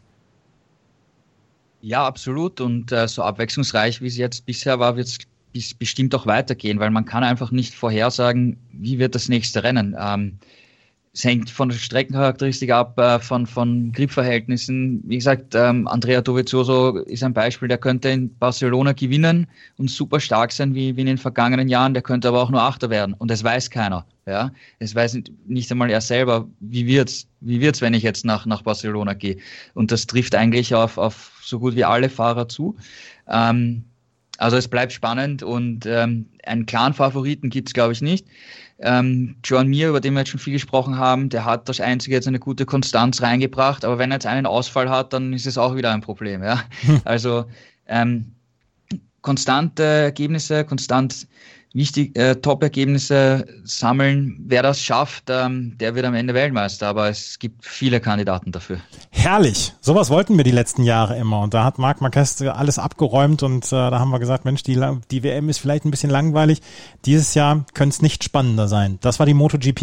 Ja, 1.81 2.07
absolut. 2.07 2.61
Und 2.61 2.93
äh, 2.93 3.07
so 3.09 3.22
abwechslungsreich, 3.22 4.01
wie 4.03 4.09
es 4.09 4.16
jetzt 4.16 4.47
bisher 4.47 4.79
war, 4.79 4.97
wird 4.97 5.09
es 5.55 5.74
bestimmt 5.74 6.14
auch 6.14 6.26
weitergehen, 6.26 6.79
weil 6.81 6.91
man 6.91 7.05
kann 7.05 7.24
einfach 7.24 7.51
nicht 7.51 7.74
vorhersagen, 7.74 8.59
wie 8.72 8.99
wird 8.99 9.14
das 9.14 9.29
nächste 9.29 9.62
Rennen. 9.62 9.97
Ähm, 9.99 10.39
es 11.19 11.25
hängt 11.25 11.51
von 11.51 11.69
der 11.69 11.77
Streckencharakteristik 11.77 12.71
ab, 12.71 12.97
äh, 12.97 13.19
von, 13.19 13.45
von 13.45 13.91
Gripverhältnissen. 13.91 15.03
Wie 15.05 15.16
gesagt, 15.16 15.53
ähm, 15.57 15.89
Andrea 15.89 16.21
Dovizioso 16.21 16.99
ist 16.99 17.25
ein 17.25 17.33
Beispiel, 17.33 17.66
der 17.66 17.79
könnte 17.79 18.09
in 18.09 18.33
Barcelona 18.39 18.93
gewinnen 18.93 19.49
und 19.79 19.91
super 19.91 20.21
stark 20.21 20.53
sein 20.53 20.77
wie, 20.77 20.95
wie 20.97 21.01
in 21.01 21.09
den 21.09 21.19
vergangenen 21.19 21.69
Jahren, 21.69 21.93
der 21.93 22.05
könnte 22.05 22.29
aber 22.29 22.41
auch 22.41 22.51
nur 22.51 22.62
Achter 22.62 22.89
werden. 22.89 23.14
Und 23.14 23.33
das 23.33 23.43
weiß 23.43 23.69
keiner. 23.69 24.07
Ja, 24.27 24.53
es 24.79 24.95
weiß 24.95 25.21
nicht 25.47 25.73
einmal 25.73 25.91
er 25.91 26.01
selber, 26.01 26.47
wie 26.61 26.87
wird's, 26.87 27.27
wie 27.41 27.61
wird's, 27.61 27.81
wenn 27.81 27.95
ich 27.95 28.05
jetzt 28.05 28.25
nach, 28.25 28.47
nach 28.47 28.62
Barcelona 28.62 29.14
gehe. 29.14 29.39
Und 29.75 29.91
das 29.91 30.07
trifft 30.07 30.37
eigentlich 30.37 30.73
auf, 30.73 30.99
auf 30.99 31.33
so 31.43 31.59
gut 31.59 31.75
wie 31.75 31.85
alle 31.85 32.11
Fahrer 32.11 32.49
zu. 32.49 32.77
Ähm, 33.27 33.83
also 34.37 34.57
es 34.57 34.69
bleibt 34.69 34.93
spannend 34.93 35.43
und 35.43 35.85
ähm, 35.85 36.27
einen 36.47 36.64
klaren 36.66 36.95
Favoriten 36.95 37.51
gibt's 37.51 37.73
glaube 37.73 37.93
ich, 37.93 38.03
nicht. 38.03 38.25
Ähm, 38.81 39.37
John 39.43 39.66
Mir, 39.68 39.89
über 39.89 40.01
den 40.01 40.14
wir 40.14 40.20
jetzt 40.20 40.29
schon 40.31 40.41
viel 40.41 40.53
gesprochen 40.53 40.99
haben, 40.99 41.31
der 41.31 41.45
hat 41.45 41.68
das 41.68 41.81
Einzige 41.81 42.14
jetzt 42.14 42.29
eine 42.29 42.39
gute 42.39 42.64
Konstanz 42.64 43.20
reingebracht, 43.22 43.85
aber 43.85 43.99
wenn 43.99 44.12
er 44.12 44.16
jetzt 44.16 44.26
einen 44.26 44.47
Ausfall 44.47 44.89
hat, 44.89 45.12
dann 45.12 45.33
ist 45.33 45.47
es 45.47 45.59
auch 45.59 45.74
wieder 45.74 45.93
ein 45.93 46.01
Problem. 46.01 46.43
Ja? 46.43 46.62
Also 47.05 47.47
ähm, 47.87 48.33
konstante 49.22 49.83
Ergebnisse, 49.83 50.64
konstant 50.64 51.26
wichtig, 51.73 52.16
äh, 52.16 52.37
Top-Ergebnisse 52.37 53.47
sammeln. 53.64 54.37
Wer 54.47 54.62
das 54.62 54.83
schafft, 54.83 55.25
ähm, 55.29 55.77
der 55.79 55.95
wird 55.95 56.07
am 56.07 56.14
Ende 56.14 56.35
Weltmeister, 56.35 56.89
aber 56.89 57.09
es 57.09 57.39
gibt 57.39 57.64
viele 57.64 58.01
Kandidaten 58.01 58.53
dafür. 58.53 58.79
Herrlich. 59.11 59.75
Sowas 59.81 60.11
wollten 60.11 60.37
wir 60.37 60.45
die 60.45 60.51
letzten 60.51 60.83
Jahre 60.83 61.16
immer. 61.16 61.41
Und 61.41 61.55
da 61.55 61.64
hat 61.64 61.79
Marc 61.79 62.01
Marquez 62.01 62.41
alles 62.43 62.79
abgeräumt 62.79 63.43
und 63.43 63.66
äh, 63.66 63.71
da 63.71 63.99
haben 63.99 64.11
wir 64.11 64.19
gesagt, 64.19 64.45
Mensch, 64.45 64.62
die, 64.62 64.81
die 65.11 65.23
WM 65.23 65.49
ist 65.49 65.59
vielleicht 65.59 65.85
ein 65.85 65.91
bisschen 65.91 66.11
langweilig. 66.11 66.61
Dieses 67.05 67.35
Jahr 67.35 67.64
könnte 67.75 67.95
es 67.95 68.03
nicht 68.03 68.25
spannender 68.25 68.69
sein. 68.69 68.99
Das 69.01 69.19
war 69.19 69.27
die 69.27 69.35
MotoGP. 69.35 69.81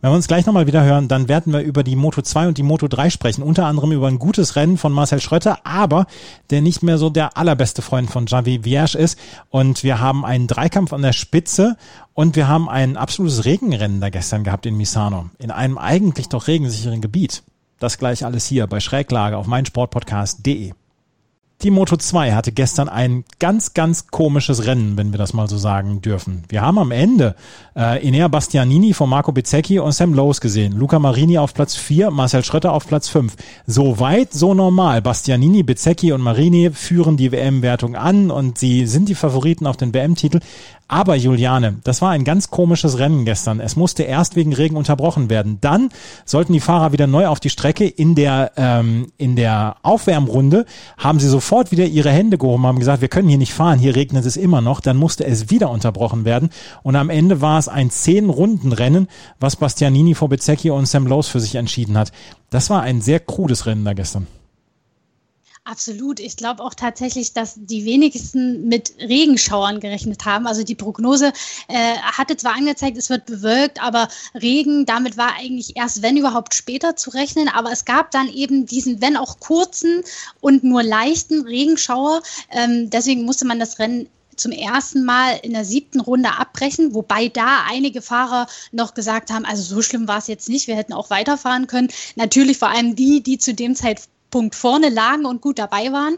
Wenn 0.00 0.10
wir 0.10 0.12
uns 0.14 0.28
gleich 0.28 0.46
nochmal 0.46 0.66
wieder 0.66 0.84
hören, 0.84 1.08
dann 1.08 1.28
werden 1.28 1.52
wir 1.52 1.60
über 1.60 1.82
die 1.82 1.96
Moto 1.96 2.22
2 2.22 2.48
und 2.48 2.58
die 2.58 2.62
Moto 2.62 2.88
3 2.88 3.10
sprechen. 3.10 3.42
Unter 3.42 3.66
anderem 3.66 3.92
über 3.92 4.08
ein 4.08 4.18
gutes 4.18 4.56
Rennen 4.56 4.78
von 4.78 4.92
Marcel 4.92 5.20
Schröter, 5.20 5.58
aber 5.64 6.06
der 6.50 6.62
nicht 6.62 6.82
mehr 6.82 6.98
so 6.98 7.10
der 7.10 7.36
allerbeste 7.36 7.82
Freund 7.82 8.10
von 8.10 8.26
Javi 8.26 8.60
Vierge 8.62 8.96
ist. 8.98 9.18
Und 9.50 9.84
wir 9.84 10.00
haben 10.00 10.24
einen 10.24 10.46
Dreikampf 10.46 10.92
an 10.92 11.02
der 11.02 11.12
Spitze 11.18 11.76
und 12.14 12.36
wir 12.36 12.48
haben 12.48 12.68
ein 12.68 12.96
absolutes 12.96 13.44
Regenrennen 13.44 14.00
da 14.00 14.10
gestern 14.10 14.44
gehabt 14.44 14.66
in 14.66 14.76
Misano, 14.76 15.30
in 15.38 15.50
einem 15.50 15.78
eigentlich 15.78 16.28
doch 16.28 16.46
regensicheren 16.46 17.00
Gebiet. 17.00 17.42
Das 17.78 17.98
gleich 17.98 18.24
alles 18.24 18.46
hier 18.46 18.66
bei 18.66 18.80
Schräglage 18.80 19.36
auf 19.36 19.46
meinsportpodcast.de. 19.46 20.72
Die 21.62 21.72
Moto 21.72 21.96
2 21.96 22.34
hatte 22.34 22.52
gestern 22.52 22.88
ein 22.88 23.24
ganz, 23.40 23.74
ganz 23.74 24.06
komisches 24.06 24.66
Rennen, 24.66 24.96
wenn 24.96 25.12
wir 25.12 25.18
das 25.18 25.32
mal 25.32 25.48
so 25.48 25.58
sagen 25.58 26.00
dürfen. 26.00 26.44
Wir 26.48 26.62
haben 26.62 26.78
am 26.78 26.92
Ende 26.92 27.34
äh, 27.74 28.06
Enea 28.06 28.28
Bastianini 28.28 28.92
von 28.92 29.10
Marco 29.10 29.32
Bezzecchi 29.32 29.80
und 29.80 29.90
Sam 29.90 30.14
Lowe's 30.14 30.40
gesehen. 30.40 30.78
Luca 30.78 31.00
Marini 31.00 31.36
auf 31.36 31.54
Platz 31.54 31.74
4, 31.74 32.12
Marcel 32.12 32.44
Schröter 32.44 32.72
auf 32.72 32.86
Platz 32.86 33.08
5. 33.08 33.34
So 33.66 33.98
weit, 33.98 34.32
so 34.32 34.54
normal. 34.54 35.02
Bastianini, 35.02 35.64
Bezzecchi 35.64 36.12
und 36.12 36.20
Marini 36.20 36.70
führen 36.70 37.16
die 37.16 37.32
WM-Wertung 37.32 37.96
an 37.96 38.30
und 38.30 38.56
sie 38.56 38.86
sind 38.86 39.08
die 39.08 39.16
Favoriten 39.16 39.66
auf 39.66 39.76
den 39.76 39.92
WM-Titel. 39.92 40.38
Aber 40.90 41.16
Juliane, 41.16 41.76
das 41.84 42.00
war 42.00 42.10
ein 42.10 42.24
ganz 42.24 42.50
komisches 42.50 42.98
Rennen 42.98 43.26
gestern. 43.26 43.60
Es 43.60 43.76
musste 43.76 44.04
erst 44.04 44.36
wegen 44.36 44.54
Regen 44.54 44.74
unterbrochen 44.74 45.28
werden. 45.28 45.58
Dann 45.60 45.90
sollten 46.24 46.54
die 46.54 46.60
Fahrer 46.60 46.92
wieder 46.92 47.06
neu 47.06 47.26
auf 47.26 47.40
die 47.40 47.50
Strecke. 47.50 47.86
In 47.86 48.14
der, 48.14 48.52
ähm, 48.56 49.12
in 49.18 49.36
der 49.36 49.76
Aufwärmrunde 49.82 50.64
haben 50.96 51.20
sie 51.20 51.28
sofort 51.28 51.72
wieder 51.72 51.84
ihre 51.84 52.10
Hände 52.10 52.38
gehoben, 52.38 52.66
haben 52.66 52.78
gesagt, 52.78 53.02
wir 53.02 53.08
können 53.08 53.28
hier 53.28 53.36
nicht 53.36 53.52
fahren, 53.52 53.78
hier 53.78 53.94
regnet 53.94 54.24
es 54.24 54.38
immer 54.38 54.62
noch. 54.62 54.80
Dann 54.80 54.96
musste 54.96 55.26
es 55.26 55.50
wieder 55.50 55.70
unterbrochen 55.70 56.24
werden. 56.24 56.48
Und 56.82 56.96
am 56.96 57.10
Ende 57.10 57.42
war 57.42 57.58
es 57.58 57.68
ein 57.68 57.90
Zehn-Runden-Rennen, 57.90 59.08
was 59.40 59.56
Bastianini 59.56 60.14
vor 60.14 60.30
Bezzecchi 60.30 60.70
und 60.70 60.86
Sam 60.86 61.06
Lowe's 61.06 61.28
für 61.28 61.40
sich 61.40 61.56
entschieden 61.56 61.98
hat. 61.98 62.12
Das 62.48 62.70
war 62.70 62.80
ein 62.80 63.02
sehr 63.02 63.20
krudes 63.20 63.66
Rennen 63.66 63.84
da 63.84 63.92
gestern. 63.92 64.26
Absolut. 65.68 66.18
Ich 66.18 66.38
glaube 66.38 66.62
auch 66.62 66.72
tatsächlich, 66.72 67.34
dass 67.34 67.52
die 67.58 67.84
wenigsten 67.84 68.68
mit 68.68 68.94
Regenschauern 69.00 69.80
gerechnet 69.80 70.24
haben. 70.24 70.46
Also 70.46 70.64
die 70.64 70.74
Prognose 70.74 71.30
äh, 71.68 71.98
hatte 71.98 72.38
zwar 72.38 72.54
angezeigt, 72.54 72.96
es 72.96 73.10
wird 73.10 73.26
bewölkt, 73.26 73.82
aber 73.82 74.08
Regen, 74.34 74.86
damit 74.86 75.18
war 75.18 75.34
eigentlich 75.38 75.76
erst, 75.76 76.00
wenn 76.00 76.16
überhaupt, 76.16 76.54
später 76.54 76.96
zu 76.96 77.10
rechnen. 77.10 77.50
Aber 77.50 77.70
es 77.70 77.84
gab 77.84 78.12
dann 78.12 78.30
eben 78.30 78.64
diesen, 78.64 79.02
wenn 79.02 79.18
auch 79.18 79.40
kurzen 79.40 80.04
und 80.40 80.64
nur 80.64 80.82
leichten 80.82 81.42
Regenschauer. 81.42 82.22
Ähm, 82.50 82.88
deswegen 82.88 83.24
musste 83.24 83.44
man 83.44 83.58
das 83.58 83.78
Rennen 83.78 84.08
zum 84.36 84.52
ersten 84.52 85.04
Mal 85.04 85.38
in 85.42 85.52
der 85.52 85.66
siebten 85.66 86.00
Runde 86.00 86.30
abbrechen, 86.30 86.94
wobei 86.94 87.28
da 87.28 87.64
einige 87.68 88.00
Fahrer 88.00 88.46
noch 88.72 88.94
gesagt 88.94 89.30
haben, 89.30 89.44
also 89.44 89.62
so 89.62 89.82
schlimm 89.82 90.08
war 90.08 90.16
es 90.16 90.28
jetzt 90.28 90.48
nicht, 90.48 90.66
wir 90.66 90.76
hätten 90.76 90.94
auch 90.94 91.10
weiterfahren 91.10 91.66
können. 91.66 91.88
Natürlich 92.16 92.56
vor 92.56 92.70
allem 92.70 92.96
die, 92.96 93.22
die 93.22 93.36
zu 93.36 93.52
dem 93.52 93.74
Zeitpunkt 93.74 94.08
vorne 94.52 94.88
lagen 94.88 95.26
und 95.26 95.40
gut 95.40 95.58
dabei 95.58 95.92
waren. 95.92 96.16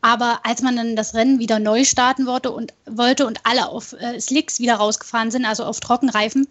Aber 0.00 0.40
als 0.44 0.62
man 0.62 0.76
dann 0.76 0.96
das 0.96 1.14
Rennen 1.14 1.38
wieder 1.38 1.58
neu 1.58 1.84
starten 1.84 2.26
wollte 2.26 2.50
und 2.50 2.72
wollte 2.86 3.26
und 3.26 3.40
alle 3.44 3.68
auf 3.68 3.92
äh, 3.94 4.20
Slicks 4.20 4.60
wieder 4.60 4.76
rausgefahren 4.76 5.30
sind, 5.30 5.44
also 5.44 5.64
auf 5.64 5.80
Trockenreifen, 5.80 6.46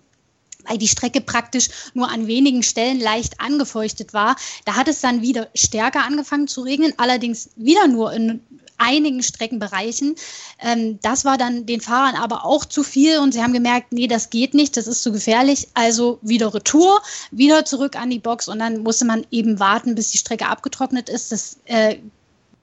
weil 0.68 0.78
die 0.78 0.88
Strecke 0.88 1.22
praktisch 1.22 1.70
nur 1.94 2.10
an 2.10 2.28
wenigen 2.28 2.64
Stellen 2.64 3.00
leicht 3.00 3.40
angefeuchtet 3.40 4.14
war. 4.14 4.36
Da 4.66 4.76
hat 4.76 4.88
es 4.88 5.02
dann 5.02 5.22
wieder 5.22 5.48
stärker 5.56 6.04
angefangen 6.04 6.48
zu 6.48 6.62
regnen, 6.62 6.94
allerdings 6.98 7.50
wieder 7.56 7.88
nur 7.88 8.14
in 8.14 8.42
einigen 8.78 9.24
Streckenbereichen. 9.24 10.16
Ähm, 10.60 11.00
das 11.02 11.26
war 11.26 11.38
dann 11.38 11.66
den 11.66 11.82
Fahrern 11.82 12.16
aber 12.16 12.46
auch 12.46 12.66
zu 12.66 12.84
viel 12.84 13.20
und 13.20 13.34
sie 13.34 13.42
haben 13.42 13.54
gemerkt, 13.54 13.92
nee, 13.92 14.08
das 14.08 14.30
geht 14.30 14.54
nicht, 14.54 14.78
das 14.78 14.88
ist 14.88 15.04
zu 15.04 15.12
gefährlich. 15.12 15.68
Also 15.74 16.20
wieder 16.22 16.54
Retour, 16.54 17.02
wieder 17.32 17.66
zurück 17.66 17.96
an 17.96 18.10
die 18.10 18.20
Box 18.20 18.48
und 18.48 18.60
dann 18.60 18.84
musste 18.84 19.06
man 19.06 19.26
eben 19.32 19.60
warten, 19.60 19.96
bis 19.96 20.12
die 20.12 20.18
Strecke 20.18 20.48
abgetrocknet 20.48 21.10
ist. 21.10 21.32
Das 21.32 21.58
äh, 21.66 21.98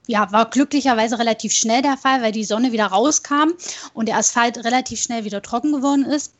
ja, 0.07 0.31
war 0.31 0.49
glücklicherweise 0.49 1.19
relativ 1.19 1.53
schnell 1.53 1.81
der 1.81 1.97
Fall, 1.97 2.21
weil 2.21 2.31
die 2.31 2.43
Sonne 2.43 2.71
wieder 2.71 2.87
rauskam 2.87 3.51
und 3.93 4.07
der 4.07 4.17
Asphalt 4.17 4.63
relativ 4.63 5.01
schnell 5.01 5.25
wieder 5.25 5.41
trocken 5.41 5.73
geworden 5.73 6.05
ist. 6.05 6.33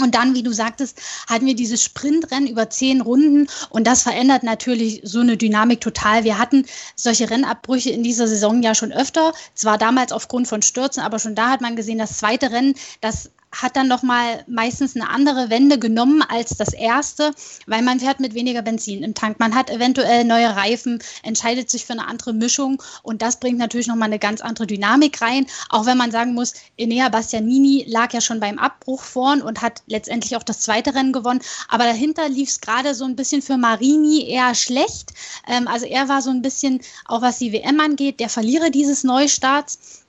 Und 0.00 0.14
dann, 0.14 0.34
wie 0.34 0.42
du 0.42 0.52
sagtest, 0.52 0.98
hatten 1.28 1.44
wir 1.44 1.54
dieses 1.54 1.84
Sprintrennen 1.84 2.48
über 2.48 2.70
zehn 2.70 3.02
Runden 3.02 3.48
und 3.68 3.86
das 3.86 4.02
verändert 4.02 4.42
natürlich 4.42 5.02
so 5.04 5.20
eine 5.20 5.36
Dynamik 5.36 5.82
total. 5.82 6.24
Wir 6.24 6.38
hatten 6.38 6.64
solche 6.96 7.28
Rennabbrüche 7.28 7.90
in 7.90 8.02
dieser 8.02 8.26
Saison 8.26 8.62
ja 8.62 8.74
schon 8.74 8.90
öfter, 8.90 9.34
zwar 9.54 9.76
damals 9.76 10.12
aufgrund 10.12 10.48
von 10.48 10.62
Stürzen, 10.62 11.02
aber 11.02 11.18
schon 11.18 11.34
da 11.34 11.50
hat 11.50 11.60
man 11.60 11.76
gesehen, 11.76 11.98
das 11.98 12.16
zweite 12.16 12.50
Rennen, 12.50 12.74
das 13.02 13.30
hat 13.52 13.76
dann 13.76 13.88
noch 13.88 14.02
mal 14.02 14.44
meistens 14.46 14.96
eine 14.96 15.08
andere 15.10 15.50
Wende 15.50 15.78
genommen 15.78 16.22
als 16.22 16.56
das 16.56 16.72
erste, 16.72 17.32
weil 17.66 17.82
man 17.82 18.00
fährt 18.00 18.18
mit 18.18 18.34
weniger 18.34 18.62
Benzin 18.62 19.02
im 19.02 19.14
Tank. 19.14 19.38
Man 19.38 19.54
hat 19.54 19.70
eventuell 19.70 20.24
neue 20.24 20.56
Reifen, 20.56 21.02
entscheidet 21.22 21.70
sich 21.70 21.84
für 21.84 21.92
eine 21.92 22.06
andere 22.06 22.32
Mischung 22.32 22.82
und 23.02 23.22
das 23.22 23.38
bringt 23.38 23.58
natürlich 23.58 23.86
noch 23.86 23.96
mal 23.96 24.06
eine 24.06 24.18
ganz 24.18 24.40
andere 24.40 24.66
Dynamik 24.66 25.20
rein. 25.20 25.46
Auch 25.68 25.86
wenn 25.86 25.98
man 25.98 26.10
sagen 26.10 26.34
muss, 26.34 26.54
Enea 26.78 27.08
Bastianini 27.10 27.84
lag 27.86 28.12
ja 28.12 28.20
schon 28.20 28.40
beim 28.40 28.58
Abbruch 28.58 29.02
vorn 29.02 29.42
und 29.42 29.60
hat 29.60 29.82
letztendlich 29.86 30.36
auch 30.36 30.42
das 30.42 30.60
zweite 30.60 30.94
Rennen 30.94 31.12
gewonnen, 31.12 31.40
aber 31.68 31.84
dahinter 31.84 32.28
lief 32.28 32.48
es 32.48 32.60
gerade 32.60 32.94
so 32.94 33.04
ein 33.04 33.16
bisschen 33.16 33.42
für 33.42 33.56
Marini 33.56 34.28
eher 34.28 34.54
schlecht. 34.54 35.12
Ähm, 35.46 35.68
also 35.68 35.86
er 35.86 36.08
war 36.08 36.22
so 36.22 36.30
ein 36.30 36.42
bisschen, 36.42 36.80
auch 37.06 37.22
was 37.22 37.38
die 37.38 37.52
WM 37.52 37.80
angeht, 37.80 38.20
der 38.20 38.28
Verlierer 38.28 38.70
dieses 38.70 39.04
Neustarts. 39.04 40.01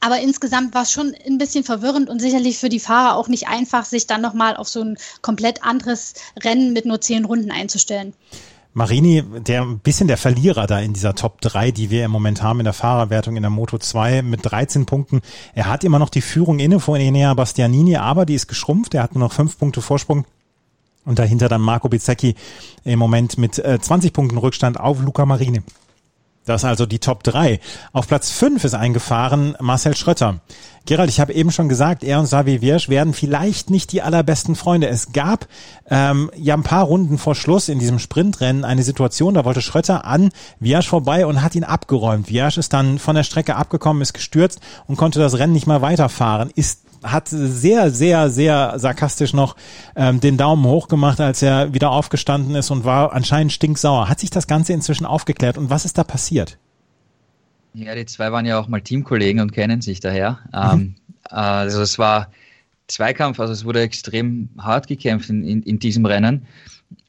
Aber 0.00 0.20
insgesamt 0.20 0.74
war 0.74 0.82
es 0.82 0.92
schon 0.92 1.14
ein 1.26 1.38
bisschen 1.38 1.64
verwirrend 1.64 2.08
und 2.08 2.20
sicherlich 2.20 2.58
für 2.58 2.68
die 2.68 2.80
Fahrer 2.80 3.16
auch 3.16 3.28
nicht 3.28 3.48
einfach, 3.48 3.84
sich 3.84 4.06
dann 4.06 4.20
nochmal 4.20 4.56
auf 4.56 4.68
so 4.68 4.80
ein 4.80 4.96
komplett 5.22 5.64
anderes 5.64 6.14
Rennen 6.42 6.72
mit 6.72 6.86
nur 6.86 7.00
zehn 7.00 7.24
Runden 7.24 7.50
einzustellen. 7.50 8.14
Marini, 8.74 9.24
der 9.40 9.62
ein 9.62 9.80
bisschen 9.80 10.06
der 10.06 10.18
Verlierer 10.18 10.68
da 10.68 10.78
in 10.78 10.92
dieser 10.92 11.14
Top 11.14 11.40
3, 11.40 11.72
die 11.72 11.90
wir 11.90 12.04
im 12.04 12.12
Moment 12.12 12.42
haben 12.42 12.60
in 12.60 12.64
der 12.64 12.74
Fahrerwertung 12.74 13.34
in 13.36 13.42
der 13.42 13.50
Moto 13.50 13.78
2 13.78 14.22
mit 14.22 14.40
13 14.44 14.86
Punkten. 14.86 15.20
Er 15.54 15.66
hat 15.66 15.82
immer 15.82 15.98
noch 15.98 16.10
die 16.10 16.20
Führung 16.20 16.60
inne 16.60 16.78
vor 16.78 16.96
Enea 16.96 17.34
Bastianini, 17.34 17.96
aber 17.96 18.24
die 18.24 18.34
ist 18.34 18.46
geschrumpft. 18.46 18.94
Er 18.94 19.02
hat 19.02 19.14
nur 19.14 19.24
noch 19.24 19.32
fünf 19.32 19.58
Punkte 19.58 19.82
Vorsprung. 19.82 20.26
Und 21.04 21.18
dahinter 21.18 21.48
dann 21.48 21.62
Marco 21.62 21.88
Bizzecchi 21.88 22.36
im 22.84 22.98
Moment 22.98 23.38
mit 23.38 23.54
20 23.54 24.10
äh, 24.10 24.12
Punkten 24.12 24.38
Rückstand 24.38 24.78
auf 24.78 25.00
Luca 25.00 25.24
Marini. 25.24 25.62
Das 26.48 26.64
also 26.64 26.86
die 26.86 26.98
Top 26.98 27.22
3. 27.24 27.60
Auf 27.92 28.08
Platz 28.08 28.30
5 28.30 28.64
ist 28.64 28.74
eingefahren 28.74 29.54
Marcel 29.60 29.94
Schrötter. 29.94 30.40
Gerald, 30.86 31.10
ich 31.10 31.20
habe 31.20 31.34
eben 31.34 31.50
schon 31.50 31.68
gesagt, 31.68 32.02
er 32.02 32.18
und 32.18 32.24
Savi 32.24 32.62
Wirsch 32.62 32.88
werden 32.88 33.12
vielleicht 33.12 33.68
nicht 33.68 33.92
die 33.92 34.00
allerbesten 34.00 34.56
Freunde. 34.56 34.88
Es 34.88 35.12
gab 35.12 35.46
ähm, 35.90 36.30
ja 36.34 36.54
ein 36.54 36.62
paar 36.62 36.84
Runden 36.84 37.18
vor 37.18 37.34
Schluss 37.34 37.68
in 37.68 37.78
diesem 37.78 37.98
Sprintrennen 37.98 38.64
eine 38.64 38.82
Situation, 38.82 39.34
da 39.34 39.44
wollte 39.44 39.60
Schrötter 39.60 40.06
an 40.06 40.30
Wirsch 40.58 40.88
vorbei 40.88 41.26
und 41.26 41.42
hat 41.42 41.54
ihn 41.54 41.64
abgeräumt. 41.64 42.30
Wirsch 42.30 42.56
ist 42.56 42.72
dann 42.72 42.98
von 42.98 43.14
der 43.14 43.24
Strecke 43.24 43.56
abgekommen, 43.56 44.00
ist 44.00 44.14
gestürzt 44.14 44.60
und 44.86 44.96
konnte 44.96 45.18
das 45.18 45.36
Rennen 45.36 45.52
nicht 45.52 45.66
mal 45.66 45.82
weiterfahren. 45.82 46.50
Ist 46.54 46.80
hat 47.02 47.28
sehr, 47.28 47.90
sehr, 47.90 48.30
sehr 48.30 48.78
sarkastisch 48.78 49.32
noch 49.32 49.56
ähm, 49.96 50.20
den 50.20 50.36
Daumen 50.36 50.64
hoch 50.64 50.88
gemacht, 50.88 51.20
als 51.20 51.42
er 51.42 51.74
wieder 51.74 51.90
aufgestanden 51.90 52.54
ist 52.54 52.70
und 52.70 52.84
war 52.84 53.12
anscheinend 53.12 53.52
stinksauer. 53.52 54.08
Hat 54.08 54.20
sich 54.20 54.30
das 54.30 54.46
Ganze 54.46 54.72
inzwischen 54.72 55.06
aufgeklärt 55.06 55.58
und 55.58 55.70
was 55.70 55.84
ist 55.84 55.98
da 55.98 56.04
passiert? 56.04 56.58
Ja, 57.74 57.94
die 57.94 58.06
zwei 58.06 58.32
waren 58.32 58.46
ja 58.46 58.58
auch 58.58 58.68
mal 58.68 58.80
Teamkollegen 58.80 59.40
und 59.40 59.52
kennen 59.52 59.80
sich 59.80 60.00
daher. 60.00 60.38
Mhm. 60.52 60.54
Ähm, 60.72 60.94
also 61.24 61.82
es 61.82 61.98
war 61.98 62.30
Zweikampf, 62.88 63.38
also 63.38 63.52
es 63.52 63.64
wurde 63.64 63.80
extrem 63.80 64.48
hart 64.58 64.86
gekämpft 64.86 65.28
in, 65.30 65.44
in, 65.44 65.62
in 65.62 65.78
diesem 65.78 66.06
Rennen. 66.06 66.46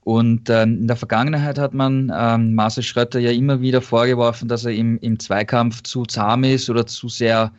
Und 0.03 0.49
ähm, 0.49 0.79
in 0.79 0.87
der 0.87 0.95
Vergangenheit 0.95 1.57
hat 1.57 1.73
man 1.73 2.11
ähm, 2.15 2.55
Marcel 2.55 2.83
Schrötter 2.83 3.19
ja 3.19 3.31
immer 3.31 3.61
wieder 3.61 3.81
vorgeworfen, 3.81 4.47
dass 4.47 4.65
er 4.65 4.73
im, 4.73 4.97
im 4.99 5.19
Zweikampf 5.19 5.83
zu 5.83 6.03
zahm 6.05 6.43
ist 6.43 6.69
oder 6.69 6.85
zu 6.85 7.09
sehr 7.09 7.51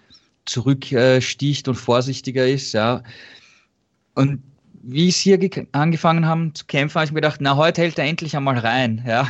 zurücksticht 0.51 1.69
und 1.69 1.77
vorsichtiger 1.77 2.47
ist, 2.47 2.73
ja. 2.73 3.03
Und 4.15 4.43
wie 4.83 5.09
es 5.09 5.17
hier 5.17 5.39
angefangen 5.73 6.27
haben 6.27 6.55
zu 6.55 6.65
kämpfen, 6.67 6.97
habe 6.97 7.05
ich 7.07 7.13
mir 7.13 7.21
gedacht, 7.21 7.41
na, 7.41 7.57
heute 7.57 7.83
hält 7.83 7.99
er 7.99 8.07
endlich 8.07 8.37
einmal 8.37 8.59
rein, 8.59 9.03
ja. 9.07 9.29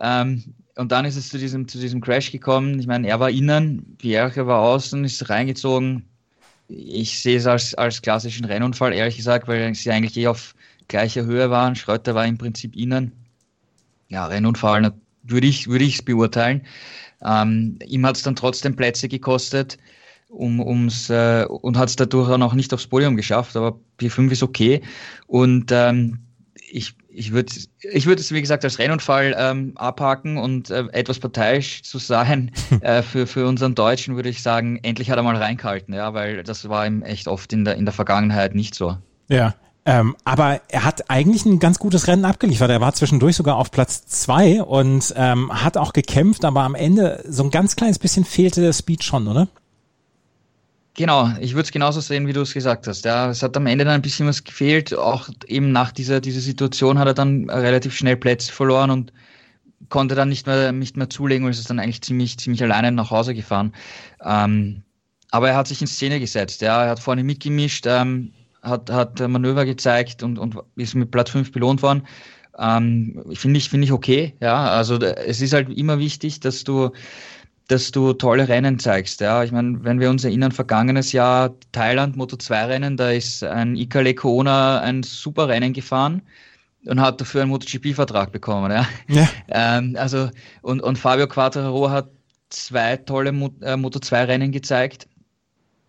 Ähm, 0.00 0.42
und 0.76 0.92
dann 0.92 1.04
ist 1.04 1.16
es 1.16 1.28
zu 1.28 1.38
diesem, 1.38 1.66
zu 1.66 1.78
diesem 1.78 2.00
Crash 2.00 2.30
gekommen. 2.30 2.78
Ich 2.78 2.86
meine, 2.86 3.08
er 3.08 3.18
war 3.18 3.30
innen, 3.30 3.96
Pierre 3.98 4.46
war 4.46 4.60
außen, 4.60 5.04
ist 5.04 5.28
reingezogen. 5.28 6.04
Ich 6.68 7.20
sehe 7.20 7.38
es 7.38 7.46
als, 7.46 7.74
als 7.74 8.02
klassischen 8.02 8.44
Rennunfall, 8.44 8.92
ehrlich 8.92 9.16
gesagt, 9.16 9.48
weil 9.48 9.74
sie 9.74 9.90
eigentlich 9.90 10.16
eh 10.16 10.28
auf 10.28 10.54
gleicher 10.86 11.24
Höhe 11.24 11.50
waren. 11.50 11.74
Schröter 11.74 12.14
war 12.14 12.26
im 12.26 12.38
Prinzip 12.38 12.76
innen. 12.76 13.12
Ja, 14.08 14.26
Rennunfall 14.26 14.92
würde 15.22 15.46
ich 15.46 15.62
es 15.62 15.68
würde 15.68 15.90
beurteilen. 16.04 16.62
Ähm, 17.24 17.78
ihm 17.86 18.06
hat 18.06 18.16
es 18.16 18.22
dann 18.22 18.36
trotzdem 18.36 18.76
Plätze 18.76 19.08
gekostet 19.08 19.78
um, 20.28 20.60
ums, 20.60 21.10
äh, 21.10 21.44
und 21.48 21.76
hat 21.76 21.88
es 21.88 21.96
dadurch 21.96 22.30
auch 22.30 22.38
noch 22.38 22.54
nicht 22.54 22.72
aufs 22.72 22.86
Podium 22.86 23.16
geschafft, 23.16 23.56
aber 23.56 23.78
P5 23.98 24.30
ist 24.30 24.42
okay. 24.42 24.82
Und 25.26 25.72
ähm, 25.72 26.20
ich, 26.70 26.94
ich 27.08 27.32
würde 27.32 27.52
ich 27.80 28.06
würd 28.06 28.20
es, 28.20 28.32
wie 28.32 28.40
gesagt, 28.40 28.64
als 28.64 28.78
Rennunfall 28.78 29.34
ähm, 29.38 29.72
abhaken 29.76 30.36
und 30.36 30.70
äh, 30.70 30.84
etwas 30.92 31.18
parteiisch 31.18 31.82
zu 31.82 31.98
sein 31.98 32.50
äh, 32.80 33.02
für, 33.02 33.26
für 33.26 33.46
unseren 33.46 33.74
Deutschen, 33.74 34.16
würde 34.16 34.28
ich 34.28 34.42
sagen, 34.42 34.78
endlich 34.82 35.10
hat 35.10 35.16
er 35.16 35.22
mal 35.22 35.36
reingehalten, 35.36 35.94
ja, 35.94 36.14
weil 36.14 36.42
das 36.42 36.68
war 36.68 36.86
ihm 36.86 37.02
echt 37.02 37.26
oft 37.26 37.52
in 37.52 37.64
der, 37.64 37.76
in 37.76 37.86
der 37.86 37.94
Vergangenheit 37.94 38.54
nicht 38.54 38.74
so. 38.74 38.96
Ja, 39.28 39.54
ähm, 39.84 40.16
aber 40.24 40.60
er 40.68 40.84
hat 40.84 41.10
eigentlich 41.10 41.46
ein 41.46 41.60
ganz 41.60 41.78
gutes 41.78 42.08
Rennen 42.08 42.26
abgeliefert. 42.26 42.70
Er 42.70 42.82
war 42.82 42.92
zwischendurch 42.92 43.36
sogar 43.36 43.56
auf 43.56 43.70
Platz 43.70 44.04
zwei 44.06 44.62
und 44.62 45.14
ähm, 45.16 45.50
hat 45.50 45.78
auch 45.78 45.94
gekämpft, 45.94 46.44
aber 46.44 46.62
am 46.62 46.74
Ende 46.74 47.24
so 47.26 47.44
ein 47.44 47.50
ganz 47.50 47.74
kleines 47.74 47.98
bisschen 47.98 48.24
fehlte 48.24 48.60
der 48.60 48.74
Speed 48.74 49.02
schon, 49.02 49.26
oder? 49.28 49.48
Genau, 50.98 51.30
ich 51.38 51.54
würde 51.54 51.62
es 51.62 51.70
genauso 51.70 52.00
sehen, 52.00 52.26
wie 52.26 52.32
du 52.32 52.40
es 52.40 52.52
gesagt 52.52 52.88
hast. 52.88 53.04
Ja, 53.04 53.30
es 53.30 53.44
hat 53.44 53.56
am 53.56 53.68
Ende 53.68 53.84
dann 53.84 53.94
ein 53.94 54.02
bisschen 54.02 54.26
was 54.26 54.42
gefehlt. 54.42 54.92
Auch 54.92 55.28
eben 55.46 55.70
nach 55.70 55.92
dieser, 55.92 56.20
dieser 56.20 56.40
Situation 56.40 56.98
hat 56.98 57.06
er 57.06 57.14
dann 57.14 57.48
relativ 57.48 57.94
schnell 57.94 58.16
Plätze 58.16 58.52
verloren 58.52 58.90
und 58.90 59.12
konnte 59.90 60.16
dann 60.16 60.28
nicht 60.28 60.48
mehr, 60.48 60.72
nicht 60.72 60.96
mehr 60.96 61.08
zulegen 61.08 61.44
und 61.44 61.52
ist 61.52 61.70
dann 61.70 61.78
eigentlich 61.78 62.02
ziemlich, 62.02 62.36
ziemlich 62.40 62.64
alleine 62.64 62.90
nach 62.90 63.12
Hause 63.12 63.36
gefahren. 63.36 63.74
Ähm, 64.24 64.82
aber 65.30 65.50
er 65.50 65.56
hat 65.56 65.68
sich 65.68 65.80
in 65.80 65.86
Szene 65.86 66.18
gesetzt. 66.18 66.62
Ja, 66.62 66.82
er 66.82 66.90
hat 66.90 66.98
vorne 66.98 67.22
mitgemischt, 67.22 67.86
ähm, 67.86 68.32
hat, 68.62 68.90
hat 68.90 69.20
Manöver 69.20 69.66
gezeigt 69.66 70.24
und, 70.24 70.36
und 70.36 70.56
ist 70.74 70.96
mit 70.96 71.12
Platz 71.12 71.30
5 71.30 71.52
belohnt 71.52 71.80
worden. 71.80 72.08
Ähm, 72.58 73.22
Finde 73.34 73.58
ich, 73.58 73.70
finde 73.70 73.84
ich 73.84 73.92
okay. 73.92 74.34
Ja, 74.40 74.66
also 74.70 74.96
es 74.96 75.40
ist 75.40 75.52
halt 75.52 75.68
immer 75.68 76.00
wichtig, 76.00 76.40
dass 76.40 76.64
du 76.64 76.90
dass 77.68 77.90
du 77.90 78.14
tolle 78.14 78.48
Rennen 78.48 78.78
zeigst. 78.78 79.20
Ja, 79.20 79.44
ich 79.44 79.52
meine, 79.52 79.84
wenn 79.84 80.00
wir 80.00 80.10
uns 80.10 80.24
erinnern, 80.24 80.52
vergangenes 80.52 81.12
Jahr 81.12 81.54
Thailand 81.72 82.16
Moto 82.16 82.36
2 82.36 82.64
Rennen, 82.64 82.96
da 82.96 83.10
ist 83.10 83.44
ein 83.44 83.76
Ikale 83.76 84.14
Koona 84.14 84.80
ein 84.80 85.02
super 85.02 85.48
Rennen 85.48 85.74
gefahren 85.74 86.22
und 86.86 87.00
hat 87.00 87.20
dafür 87.20 87.42
einen 87.42 87.50
MotoGP-Vertrag 87.50 88.32
bekommen. 88.32 88.72
Ja. 88.72 88.88
ja. 89.08 89.28
Ähm, 89.50 89.96
also 89.98 90.30
und, 90.62 90.82
und 90.82 90.98
Fabio 90.98 91.26
Quattararo 91.26 91.90
hat 91.90 92.10
zwei 92.48 92.96
tolle 92.96 93.32
Mo 93.32 93.50
äh, 93.60 93.76
Moto 93.76 93.98
2 93.98 94.24
Rennen 94.24 94.52
gezeigt 94.52 95.06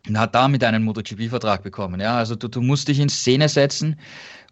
und 0.08 0.20
hat 0.20 0.36
damit 0.36 0.64
einen 0.64 0.84
MotoGP-Vertrag 0.84 1.64
bekommen. 1.64 2.02
Ja, 2.02 2.18
also 2.18 2.36
du, 2.36 2.50
du 2.50 2.62
musst 2.62 2.90
dich 2.90 3.00
in 3.00 3.10
Szene 3.10 3.48
setzen 3.48 3.98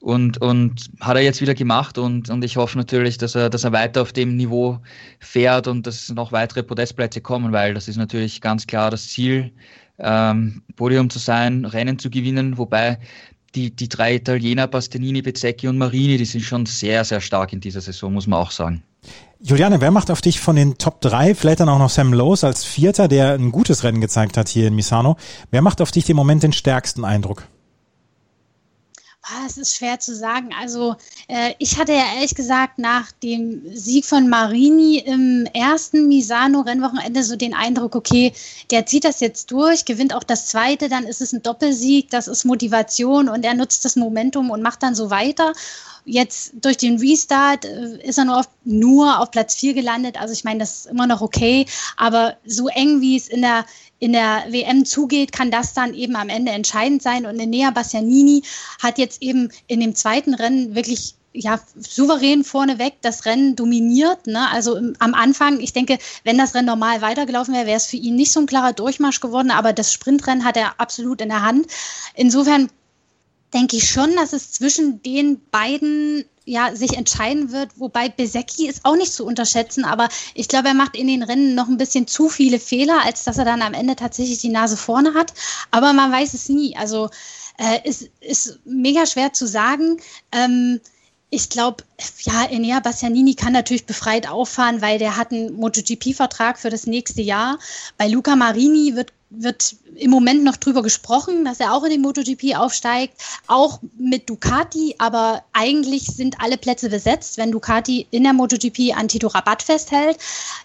und, 0.07 0.41
und 0.41 0.89
hat 1.01 1.17
er 1.17 1.21
jetzt 1.21 1.41
wieder 1.41 1.53
gemacht 1.53 1.97
und, 1.97 2.29
und 2.29 2.41
ich 2.45 2.55
hoffe 2.55 2.77
natürlich, 2.77 3.17
dass 3.17 3.35
er, 3.35 3.49
dass 3.49 3.65
er 3.65 3.73
weiter 3.73 4.01
auf 4.01 4.13
dem 4.13 4.37
Niveau 4.37 4.79
fährt 5.19 5.67
und 5.67 5.85
dass 5.85 6.07
noch 6.07 6.31
weitere 6.31 6.63
Podestplätze 6.63 7.19
kommen, 7.19 7.51
weil 7.51 7.73
das 7.73 7.89
ist 7.89 7.97
natürlich 7.97 8.39
ganz 8.39 8.65
klar 8.67 8.89
das 8.89 9.09
Ziel, 9.09 9.51
ähm, 9.99 10.61
Podium 10.77 11.09
zu 11.09 11.19
sein, 11.19 11.65
Rennen 11.65 11.99
zu 11.99 12.09
gewinnen, 12.09 12.57
wobei 12.57 12.99
die, 13.53 13.75
die 13.75 13.89
drei 13.89 14.15
Italiener, 14.15 14.67
Bastianini, 14.67 15.21
Bezzecchi 15.21 15.67
und 15.67 15.77
Marini, 15.77 16.17
die 16.17 16.23
sind 16.23 16.45
schon 16.45 16.65
sehr, 16.65 17.03
sehr 17.03 17.19
stark 17.19 17.51
in 17.51 17.59
dieser 17.59 17.81
Saison, 17.81 18.13
muss 18.13 18.27
man 18.27 18.39
auch 18.39 18.51
sagen. 18.51 18.83
Juliane, 19.41 19.81
wer 19.81 19.91
macht 19.91 20.09
auf 20.09 20.21
dich 20.21 20.39
von 20.39 20.55
den 20.55 20.77
Top 20.77 21.01
3, 21.01 21.35
vielleicht 21.35 21.59
dann 21.59 21.67
auch 21.67 21.79
noch 21.79 21.89
Sam 21.89 22.13
Lowe 22.13 22.47
als 22.47 22.63
Vierter, 22.63 23.09
der 23.09 23.33
ein 23.33 23.51
gutes 23.51 23.83
Rennen 23.83 23.99
gezeigt 23.99 24.37
hat 24.37 24.47
hier 24.47 24.69
in 24.69 24.75
Misano, 24.75 25.17
wer 25.51 25.61
macht 25.61 25.81
auf 25.81 25.91
dich 25.91 26.09
im 26.09 26.15
Moment 26.15 26.43
den 26.43 26.53
stärksten 26.53 27.03
Eindruck? 27.03 27.49
Ah, 29.30 29.45
es 29.45 29.57
ist 29.57 29.75
schwer 29.75 29.99
zu 29.99 30.15
sagen. 30.15 30.51
Also 30.57 30.95
äh, 31.28 31.53
ich 31.59 31.78
hatte 31.78 31.91
ja 31.91 32.13
ehrlich 32.15 32.34
gesagt 32.34 32.80
nach 32.80 33.11
dem 33.11 33.61
Sieg 33.75 34.05
von 34.05 34.30
Marini 34.30 34.99
im 34.99 35.45
ersten 35.53 36.07
Misano-Rennwochenende 36.07 37.23
so 37.23 37.36
den 37.36 37.53
Eindruck, 37.53 37.95
okay, 37.95 38.32
der 38.71 38.86
zieht 38.86 39.03
das 39.03 39.19
jetzt 39.19 39.51
durch, 39.51 39.84
gewinnt 39.84 40.15
auch 40.15 40.23
das 40.23 40.45
zweite, 40.45 40.88
dann 40.88 41.03
ist 41.03 41.19
es 41.19 41.34
ein 41.34 41.43
Doppelsieg, 41.43 42.09
das 42.09 42.30
ist 42.30 42.45
Motivation 42.45 43.28
und 43.28 43.43
er 43.43 43.53
nutzt 43.53 43.84
das 43.84 43.97
Momentum 43.97 44.49
und 44.49 44.61
macht 44.61 44.82
dann 44.82 44.95
so 44.95 45.09
weiter. 45.09 45.51
Jetzt 46.05 46.53
durch 46.61 46.78
den 46.78 46.97
Restart 46.97 47.65
äh, 47.65 48.01
ist 48.07 48.17
er 48.17 48.23
nur 48.23 48.39
auf, 48.39 48.49
nur 48.63 49.19
auf 49.19 49.30
Platz 49.32 49.55
4 49.55 49.73
gelandet. 49.73 50.17
Also 50.17 50.32
ich 50.32 50.45
meine, 50.45 50.59
das 50.59 50.78
ist 50.78 50.86
immer 50.86 51.05
noch 51.05 51.19
okay. 51.19 51.65
Aber 51.97 52.38
so 52.45 52.69
eng 52.69 53.01
wie 53.01 53.17
es 53.17 53.28
in 53.28 53.41
der, 53.41 53.65
in 53.99 54.13
der 54.13 54.45
WM 54.49 54.85
zugeht, 54.85 55.31
kann 55.31 55.51
das 55.51 55.73
dann 55.73 55.93
eben 55.93 56.15
am 56.15 56.29
Ende 56.29 56.51
entscheidend 56.51 57.01
sein. 57.01 57.25
Und 57.25 57.39
Enea 57.39 57.71
Bastianini 57.71 58.43
hat 58.81 58.97
jetzt 58.97 59.21
eben 59.21 59.49
in 59.67 59.79
dem 59.79 59.95
zweiten 59.95 60.33
Rennen 60.33 60.75
wirklich 60.75 61.15
ja, 61.33 61.59
souverän 61.75 62.43
vorneweg 62.43 62.95
das 63.01 63.25
Rennen 63.25 63.55
dominiert. 63.55 64.27
Ne? 64.27 64.49
Also 64.49 64.77
am 64.99 65.13
Anfang, 65.13 65.59
ich 65.59 65.73
denke, 65.73 65.97
wenn 66.23 66.37
das 66.37 66.55
Rennen 66.55 66.67
normal 66.67 67.01
weitergelaufen 67.01 67.53
wäre, 67.53 67.67
wäre 67.67 67.77
es 67.77 67.85
für 67.85 67.97
ihn 67.97 68.15
nicht 68.15 68.31
so 68.31 68.39
ein 68.39 68.47
klarer 68.47 68.73
Durchmarsch 68.73 69.19
geworden, 69.19 69.51
aber 69.51 69.73
das 69.73 69.93
Sprintrennen 69.93 70.45
hat 70.45 70.57
er 70.57 70.79
absolut 70.79 71.21
in 71.21 71.29
der 71.29 71.43
Hand. 71.43 71.67
Insofern 72.15 72.69
denke 73.53 73.77
ich 73.77 73.89
schon, 73.89 74.15
dass 74.15 74.33
es 74.33 74.51
zwischen 74.51 75.01
den 75.03 75.39
beiden 75.51 76.25
ja, 76.47 76.73
sich 76.73 76.95
entscheiden 76.95 77.51
wird, 77.51 77.71
wobei 77.75 78.07
Besecki 78.07 78.67
ist 78.67 78.85
auch 78.85 78.95
nicht 78.95 79.11
zu 79.11 79.25
unterschätzen, 79.25 79.83
aber 79.83 80.07
ich 80.33 80.47
glaube, 80.47 80.69
er 80.69 80.73
macht 80.73 80.95
in 80.95 81.07
den 81.07 81.21
Rennen 81.21 81.55
noch 81.55 81.67
ein 81.67 81.77
bisschen 81.77 82.07
zu 82.07 82.29
viele 82.29 82.57
Fehler, 82.57 83.03
als 83.05 83.25
dass 83.25 83.37
er 83.37 83.43
dann 83.43 83.61
am 83.61 83.73
Ende 83.73 83.97
tatsächlich 83.97 84.39
die 84.39 84.49
Nase 84.49 84.77
vorne 84.77 85.13
hat. 85.13 85.33
Aber 85.71 85.91
man 85.91 86.09
weiß 86.09 86.33
es 86.33 86.47
nie. 86.47 86.77
Also 86.77 87.09
äh, 87.57 87.87
ist, 87.87 88.09
ist 88.21 88.59
mega 88.63 89.05
schwer 89.05 89.33
zu 89.33 89.45
sagen. 89.45 89.97
Ähm, 90.31 90.79
ich 91.30 91.49
glaube, 91.49 91.84
ja, 92.21 92.45
Enea 92.45 92.80
Bastianini 92.80 93.36
kann 93.36 93.53
natürlich 93.53 93.86
befreit 93.86 94.30
auffahren, 94.30 94.82
weil 94.82 94.97
der 94.97 95.17
hat 95.17 95.32
einen 95.32 95.53
MotoGP-Vertrag 95.55 96.57
für 96.57 96.69
das 96.69 96.88
nächste 96.88 97.21
Jahr. 97.21 97.59
Bei 97.97 98.07
Luca 98.07 98.36
Marini 98.36 98.95
wird 98.95 99.11
wird 99.30 99.75
im 99.95 100.09
Moment 100.09 100.43
noch 100.43 100.55
drüber 100.55 100.82
gesprochen, 100.82 101.43
dass 101.43 101.59
er 101.59 101.73
auch 101.73 101.84
in 101.84 101.89
den 101.89 102.01
MotoGP 102.01 102.55
aufsteigt, 102.55 103.21
auch 103.47 103.80
mit 103.97 104.30
Ducati, 104.30 104.95
aber 104.99 105.43
eigentlich 105.53 106.05
sind 106.05 106.39
alle 106.39 106.57
Plätze 106.57 106.89
besetzt, 106.89 107.38
wenn 107.38 107.51
Ducati 107.51 108.07
in 108.11 108.23
der 108.23 108.34
MotoGP 108.34 108.95
an 108.95 109.07
Tito 109.07 109.28
Rabatt 109.28 109.63
festhält. 109.63 110.17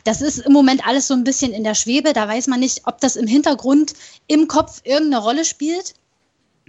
Das 0.04 0.22
ist 0.22 0.38
im 0.38 0.52
Moment 0.52 0.86
alles 0.86 1.08
so 1.08 1.14
ein 1.14 1.24
bisschen 1.24 1.52
in 1.52 1.64
der 1.64 1.74
Schwebe, 1.74 2.12
da 2.12 2.28
weiß 2.28 2.46
man 2.46 2.60
nicht, 2.60 2.82
ob 2.84 3.00
das 3.00 3.16
im 3.16 3.26
Hintergrund 3.26 3.94
im 4.28 4.46
Kopf 4.46 4.80
irgendeine 4.84 5.22
Rolle 5.22 5.44
spielt. 5.44 5.94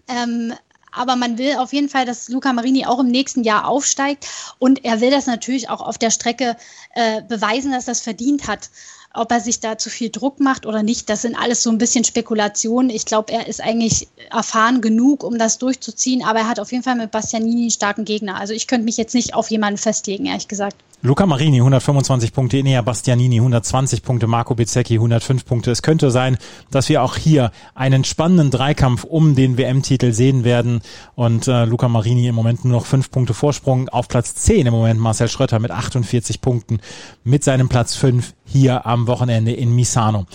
Ähm, 0.07 0.53
aber 0.95 1.15
man 1.15 1.37
will 1.37 1.55
auf 1.57 1.73
jeden 1.73 1.89
Fall, 1.89 2.05
dass 2.05 2.29
Luca 2.29 2.53
Marini 2.53 2.85
auch 2.85 2.99
im 2.99 3.07
nächsten 3.07 3.43
Jahr 3.43 3.67
aufsteigt 3.67 4.27
und 4.59 4.85
er 4.85 5.01
will 5.01 5.11
das 5.11 5.25
natürlich 5.25 5.69
auch 5.69 5.81
auf 5.81 5.97
der 5.97 6.11
Strecke 6.11 6.55
äh, 6.93 7.21
beweisen, 7.23 7.71
dass 7.71 7.85
das 7.85 8.01
verdient 8.01 8.47
hat. 8.47 8.69
Ob 9.15 9.31
er 9.31 9.39
sich 9.39 9.59
da 9.59 9.77
zu 9.77 9.91
viel 9.91 10.09
Druck 10.09 10.39
macht 10.39 10.65
oder 10.65 10.81
nicht, 10.81 11.07
das 11.07 11.21
sind 11.21 11.35
alles 11.35 11.61
so 11.61 11.69
ein 11.69 11.77
bisschen 11.77 12.03
Spekulationen. 12.03 12.89
Ich 12.89 13.05
glaube, 13.05 13.31
er 13.31 13.47
ist 13.47 13.61
eigentlich 13.61 14.07
erfahren 14.31 14.81
genug, 14.81 15.23
um 15.23 15.37
das 15.37 15.59
durchzuziehen, 15.59 16.23
aber 16.23 16.39
er 16.39 16.47
hat 16.47 16.59
auf 16.59 16.71
jeden 16.71 16.83
Fall 16.83 16.95
mit 16.95 17.11
Bastianini 17.11 17.61
einen 17.61 17.71
starken 17.71 18.05
Gegner. 18.05 18.37
Also 18.37 18.53
ich 18.53 18.65
könnte 18.65 18.85
mich 18.85 18.97
jetzt 18.97 19.13
nicht 19.13 19.35
auf 19.35 19.51
jemanden 19.51 19.77
festlegen, 19.77 20.25
ehrlich 20.25 20.47
gesagt. 20.47 20.77
Luca 21.05 21.25
Marini 21.25 21.57
125 21.57 22.31
Punkte, 22.31 22.59
Enea 22.59 22.81
Bastianini 22.81 23.35
120 23.35 24.03
Punkte, 24.03 24.25
Marco 24.25 24.55
Bezzecchi 24.55 24.93
105 24.93 25.43
Punkte. 25.43 25.69
Es 25.69 25.81
könnte 25.81 26.11
sein, 26.11 26.37
dass 26.71 26.87
wir 26.87 27.03
auch 27.03 27.17
hier 27.17 27.51
einen 27.75 28.05
spannenden 28.05 28.51
Dreikampf 28.51 29.03
um 29.03 29.35
den 29.35 29.57
WM-Titel 29.57 30.13
sehen 30.13 30.45
werden 30.45 30.79
und 31.15 31.49
äh, 31.49 31.65
Luca 31.65 31.89
Marini 31.89 32.29
im 32.29 32.35
Moment 32.35 32.63
nur 32.63 32.77
noch 32.79 32.85
fünf 32.85 33.11
Punkte 33.11 33.33
Vorsprung 33.33 33.89
auf 33.89 34.07
Platz 34.07 34.35
10 34.35 34.65
im 34.65 34.73
Moment 34.73 34.97
Marcel 34.97 35.27
Schröter 35.27 35.59
mit 35.59 35.71
48 35.71 36.39
Punkten 36.39 36.79
mit 37.25 37.43
seinem 37.43 37.67
Platz 37.67 37.97
5 37.97 38.33
hier 38.45 38.85
am 38.85 39.05
Wochenende 39.05 39.51
in 39.51 39.75
Misano. 39.75 40.25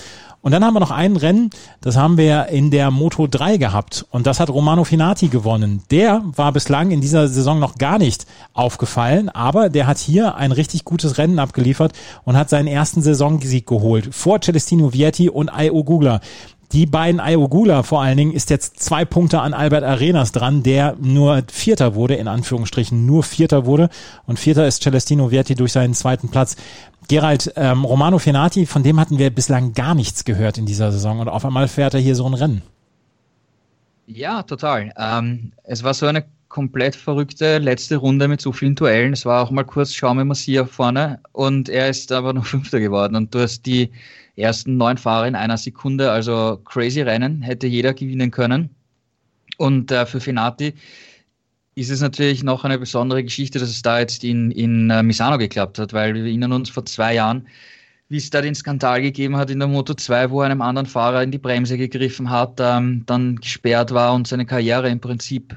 Und 0.41 0.53
dann 0.53 0.65
haben 0.65 0.75
wir 0.75 0.81
noch 0.81 0.93
ein 0.93 1.17
Rennen, 1.17 1.51
das 1.81 1.97
haben 1.97 2.17
wir 2.17 2.47
in 2.47 2.71
der 2.71 2.91
Moto 2.91 3.27
3 3.27 3.57
gehabt. 3.57 4.07
Und 4.11 4.27
das 4.27 4.39
hat 4.39 4.51
Romano 4.51 4.85
Finati 4.85 5.29
gewonnen. 5.29 5.83
Der 5.91 6.23
war 6.25 6.53
bislang 6.53 6.91
in 6.91 7.01
dieser 7.01 7.29
Saison 7.29 7.59
noch 7.59 7.77
gar 7.77 7.99
nicht 7.99 8.27
aufgefallen, 8.55 9.29
aber 9.29 9.69
der 9.69 9.87
hat 9.87 9.99
hier 9.99 10.37
ein 10.37 10.53
richtig 10.53 10.85
gutes 10.85 11.19
Rennen 11.19 11.39
abgeliefert 11.39 11.93
und 12.25 12.37
hat 12.37 12.51
seinen 12.51 12.69
ersten 12.69 13.03
Saisonsieg 13.03 13.67
geholt. 13.67 14.15
Vor 14.15 14.41
Celestino 14.41 14.93
Vietti 14.93 15.29
und 15.29 15.51
Io 15.57 15.83
Gugler. 15.83 16.21
Die 16.73 16.85
beiden 16.85 17.19
Ayogula 17.19 17.83
vor 17.83 18.03
allen 18.03 18.19
Dingen 18.19 18.33
ist 18.33 18.51
jetzt 18.51 18.81
zwei 18.81 19.07
Punkte 19.07 19.41
an 19.41 19.55
Albert 19.55 19.85
Arenas 19.85 20.33
dran, 20.33 20.63
der 20.63 20.97
nur 21.01 21.43
Vierter 21.51 21.95
wurde, 21.95 22.17
in 22.17 22.29
Anführungsstrichen 22.29 23.07
nur 23.07 23.23
Vierter 23.23 23.65
wurde. 23.65 23.89
Und 24.27 24.39
Vierter 24.39 24.67
ist 24.67 24.83
Celestino 24.83 25.31
Vietti 25.31 25.55
durch 25.55 25.73
seinen 25.73 25.95
zweiten 25.95 26.29
Platz. 26.29 26.57
Gerald, 27.09 27.55
ähm, 27.57 27.87
Romano 27.87 28.19
Fenati, 28.19 28.67
von 28.67 28.83
dem 28.83 29.01
hatten 29.01 29.19
wir 29.19 29.31
bislang 29.31 29.73
gar 29.73 29.95
nichts 29.95 30.25
gehört 30.25 30.59
in 30.59 30.67
dieser 30.67 30.93
Saison 30.93 31.21
und 31.21 31.29
auf 31.29 31.45
einmal 31.47 31.69
fährt 31.69 31.95
er 31.95 32.01
hier 32.01 32.15
so 32.15 32.27
ein 32.27 32.35
Rennen. 32.35 32.61
Ja, 34.07 34.43
total. 34.43 34.93
Ähm, 34.99 35.53
es 35.65 35.83
war 35.83 35.95
so 35.95 36.05
eine 36.05 36.25
komplett 36.49 36.97
verrückte 36.97 37.59
letzte 37.59 37.97
Runde 37.97 38.29
mit 38.29 38.43
so 38.43 38.53
vielen 38.53 38.75
Duellen. 38.75 39.15
Es 39.15 39.25
war 39.25 39.43
auch 39.43 39.51
mal 39.51 39.65
kurz 39.65 39.95
Schaume 39.95 40.25
Massier 40.25 40.67
vorne 40.67 41.21
und 41.33 41.71
er 41.71 41.89
ist 41.89 42.13
aber 42.13 42.35
noch 42.35 42.45
Fünfter 42.47 42.81
geworden. 42.81 43.17
Und 43.17 43.35
du 43.35 43.41
hast 43.41 43.65
die 43.65 43.91
ersten 44.39 44.77
neun 44.77 44.99
Fahrer 44.99 45.27
in 45.27 45.35
einer 45.35 45.57
Sekunde, 45.57 46.11
also 46.11 46.61
crazy 46.65 47.03
Rennen, 47.03 47.43
hätte 47.43 47.67
jeder 47.67 47.95
gewinnen 47.95 48.31
können. 48.31 48.71
Und 49.57 49.91
äh, 49.91 50.07
für 50.07 50.21
Fenati 50.21 50.75
ist 51.75 51.91
es 51.91 52.01
natürlich 52.01 52.43
noch 52.43 52.65
eine 52.65 52.79
besondere 52.79 53.23
Geschichte, 53.23 53.59
dass 53.59 53.69
es 53.69 53.83
da 53.83 54.01
jetzt 54.01 54.25
in, 54.25 54.51
in 54.51 54.91
uh, 54.91 55.03
Misano 55.03 55.39
geklappt 55.39 55.79
hat, 55.79 55.93
weil 55.93 56.15
wir 56.15 56.23
erinnern 56.23 56.53
uns 56.53 56.71
vor 56.71 56.85
zwei 56.85 57.15
Jahren, 57.15 57.47
wie 58.09 58.17
es 58.17 58.31
da 58.31 58.41
den 58.41 58.55
Skandal 58.55 59.01
gegeben 59.01 59.37
hat 59.37 59.51
in 59.51 59.61
der 59.61 59.69
Moto 59.69 59.95
2, 59.95 60.31
wo 60.31 60.41
einem 60.41 60.61
anderen 60.61 60.87
Fahrer 60.87 61.23
in 61.23 61.31
die 61.31 61.39
Bremse 61.39 61.77
gegriffen 61.77 62.31
hat, 62.31 62.59
ähm, 62.59 63.05
dann 63.07 63.37
gesperrt 63.37 63.93
war 63.93 64.15
und 64.15 64.27
seine 64.27 64.47
Karriere 64.47 64.89
im 64.89 64.99
Prinzip 64.99 65.57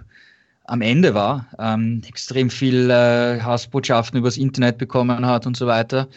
am 0.65 0.81
Ende 0.81 1.13
war, 1.13 1.47
ähm, 1.57 2.01
extrem 2.07 2.49
viel 2.49 2.89
äh, 2.89 3.39
Hassbotschaften 3.41 4.19
übers 4.19 4.37
Internet 4.37 4.77
bekommen 4.77 5.25
hat 5.25 5.47
und 5.47 5.57
so 5.57 5.65
weiter. 5.65 6.07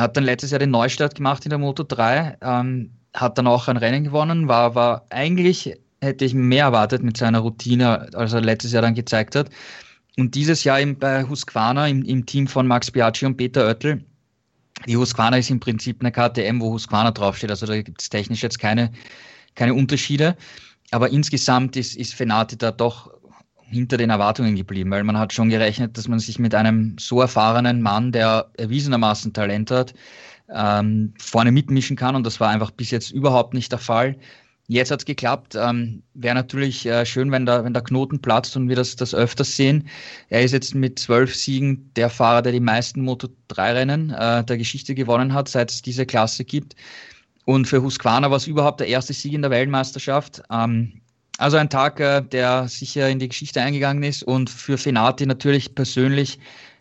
Hat 0.00 0.16
dann 0.16 0.24
letztes 0.24 0.50
Jahr 0.50 0.58
den 0.58 0.70
Neustart 0.70 1.14
gemacht 1.14 1.44
in 1.44 1.50
der 1.50 1.58
Moto 1.58 1.84
3, 1.84 2.38
ähm, 2.40 2.90
hat 3.14 3.38
dann 3.38 3.46
auch 3.46 3.68
ein 3.68 3.76
Rennen 3.76 4.04
gewonnen, 4.04 4.48
war, 4.48 4.74
war 4.74 5.06
eigentlich 5.10 5.76
hätte 6.00 6.24
ich 6.24 6.34
mehr 6.34 6.64
erwartet 6.64 7.02
mit 7.02 7.16
seiner 7.16 7.40
Routine, 7.40 8.08
als 8.14 8.32
er 8.32 8.40
letztes 8.40 8.72
Jahr 8.72 8.82
dann 8.82 8.94
gezeigt 8.94 9.36
hat. 9.36 9.50
Und 10.16 10.34
dieses 10.34 10.64
Jahr 10.64 10.80
im, 10.80 10.98
bei 10.98 11.24
Husqvarna 11.24 11.88
im, 11.88 12.04
im 12.04 12.26
Team 12.26 12.46
von 12.46 12.66
Max 12.66 12.90
Biaggi 12.90 13.26
und 13.26 13.36
Peter 13.36 13.66
Oettel. 13.66 14.04
Die 14.86 14.96
Husqvarna 14.96 15.38
ist 15.38 15.50
im 15.50 15.60
Prinzip 15.60 16.00
eine 16.00 16.10
KTM, 16.10 16.60
wo 16.60 16.72
Husqvarna 16.72 17.10
draufsteht. 17.10 17.50
Also 17.50 17.66
da 17.66 17.80
gibt 17.80 18.00
es 18.00 18.08
technisch 18.08 18.42
jetzt 18.42 18.58
keine, 18.58 18.90
keine 19.54 19.74
Unterschiede. 19.74 20.36
Aber 20.90 21.10
insgesamt 21.10 21.76
ist, 21.76 21.96
ist 21.96 22.14
Fenati 22.14 22.56
da 22.56 22.72
doch 22.72 23.12
hinter 23.70 23.96
den 23.96 24.10
Erwartungen 24.10 24.56
geblieben, 24.56 24.90
weil 24.90 25.04
man 25.04 25.18
hat 25.18 25.32
schon 25.32 25.48
gerechnet, 25.48 25.96
dass 25.96 26.08
man 26.08 26.18
sich 26.18 26.38
mit 26.38 26.54
einem 26.54 26.96
so 26.98 27.20
erfahrenen 27.20 27.80
Mann, 27.80 28.12
der 28.12 28.50
erwiesenermaßen 28.58 29.32
Talent 29.32 29.70
hat, 29.70 29.94
ähm, 30.52 31.14
vorne 31.18 31.52
mitmischen 31.52 31.96
kann. 31.96 32.16
Und 32.16 32.26
das 32.26 32.40
war 32.40 32.50
einfach 32.50 32.72
bis 32.72 32.90
jetzt 32.90 33.10
überhaupt 33.12 33.54
nicht 33.54 33.70
der 33.70 33.78
Fall. 33.78 34.16
Jetzt 34.66 34.90
hat 34.90 35.00
es 35.00 35.04
geklappt. 35.04 35.56
Ähm, 35.56 36.02
Wäre 36.14 36.34
natürlich 36.34 36.86
äh, 36.86 37.04
schön, 37.06 37.32
wenn 37.32 37.46
der, 37.46 37.64
wenn 37.64 37.72
der 37.72 37.82
Knoten 37.82 38.20
platzt 38.20 38.56
und 38.56 38.68
wir 38.68 38.76
das, 38.76 38.96
das 38.96 39.14
öfters 39.14 39.56
sehen. 39.56 39.88
Er 40.28 40.42
ist 40.42 40.52
jetzt 40.52 40.74
mit 40.74 40.98
zwölf 40.98 41.34
Siegen 41.34 41.92
der 41.94 42.10
Fahrer, 42.10 42.42
der 42.42 42.52
die 42.52 42.60
meisten 42.60 43.08
Moto3-Rennen 43.08 44.10
äh, 44.10 44.44
der 44.44 44.58
Geschichte 44.58 44.94
gewonnen 44.94 45.32
hat, 45.32 45.48
seit 45.48 45.70
es 45.70 45.82
diese 45.82 46.06
Klasse 46.06 46.44
gibt. 46.44 46.76
Und 47.44 47.66
für 47.66 47.82
Husqvarna 47.82 48.30
war 48.30 48.36
es 48.36 48.46
überhaupt 48.46 48.80
der 48.80 48.88
erste 48.88 49.12
Sieg 49.12 49.32
in 49.32 49.42
der 49.42 49.50
Weltmeisterschaft. 49.50 50.42
Ähm, 50.50 51.00
also 51.40 51.56
ein 51.56 51.70
Tag, 51.70 51.98
äh, 52.00 52.20
der 52.20 52.68
sicher 52.68 53.08
in 53.08 53.18
die 53.18 53.28
Geschichte 53.28 53.62
eingegangen 53.62 54.02
ist 54.02 54.22
und 54.22 54.50
für 54.50 54.76
Fenati 54.76 55.24
natürlich 55.24 55.74
persönlich, 55.74 56.38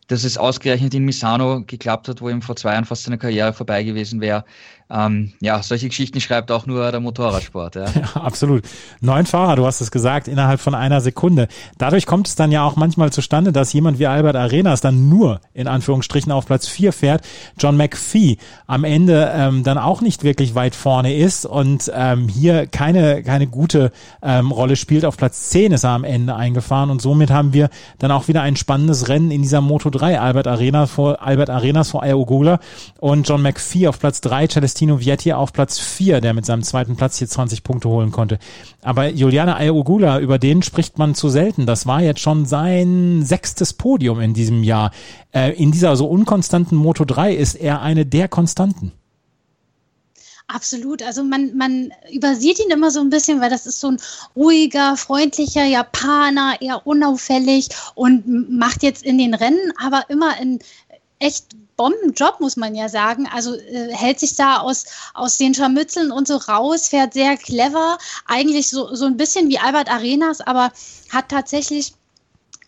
dass 0.08 0.26
es 0.26 0.38
ausgerechnet 0.38 0.94
in 0.94 1.06
Misano 1.06 1.64
geklappt 1.66 2.10
hat, 2.10 2.22
wo 2.22 2.30
ihm 2.30 2.42
vor 2.42 2.56
zwei 2.58 2.74
Jahren 2.74 2.84
fast 2.84 3.04
seine 3.04 3.18
Karriere 3.18 3.54
vorbei 3.54 3.84
gewesen 3.84 4.20
wäre, 4.20 4.44
ähm, 4.92 5.34
ja, 5.40 5.62
solche 5.62 5.88
Geschichten 5.88 6.20
schreibt 6.20 6.52
auch 6.52 6.66
nur 6.66 6.90
der 6.92 7.00
Motorradsport. 7.00 7.76
Ja. 7.76 7.86
ja, 7.96 8.22
absolut. 8.22 8.64
Neun 9.02 9.28
Fahrer, 9.28 9.56
du 9.56 9.66
hast 9.66 9.82
es 9.82 9.92
gesagt, 9.92 10.28
innerhalb 10.28 10.60
von 10.60 10.74
einer 10.74 11.00
Sekunde. 11.00 11.48
Dadurch 11.78 12.08
kommt 12.08 12.28
es 12.28 12.36
dann 12.36 12.52
ja 12.52 12.64
auch 12.64 12.76
manchmal 12.76 13.12
zustande, 13.12 13.52
dass 13.52 13.72
jemand 13.72 14.00
wie 14.00 14.08
Albert 14.08 14.36
Arenas 14.36 14.82
dann 14.82 15.08
nur 15.08 15.42
in 15.54 15.68
Anführungsstrichen 15.68 16.32
auf 16.32 16.48
Platz 16.48 16.68
vier 16.68 16.92
fährt. 16.92 17.24
John 17.60 17.78
McPhee 17.78 18.38
am 18.66 18.84
Ende 18.84 19.32
ähm, 19.36 19.64
dann 19.64 19.78
auch 19.78 20.02
nicht 20.02 20.24
wirklich 20.24 20.56
weit 20.56 20.74
vorne 20.74 21.16
ist 21.16 21.46
und 21.46 21.92
ähm, 21.94 22.28
hier 22.28 22.66
keine, 22.66 23.22
keine 23.22 23.46
gute 23.46 23.92
ähm, 24.24 24.52
Rolle 24.52 24.76
spielt. 24.76 25.06
Auf 25.06 25.18
Platz 25.18 25.50
zehn 25.50 25.72
ist 25.72 25.84
er 25.84 25.92
am 25.92 26.04
Ende 26.04 26.36
eingefahren 26.36 26.90
und 26.90 27.00
somit 27.00 27.30
haben 27.30 27.54
wir 27.54 27.70
dann 28.00 28.12
auch 28.12 28.28
wieder 28.28 28.42
ein 28.42 28.56
spannendes 28.56 29.08
Rennen 29.08 29.30
in 29.30 29.44
dieser 29.44 29.62
Moto 29.62 29.92
3. 29.92 30.20
Albert 30.20 30.48
Arenas 30.48 30.90
vor 30.90 31.22
Albert 31.22 31.52
Arenas 31.52 31.92
vor 31.92 32.02
Ayogula 32.02 32.60
und 33.00 33.28
John 33.28 33.44
McPhee 33.44 33.88
auf 33.88 34.00
Platz 34.00 34.20
drei, 34.22 34.48
Celestino 34.48 34.79
Vietti 34.88 35.34
auf 35.34 35.54
Platz 35.54 35.80
vier, 35.80 36.22
der 36.22 36.34
mit 36.34 36.46
seinem 36.46 36.64
zweiten 36.64 36.96
Platz 36.96 37.18
hier 37.18 37.28
20 37.28 37.64
Punkte 37.64 37.90
holen 37.90 38.12
konnte. 38.12 38.40
Aber 38.82 39.10
Juliana 39.10 39.58
Ayogula, 39.58 40.20
über 40.20 40.40
den 40.40 40.64
spricht 40.64 40.98
man 40.98 41.16
zu 41.16 41.30
selten. 41.30 41.66
Das 41.66 41.86
war 41.86 42.02
jetzt 42.02 42.22
schon 42.22 42.46
sein 42.46 43.24
sechstes 43.24 43.74
Podium 43.74 44.22
in 44.22 44.34
diesem 44.34 44.64
Jahr. 44.64 44.92
Äh, 45.34 45.54
in 45.62 45.72
dieser 45.72 45.96
so 45.96 46.08
unkonstanten 46.08 46.78
Moto 46.78 47.06
3 47.06 47.34
ist 47.34 47.56
er 47.56 47.82
eine 47.82 48.06
der 48.06 48.28
Konstanten. 48.28 48.94
Absolut. 50.50 51.04
Also 51.04 51.24
man, 51.24 51.56
man 51.56 51.92
übersieht 52.12 52.60
ihn 52.60 52.72
immer 52.72 52.90
so 52.90 53.02
ein 53.02 53.12
bisschen, 53.12 53.40
weil 53.40 53.52
das 53.52 53.68
ist 53.68 53.80
so 53.80 53.92
ein 53.92 53.98
ruhiger, 54.36 54.98
freundlicher 54.98 55.64
Japaner, 55.64 56.56
eher 56.60 56.88
unauffällig 56.88 57.70
und 57.94 58.50
macht 58.50 58.82
jetzt 58.82 59.04
in 59.04 59.20
den 59.20 59.36
Rennen 59.36 59.72
aber 59.78 60.06
immer 60.10 60.40
in 60.42 60.58
echt 61.20 61.46
Bombenjob, 61.78 62.40
muss 62.40 62.58
man 62.58 62.76
ja 62.76 62.90
sagen. 62.90 63.28
Also 63.34 63.56
äh, 63.56 63.94
hält 63.94 64.20
sich 64.20 64.36
da 64.36 64.58
aus, 64.58 64.86
aus 65.14 65.38
den 65.38 65.54
Scharmützeln 65.54 66.12
und 66.12 66.28
so 66.28 66.38
raus, 66.38 66.90
fährt 66.90 67.14
sehr 67.14 67.38
clever, 67.38 67.98
eigentlich 68.26 68.70
so, 68.70 68.94
so 68.96 69.06
ein 69.06 69.18
bisschen 69.18 69.50
wie 69.50 69.60
Albert 69.60 69.90
Arenas, 69.90 70.42
aber 70.42 70.72
hat 71.10 71.30
tatsächlich 71.30 71.94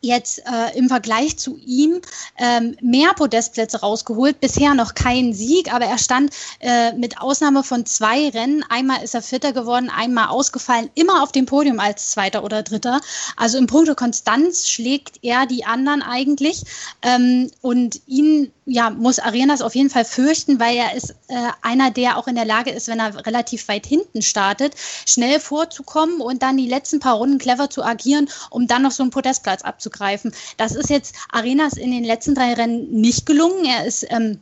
jetzt 0.01 0.39
äh, 0.39 0.77
im 0.77 0.89
Vergleich 0.89 1.37
zu 1.37 1.57
ihm 1.65 2.01
ähm, 2.37 2.75
mehr 2.81 3.13
Podestplätze 3.13 3.79
rausgeholt. 3.79 4.39
Bisher 4.39 4.73
noch 4.73 4.95
kein 4.95 5.33
Sieg, 5.33 5.73
aber 5.73 5.85
er 5.85 5.97
stand 5.97 6.33
äh, 6.59 6.91
mit 6.93 7.21
Ausnahme 7.21 7.63
von 7.63 7.85
zwei 7.85 8.29
Rennen. 8.29 8.65
Einmal 8.69 9.03
ist 9.03 9.13
er 9.13 9.21
Vierter 9.21 9.53
geworden, 9.53 9.89
einmal 9.89 10.27
ausgefallen, 10.27 10.89
immer 10.95 11.23
auf 11.23 11.31
dem 11.31 11.45
Podium 11.45 11.79
als 11.79 12.11
Zweiter 12.11 12.43
oder 12.43 12.63
Dritter. 12.63 12.99
Also 13.37 13.57
im 13.57 13.67
Punkto 13.67 13.95
Konstanz 13.95 14.67
schlägt 14.67 15.19
er 15.21 15.45
die 15.45 15.65
anderen 15.65 16.01
eigentlich. 16.01 16.63
Ähm, 17.03 17.51
und 17.61 18.01
ihn 18.07 18.51
ja, 18.65 18.89
muss 18.89 19.19
Arenas 19.19 19.61
auf 19.61 19.75
jeden 19.75 19.89
Fall 19.89 20.05
fürchten, 20.05 20.59
weil 20.59 20.77
er 20.77 20.95
ist 20.95 21.11
äh, 21.27 21.49
einer, 21.61 21.91
der 21.91 22.17
auch 22.17 22.27
in 22.27 22.35
der 22.35 22.45
Lage 22.45 22.71
ist, 22.71 22.87
wenn 22.87 22.99
er 22.99 23.25
relativ 23.25 23.67
weit 23.67 23.85
hinten 23.85 24.21
startet, 24.21 24.75
schnell 25.05 25.39
vorzukommen 25.39 26.21
und 26.21 26.41
dann 26.41 26.57
die 26.57 26.67
letzten 26.67 26.99
paar 26.99 27.15
Runden 27.15 27.37
clever 27.37 27.69
zu 27.69 27.83
agieren, 27.83 28.29
um 28.49 28.67
dann 28.67 28.83
noch 28.83 28.91
so 28.91 29.03
einen 29.03 29.11
Podestplatz 29.11 29.63
abzugreifen. 29.91 30.33
Das 30.57 30.75
ist 30.75 30.89
jetzt 30.89 31.15
Arenas 31.31 31.73
in 31.73 31.91
den 31.91 32.03
letzten 32.03 32.35
drei 32.35 32.53
Rennen 32.53 32.89
nicht 32.91 33.25
gelungen. 33.25 33.65
Er 33.65 33.85
ist 33.85 34.05
ähm, 34.09 34.39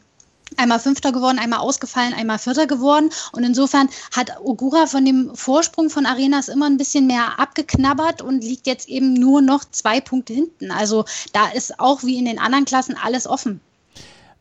einmal 0.58 0.80
Fünfter 0.80 1.12
geworden, 1.12 1.40
einmal 1.40 1.60
ausgefallen, 1.60 2.14
einmal 2.14 2.40
Vierter 2.40 2.68
geworden. 2.68 3.10
Und 3.32 3.44
insofern 3.44 3.90
hat 4.16 4.40
Ogura 4.42 4.86
von 4.88 5.06
dem 5.06 5.36
Vorsprung 5.36 5.90
von 5.90 6.06
Arenas 6.06 6.48
immer 6.48 6.68
ein 6.68 6.78
bisschen 6.78 7.08
mehr 7.08 7.40
abgeknabbert 7.40 8.22
und 8.22 8.44
liegt 8.44 8.68
jetzt 8.68 8.88
eben 8.88 9.14
nur 9.14 9.42
noch 9.42 9.66
zwei 9.66 10.00
Punkte 10.02 10.34
hinten. 10.34 10.72
Also 10.72 11.06
da 11.34 11.50
ist 11.50 11.80
auch 11.80 12.04
wie 12.04 12.18
in 12.18 12.26
den 12.26 12.40
anderen 12.40 12.66
Klassen 12.66 12.98
alles 13.02 13.28
offen. 13.28 13.62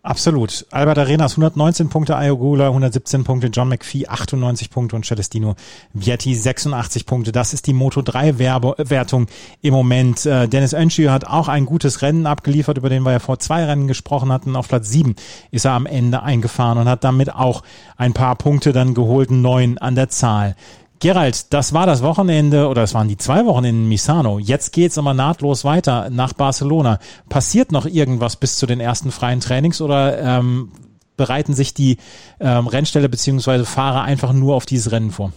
Absolut. 0.03 0.65
Albert 0.71 0.99
Arenas 0.99 1.33
119 1.33 1.89
Punkte, 1.89 2.17
Ayogula 2.17 2.69
117 2.69 3.25
Punkte, 3.25 3.49
John 3.49 3.69
McPhee 3.69 4.07
98 4.07 4.71
Punkte 4.71 4.95
und 4.95 5.05
Celestino 5.05 5.57
Vietti 5.93 6.37
86 6.37 7.05
Punkte. 7.05 7.33
Das 7.33 7.53
ist 7.53 7.67
die 7.67 7.73
Moto 7.73 8.01
3 8.03 8.39
Wertung 8.39 9.27
im 9.61 9.75
Moment. 9.75 10.25
Äh, 10.25 10.49
Dennis 10.49 10.73
Önschü 10.73 11.09
hat 11.09 11.27
auch 11.27 11.49
ein 11.49 11.67
gutes 11.67 12.01
Rennen 12.01 12.27
abgeliefert, 12.27 12.79
über 12.79 12.89
den 12.89 13.03
wir 13.03 13.11
ja 13.11 13.19
vor 13.19 13.41
zwei 13.41 13.65
Rennen 13.65 13.89
gesprochen 13.89 14.31
hatten. 14.31 14.55
Auf 14.55 14.69
Platz 14.69 14.89
7 14.89 15.17
ist 15.51 15.65
er 15.65 15.73
am 15.73 15.85
Ende 15.85 16.23
eingefahren 16.23 16.79
und 16.79 16.89
hat 16.89 17.03
damit 17.03 17.35
auch 17.35 17.65
ein 17.97 18.15
paar 18.15 18.37
Punkte 18.37 18.73
dann 18.73 18.95
geholt, 18.95 19.33
neun 19.33 19.79
an 19.79 19.97
der 19.97 20.09
Zahl. 20.09 20.55
Gerald, 21.01 21.53
das 21.53 21.73
war 21.73 21.87
das 21.87 22.03
Wochenende 22.03 22.69
oder 22.69 22.83
es 22.83 22.93
waren 22.93 23.09
die 23.09 23.17
zwei 23.17 23.47
Wochen 23.47 23.65
in 23.65 23.89
Misano. 23.89 24.39
Jetzt 24.39 24.73
geht's 24.73 24.99
aber 24.99 25.15
nahtlos 25.15 25.65
weiter 25.65 26.11
nach 26.11 26.33
Barcelona. 26.33 26.99
Passiert 27.29 27.71
noch 27.71 27.87
irgendwas 27.87 28.37
bis 28.37 28.59
zu 28.59 28.67
den 28.67 28.81
ersten 28.81 29.13
freien 29.13 29.41
Trainings 29.41 29.81
oder 29.81 30.21
ähm, 30.21 30.73
bereiten 31.17 31.55
sich 31.55 31.73
die 31.73 31.99
ähm, 32.41 32.67
Rennställe 32.67 33.09
beziehungsweise 33.09 33.65
Fahrer 33.65 34.03
einfach 34.03 34.33
nur 34.33 34.57
auf 34.57 34.67
dieses 34.67 34.91
Rennen 34.91 35.13
vor? 35.13 35.33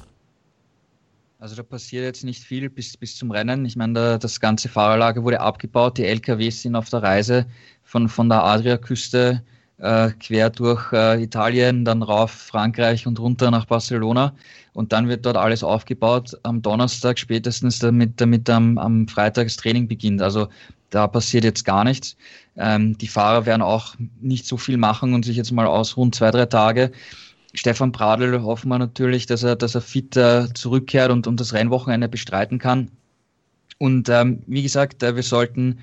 Also 1.37 1.55
da 1.55 1.63
passiert 1.63 2.03
jetzt 2.05 2.23
nicht 2.23 2.43
viel 2.43 2.69
bis, 2.69 2.97
bis 2.97 3.15
zum 3.15 3.31
Rennen. 3.31 3.65
Ich 3.65 3.75
meine, 3.75 3.93
da, 3.93 4.17
das 4.17 4.39
ganze 4.39 4.69
Fahrerlager 4.69 5.23
wurde 5.23 5.41
abgebaut. 5.41 5.97
Die 5.97 6.05
LKWs 6.05 6.61
sind 6.61 6.75
auf 6.75 6.89
der 6.89 7.03
Reise 7.03 7.45
von, 7.83 8.09
von 8.09 8.29
der 8.29 8.43
Adriaküste 8.43 9.43
äh, 9.79 10.11
quer 10.19 10.51
durch 10.51 10.93
äh, 10.93 11.21
Italien, 11.23 11.83
dann 11.83 12.03
rauf 12.03 12.31
Frankreich 12.31 13.07
und 13.07 13.19
runter 13.19 13.49
nach 13.49 13.65
Barcelona. 13.65 14.33
Und 14.73 14.93
dann 14.93 15.09
wird 15.09 15.25
dort 15.25 15.37
alles 15.37 15.63
aufgebaut 15.63 16.37
am 16.43 16.61
Donnerstag 16.61 17.19
spätestens, 17.19 17.79
damit, 17.79 18.21
damit 18.21 18.49
am, 18.49 18.77
am 18.77 19.07
Freitag 19.07 19.47
das 19.47 19.57
Training 19.57 19.87
beginnt. 19.87 20.21
Also 20.21 20.47
da 20.89 21.07
passiert 21.07 21.43
jetzt 21.43 21.65
gar 21.65 21.83
nichts. 21.83 22.15
Ähm, 22.55 22.97
die 22.97 23.07
Fahrer 23.07 23.45
werden 23.45 23.61
auch 23.61 23.95
nicht 24.21 24.45
so 24.45 24.57
viel 24.57 24.77
machen 24.77 25.13
und 25.13 25.25
sich 25.25 25.37
jetzt 25.37 25.51
mal 25.51 25.65
ausruhen, 25.65 26.13
zwei, 26.13 26.31
drei 26.31 26.45
Tage. 26.45 26.91
Stefan 27.53 27.91
Pradl 27.91 28.41
hoffen 28.43 28.69
wir 28.69 28.79
natürlich, 28.79 29.25
dass 29.25 29.43
er, 29.43 29.55
dass 29.55 29.75
er 29.75 29.81
fit 29.81 30.15
äh, 30.15 30.47
zurückkehrt 30.53 31.11
und, 31.11 31.27
und 31.27 31.39
das 31.39 31.53
Rennwochenende 31.53 32.07
bestreiten 32.07 32.59
kann. 32.59 32.91
Und 33.77 34.09
ähm, 34.09 34.43
wie 34.47 34.63
gesagt, 34.63 35.03
äh, 35.03 35.15
wir 35.15 35.23
sollten 35.23 35.79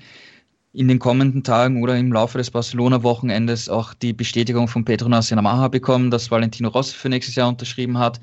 in 0.73 0.87
den 0.87 0.99
kommenden 0.99 1.43
Tagen 1.43 1.81
oder 1.83 1.97
im 1.97 2.13
Laufe 2.13 2.37
des 2.37 2.51
Barcelona-Wochenendes 2.51 3.69
auch 3.69 3.93
die 3.93 4.13
Bestätigung 4.13 4.67
von 4.67 4.85
Petronas 4.85 5.29
Yamaha 5.29 5.67
bekommen, 5.67 6.11
dass 6.11 6.29
Valentino 6.29 6.69
Rossi 6.69 6.95
für 6.95 7.09
nächstes 7.09 7.35
Jahr 7.35 7.49
unterschrieben 7.49 7.97
hat. 7.97 8.21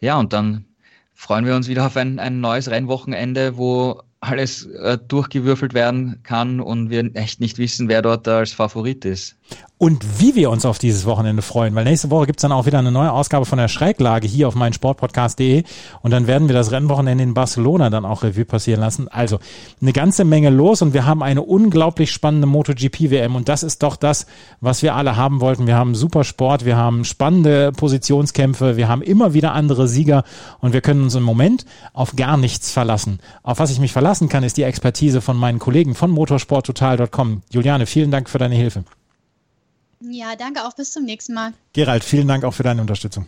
Ja, 0.00 0.18
und 0.18 0.32
dann 0.32 0.66
freuen 1.14 1.44
wir 1.46 1.54
uns 1.56 1.68
wieder 1.68 1.86
auf 1.86 1.96
ein, 1.96 2.18
ein 2.18 2.40
neues 2.40 2.70
Rennwochenende, 2.70 3.56
wo 3.56 4.02
alles 4.20 4.66
äh, 4.66 4.98
durchgewürfelt 4.98 5.74
werden 5.74 6.22
kann 6.22 6.60
und 6.60 6.90
wir 6.90 7.14
echt 7.14 7.40
nicht 7.40 7.58
wissen, 7.58 7.88
wer 7.88 8.02
dort 8.02 8.28
als 8.28 8.52
Favorit 8.52 9.04
ist 9.04 9.39
und 9.80 10.20
wie 10.20 10.34
wir 10.34 10.50
uns 10.50 10.66
auf 10.66 10.78
dieses 10.78 11.06
Wochenende 11.06 11.40
freuen, 11.40 11.74
weil 11.74 11.84
nächste 11.84 12.10
Woche 12.10 12.26
gibt's 12.26 12.42
dann 12.42 12.52
auch 12.52 12.66
wieder 12.66 12.78
eine 12.78 12.92
neue 12.92 13.10
Ausgabe 13.10 13.46
von 13.46 13.56
der 13.56 13.68
Schräglage 13.68 14.28
hier 14.28 14.46
auf 14.46 14.54
meinsportpodcast.de 14.54 15.62
und 16.02 16.10
dann 16.10 16.26
werden 16.26 16.48
wir 16.48 16.54
das 16.54 16.70
Rennwochenende 16.70 17.24
in 17.24 17.32
Barcelona 17.32 17.88
dann 17.88 18.04
auch 18.04 18.22
Revue 18.22 18.44
passieren 18.44 18.80
lassen. 18.80 19.08
Also 19.08 19.38
eine 19.80 19.94
ganze 19.94 20.26
Menge 20.26 20.50
los 20.50 20.82
und 20.82 20.92
wir 20.92 21.06
haben 21.06 21.22
eine 21.22 21.40
unglaublich 21.40 22.12
spannende 22.12 22.46
MotoGP-WM 22.46 23.34
und 23.34 23.48
das 23.48 23.62
ist 23.62 23.82
doch 23.82 23.96
das, 23.96 24.26
was 24.60 24.82
wir 24.82 24.94
alle 24.94 25.16
haben 25.16 25.40
wollten. 25.40 25.66
Wir 25.66 25.76
haben 25.76 25.94
super 25.94 26.24
Sport, 26.24 26.66
wir 26.66 26.76
haben 26.76 27.06
spannende 27.06 27.72
Positionskämpfe, 27.72 28.76
wir 28.76 28.86
haben 28.86 29.00
immer 29.00 29.32
wieder 29.32 29.54
andere 29.54 29.88
Sieger 29.88 30.24
und 30.60 30.74
wir 30.74 30.82
können 30.82 31.04
uns 31.04 31.14
im 31.14 31.22
Moment 31.22 31.64
auf 31.94 32.16
gar 32.16 32.36
nichts 32.36 32.70
verlassen. 32.70 33.18
Auf 33.42 33.60
was 33.60 33.70
ich 33.70 33.80
mich 33.80 33.94
verlassen 33.94 34.28
kann, 34.28 34.44
ist 34.44 34.58
die 34.58 34.62
Expertise 34.64 35.22
von 35.22 35.38
meinen 35.38 35.58
Kollegen 35.58 35.94
von 35.94 36.10
motorsporttotal.com. 36.10 37.40
Juliane, 37.50 37.86
vielen 37.86 38.10
Dank 38.10 38.28
für 38.28 38.36
deine 38.36 38.56
Hilfe. 38.56 38.84
Ja, 40.00 40.34
danke 40.36 40.64
auch. 40.64 40.74
Bis 40.74 40.92
zum 40.92 41.04
nächsten 41.04 41.34
Mal. 41.34 41.52
Gerald, 41.72 42.04
vielen 42.04 42.28
Dank 42.28 42.44
auch 42.44 42.54
für 42.54 42.62
deine 42.62 42.80
Unterstützung. 42.80 43.26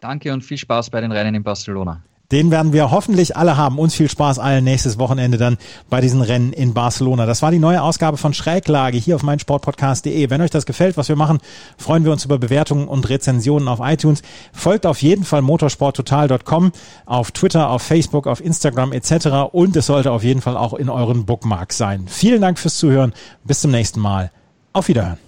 Danke 0.00 0.32
und 0.32 0.42
viel 0.42 0.58
Spaß 0.58 0.90
bei 0.90 1.00
den 1.00 1.12
Rennen 1.12 1.34
in 1.34 1.42
Barcelona. 1.42 2.02
Den 2.30 2.50
werden 2.50 2.74
wir 2.74 2.90
hoffentlich 2.90 3.38
alle 3.38 3.56
haben. 3.56 3.78
Uns 3.78 3.94
viel 3.94 4.10
Spaß 4.10 4.38
allen 4.38 4.62
nächstes 4.62 4.98
Wochenende 4.98 5.38
dann 5.38 5.56
bei 5.88 6.02
diesen 6.02 6.20
Rennen 6.20 6.52
in 6.52 6.74
Barcelona. 6.74 7.24
Das 7.24 7.40
war 7.40 7.50
die 7.50 7.58
neue 7.58 7.82
Ausgabe 7.82 8.18
von 8.18 8.34
Schräglage 8.34 8.98
hier 8.98 9.16
auf 9.16 9.22
meinsportpodcast.de. 9.22 10.28
Wenn 10.28 10.42
euch 10.42 10.50
das 10.50 10.66
gefällt, 10.66 10.98
was 10.98 11.08
wir 11.08 11.16
machen, 11.16 11.38
freuen 11.78 12.04
wir 12.04 12.12
uns 12.12 12.26
über 12.26 12.38
Bewertungen 12.38 12.86
und 12.86 13.08
Rezensionen 13.08 13.66
auf 13.66 13.80
iTunes. 13.82 14.20
Folgt 14.52 14.84
auf 14.84 15.00
jeden 15.00 15.24
Fall 15.24 15.40
motorsporttotal.com 15.40 16.72
auf 17.06 17.30
Twitter, 17.30 17.70
auf 17.70 17.80
Facebook, 17.80 18.26
auf 18.26 18.44
Instagram 18.44 18.92
etc. 18.92 19.50
Und 19.50 19.74
es 19.76 19.86
sollte 19.86 20.12
auf 20.12 20.22
jeden 20.22 20.42
Fall 20.42 20.58
auch 20.58 20.74
in 20.74 20.90
euren 20.90 21.24
Bookmarks 21.24 21.78
sein. 21.78 22.08
Vielen 22.08 22.42
Dank 22.42 22.58
fürs 22.58 22.76
Zuhören. 22.76 23.14
Bis 23.44 23.62
zum 23.62 23.70
nächsten 23.70 24.00
Mal. 24.00 24.30
Auf 24.74 24.88
Wiederhören. 24.88 25.27